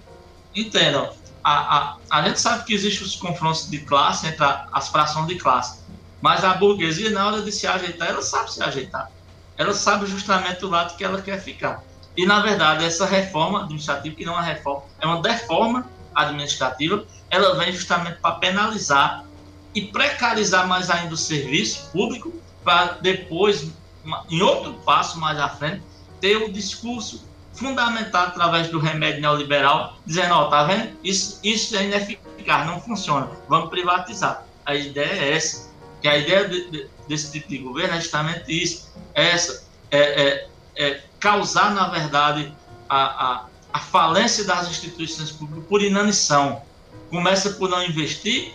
Entendam? 0.54 1.10
A, 1.42 1.78
a, 1.78 1.96
a 2.10 2.22
gente 2.28 2.40
sabe 2.40 2.64
que 2.64 2.74
existem 2.74 3.06
os 3.06 3.16
confrontos 3.16 3.70
de 3.70 3.78
classe 3.78 4.26
entre 4.26 4.44
as 4.44 4.88
frações 4.88 5.26
de 5.28 5.36
classe, 5.36 5.80
mas 6.20 6.44
a 6.44 6.54
burguesia, 6.54 7.08
na 7.08 7.26
hora 7.26 7.40
de 7.40 7.50
se 7.50 7.66
ajeitar, 7.66 8.08
ela 8.08 8.20
sabe 8.20 8.52
se 8.52 8.62
ajeitar 8.62 9.10
ela 9.56 9.72
sabe 9.72 10.06
justamente 10.06 10.64
o 10.64 10.68
lado 10.68 10.96
que 10.96 11.04
ela 11.04 11.20
quer 11.20 11.40
ficar. 11.42 11.82
E, 12.16 12.26
na 12.26 12.40
verdade, 12.40 12.84
essa 12.84 13.06
reforma 13.06 13.62
administrativa, 13.62 14.14
que 14.14 14.24
não 14.24 14.34
é 14.34 14.36
uma 14.36 14.42
reforma, 14.42 14.84
é 15.00 15.06
uma 15.06 15.22
deforma 15.22 15.90
administrativa, 16.14 17.04
ela 17.30 17.56
vem 17.56 17.72
justamente 17.72 18.20
para 18.20 18.36
penalizar 18.36 19.24
e 19.74 19.82
precarizar 19.82 20.66
mais 20.66 20.90
ainda 20.90 21.14
o 21.14 21.16
serviço 21.16 21.90
público, 21.90 22.32
para 22.64 22.98
depois, 23.00 23.70
em 24.30 24.42
outro 24.42 24.74
passo 24.84 25.18
mais 25.18 25.38
à 25.38 25.48
frente, 25.48 25.82
ter 26.20 26.36
o 26.36 26.52
discurso 26.52 27.24
fundamental 27.56 28.28
através 28.28 28.68
do 28.68 28.78
remédio 28.78 29.20
neoliberal, 29.20 29.98
dizendo, 30.06 30.34
ó, 30.34 30.46
oh, 30.46 30.50
tá 30.50 30.64
vendo? 30.64 30.96
Isso, 31.02 31.40
isso 31.42 31.76
é 31.76 31.84
ineficaz, 31.84 32.66
não 32.66 32.80
funciona, 32.80 33.28
vamos 33.48 33.70
privatizar. 33.70 34.44
A 34.64 34.74
ideia 34.74 35.12
é 35.12 35.36
essa, 35.36 35.70
que 36.00 36.08
a 36.08 36.16
ideia 36.16 36.48
de, 36.48 36.70
de, 36.70 36.90
desse 37.08 37.32
tipo 37.32 37.48
de 37.48 37.58
governo 37.58 37.94
é 37.94 38.00
justamente 38.00 38.44
isso, 38.50 38.92
essa, 39.14 39.64
é, 39.90 39.98
é, 39.98 40.48
é 40.76 41.02
causar, 41.18 41.74
na 41.74 41.88
verdade, 41.88 42.52
a, 42.88 42.96
a, 43.26 43.46
a 43.72 43.78
falência 43.78 44.44
das 44.44 44.68
instituições 44.68 45.30
públicas 45.32 45.64
por 45.68 45.82
inanição. 45.82 46.62
Começa 47.10 47.50
por 47.50 47.68
não 47.68 47.82
investir, 47.84 48.54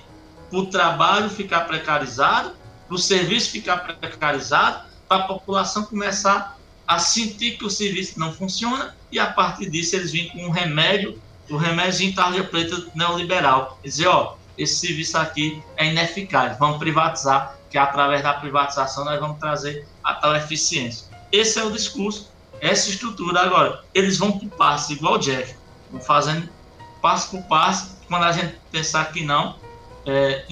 por 0.49 0.63
o 0.63 0.65
trabalho 0.67 1.29
ficar 1.29 1.61
precarizado, 1.61 2.53
o 2.89 2.97
serviço 2.97 3.51
ficar 3.51 3.77
precarizado, 3.77 4.85
para 5.07 5.23
a 5.23 5.27
população 5.27 5.85
começar 5.85 6.57
a 6.91 6.99
sentir 6.99 7.57
que 7.57 7.63
o 7.63 7.69
serviço 7.69 8.19
não 8.19 8.33
funciona 8.33 8.93
e 9.09 9.17
a 9.17 9.27
partir 9.27 9.69
disso 9.69 9.95
eles 9.95 10.11
vêm 10.11 10.27
com 10.27 10.45
um 10.45 10.49
remédio, 10.49 11.17
o 11.49 11.55
um 11.55 11.57
remédio 11.57 12.05
em 12.05 12.11
tarja 12.11 12.43
preta 12.43 12.85
neoliberal. 12.93 13.79
Dizer, 13.81 14.07
ó, 14.07 14.35
esse 14.57 14.87
serviço 14.87 15.17
aqui 15.17 15.63
é 15.77 15.89
ineficaz, 15.89 16.59
vamos 16.59 16.79
privatizar, 16.79 17.57
que 17.69 17.77
através 17.77 18.21
da 18.21 18.33
privatização 18.33 19.05
nós 19.05 19.17
vamos 19.21 19.39
trazer 19.39 19.87
a 20.03 20.15
tal 20.15 20.35
eficiência. 20.35 21.07
Esse 21.31 21.59
é 21.59 21.63
o 21.63 21.71
discurso, 21.71 22.29
essa 22.59 22.89
estrutura. 22.89 23.39
Agora, 23.39 23.85
eles 23.93 24.17
vão 24.17 24.37
por 24.37 24.49
passo, 24.49 24.91
igual 24.91 25.13
o 25.13 25.17
Jeff, 25.17 25.55
vão 25.89 26.01
fazendo 26.01 26.49
passo 27.01 27.31
por 27.31 27.41
passo. 27.43 27.97
Quando 28.09 28.25
a 28.25 28.33
gente 28.33 28.57
pensar 28.69 29.13
que 29.13 29.23
não, 29.23 29.55
é, 30.05 30.43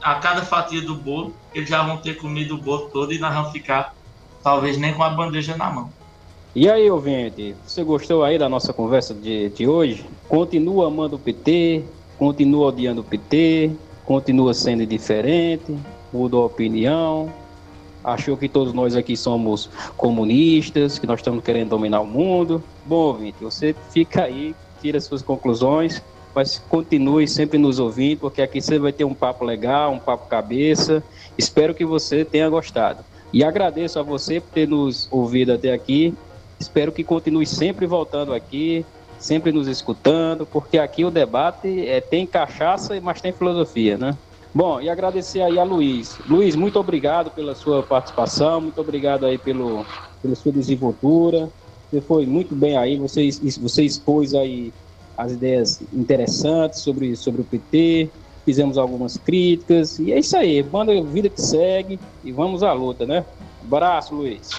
a 0.00 0.14
cada 0.16 0.42
fatia 0.42 0.82
do 0.82 0.94
bolo, 0.94 1.34
eles 1.52 1.68
já 1.68 1.82
vão 1.82 1.96
ter 1.96 2.14
comido 2.14 2.54
o 2.54 2.58
bolo 2.58 2.90
todo 2.90 3.12
e 3.12 3.18
nós 3.18 3.34
vamos 3.34 3.50
ficar, 3.50 3.93
talvez, 4.44 4.76
nem 4.76 4.92
com 4.92 5.02
a 5.02 5.08
bandeja 5.08 5.56
na 5.56 5.70
mão. 5.70 5.90
E 6.54 6.70
aí, 6.70 6.88
ouvinte, 6.88 7.56
você 7.66 7.82
gostou 7.82 8.22
aí 8.22 8.38
da 8.38 8.48
nossa 8.48 8.72
conversa 8.72 9.14
de, 9.14 9.48
de 9.48 9.66
hoje? 9.66 10.04
Continua 10.28 10.86
amando 10.86 11.16
o 11.16 11.18
PT, 11.18 11.82
continua 12.16 12.68
odiando 12.68 13.00
o 13.00 13.04
PT, 13.04 13.72
continua 14.04 14.54
sendo 14.54 14.86
diferente, 14.86 15.74
mudou 16.12 16.42
a 16.44 16.46
opinião, 16.46 17.32
achou 18.04 18.36
que 18.36 18.48
todos 18.48 18.72
nós 18.72 18.94
aqui 18.94 19.16
somos 19.16 19.68
comunistas, 19.96 20.98
que 20.98 21.06
nós 21.06 21.18
estamos 21.18 21.42
querendo 21.42 21.70
dominar 21.70 22.02
o 22.02 22.06
mundo. 22.06 22.62
Bom, 22.84 23.06
ouvinte, 23.06 23.38
você 23.40 23.74
fica 23.90 24.24
aí, 24.24 24.54
tira 24.80 25.00
suas 25.00 25.22
conclusões, 25.22 26.00
mas 26.32 26.62
continue 26.68 27.26
sempre 27.26 27.58
nos 27.58 27.80
ouvindo, 27.80 28.20
porque 28.20 28.42
aqui 28.42 28.60
você 28.60 28.78
vai 28.78 28.92
ter 28.92 29.04
um 29.04 29.14
papo 29.14 29.44
legal, 29.44 29.90
um 29.90 29.98
papo 29.98 30.28
cabeça. 30.28 31.02
Espero 31.36 31.74
que 31.74 31.84
você 31.84 32.24
tenha 32.24 32.48
gostado. 32.48 33.04
E 33.34 33.42
agradeço 33.42 33.98
a 33.98 34.02
você 34.02 34.40
por 34.40 34.52
ter 34.52 34.68
nos 34.68 35.08
ouvido 35.10 35.52
até 35.52 35.72
aqui. 35.72 36.14
Espero 36.60 36.92
que 36.92 37.02
continue 37.02 37.44
sempre 37.44 37.84
voltando 37.84 38.32
aqui, 38.32 38.86
sempre 39.18 39.50
nos 39.50 39.66
escutando, 39.66 40.46
porque 40.46 40.78
aqui 40.78 41.04
o 41.04 41.10
debate 41.10 41.84
é, 41.84 42.00
tem 42.00 42.24
cachaça, 42.28 42.98
mas 43.00 43.20
tem 43.20 43.32
filosofia, 43.32 43.98
né? 43.98 44.16
Bom, 44.54 44.80
e 44.80 44.88
agradecer 44.88 45.42
aí 45.42 45.58
a 45.58 45.64
Luiz. 45.64 46.16
Luiz, 46.28 46.54
muito 46.54 46.78
obrigado 46.78 47.32
pela 47.32 47.56
sua 47.56 47.82
participação, 47.82 48.60
muito 48.60 48.80
obrigado 48.80 49.26
aí 49.26 49.36
pelo, 49.36 49.84
pela 50.22 50.36
sua 50.36 50.52
desenvoltura. 50.52 51.50
Você 51.90 52.00
foi 52.00 52.26
muito 52.26 52.54
bem 52.54 52.76
aí, 52.76 52.96
você, 52.96 53.28
você 53.60 53.82
expôs 53.82 54.32
aí 54.32 54.72
as 55.18 55.32
ideias 55.32 55.82
interessantes 55.92 56.82
sobre, 56.82 57.16
sobre 57.16 57.40
o 57.40 57.44
PT, 57.44 58.12
fizemos 58.44 58.76
algumas 58.78 59.16
críticas, 59.16 59.98
e 59.98 60.12
é 60.12 60.18
isso 60.18 60.36
aí, 60.36 60.62
manda 60.62 61.02
vida 61.02 61.28
que 61.28 61.40
segue 61.40 61.98
e 62.22 62.32
vamos 62.32 62.62
à 62.62 62.72
luta, 62.72 63.06
né? 63.06 63.24
Abraço, 63.64 64.14
Luiz. 64.14 64.50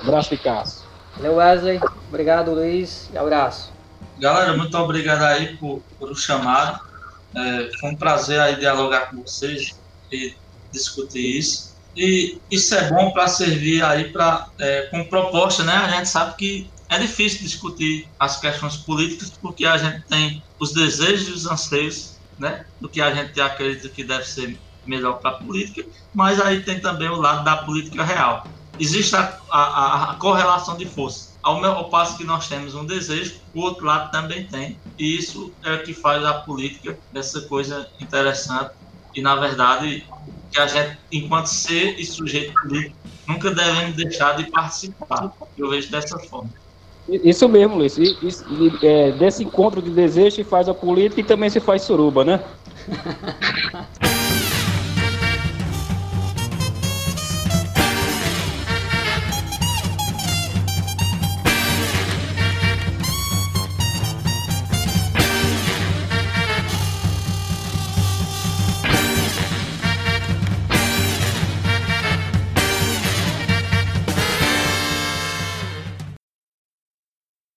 Abraço, 0.00 0.30
Picasso. 0.30 0.84
Valeu, 1.16 1.36
Wesley. 1.36 1.80
Obrigado, 2.08 2.52
Luiz. 2.52 3.08
E 3.12 3.18
abraço. 3.18 3.72
Galera, 4.18 4.56
muito 4.56 4.76
obrigado 4.76 5.22
aí 5.22 5.56
por, 5.56 5.80
por 5.98 6.10
o 6.10 6.14
chamado. 6.14 6.80
É, 7.34 7.70
foi 7.78 7.90
um 7.90 7.96
prazer 7.96 8.40
aí 8.40 8.56
dialogar 8.56 9.10
com 9.10 9.22
vocês 9.22 9.78
e 10.10 10.34
discutir 10.72 11.38
isso. 11.38 11.76
E 11.96 12.38
isso 12.50 12.74
é 12.74 12.88
bom 12.88 13.10
para 13.10 13.26
servir 13.26 13.82
aí 13.82 14.12
para 14.12 14.48
é, 14.58 14.82
com 14.82 15.04
proposta, 15.04 15.64
né? 15.64 15.72
A 15.72 15.88
gente 15.88 16.08
sabe 16.08 16.36
que 16.36 16.70
é 16.88 16.98
difícil 16.98 17.40
discutir 17.40 18.08
as 18.18 18.40
questões 18.40 18.76
políticas 18.76 19.30
porque 19.30 19.66
a 19.66 19.76
gente 19.76 20.02
tem 20.06 20.42
os 20.58 20.72
desejos 20.72 21.28
e 21.28 21.32
os 21.32 21.46
anseios, 21.46 22.17
né? 22.38 22.64
Do 22.80 22.88
que 22.88 23.00
a 23.00 23.14
gente 23.14 23.40
acredita 23.40 23.88
que 23.88 24.04
deve 24.04 24.24
ser 24.24 24.58
melhor 24.86 25.14
para 25.14 25.30
a 25.30 25.34
política, 25.34 25.86
mas 26.14 26.40
aí 26.40 26.62
tem 26.62 26.80
também 26.80 27.08
o 27.08 27.20
lado 27.20 27.44
da 27.44 27.58
política 27.58 28.04
real. 28.04 28.48
Existe 28.78 29.16
a, 29.16 29.38
a, 29.50 30.12
a 30.12 30.14
correlação 30.14 30.76
de 30.76 30.86
forças 30.86 31.28
ao, 31.42 31.64
ao 31.64 31.90
passo 31.90 32.16
que 32.16 32.24
nós 32.24 32.48
temos 32.48 32.74
um 32.74 32.84
desejo, 32.84 33.40
o 33.54 33.60
outro 33.60 33.86
lado 33.86 34.10
também 34.10 34.46
tem. 34.46 34.78
E 34.98 35.16
isso 35.16 35.54
é 35.64 35.74
o 35.74 35.82
que 35.82 35.94
faz 35.94 36.24
a 36.24 36.34
política 36.34 36.98
essa 37.14 37.40
coisa 37.42 37.88
interessante. 38.00 38.72
E, 39.14 39.22
na 39.22 39.36
verdade, 39.36 40.04
que 40.50 40.60
a 40.60 40.66
gente, 40.66 40.98
enquanto 41.10 41.46
ser 41.46 41.98
e 41.98 42.04
sujeito 42.04 42.52
político, 42.60 42.96
nunca 43.26 43.54
devemos 43.54 43.96
deixar 43.96 44.36
de 44.36 44.50
participar. 44.50 45.32
Eu 45.56 45.70
vejo 45.70 45.90
dessa 45.90 46.18
forma. 46.18 46.50
Isso 47.08 47.48
mesmo, 47.48 47.76
Luiz. 47.76 47.96
Isso, 47.96 48.44
é, 48.82 49.12
desse 49.12 49.42
encontro 49.42 49.80
de 49.80 49.90
desejo 49.90 50.36
se 50.36 50.44
faz 50.44 50.68
a 50.68 50.74
política 50.74 51.20
e 51.20 51.24
também 51.24 51.48
se 51.48 51.60
faz 51.60 51.82
suruba, 51.82 52.24
né? 52.24 52.40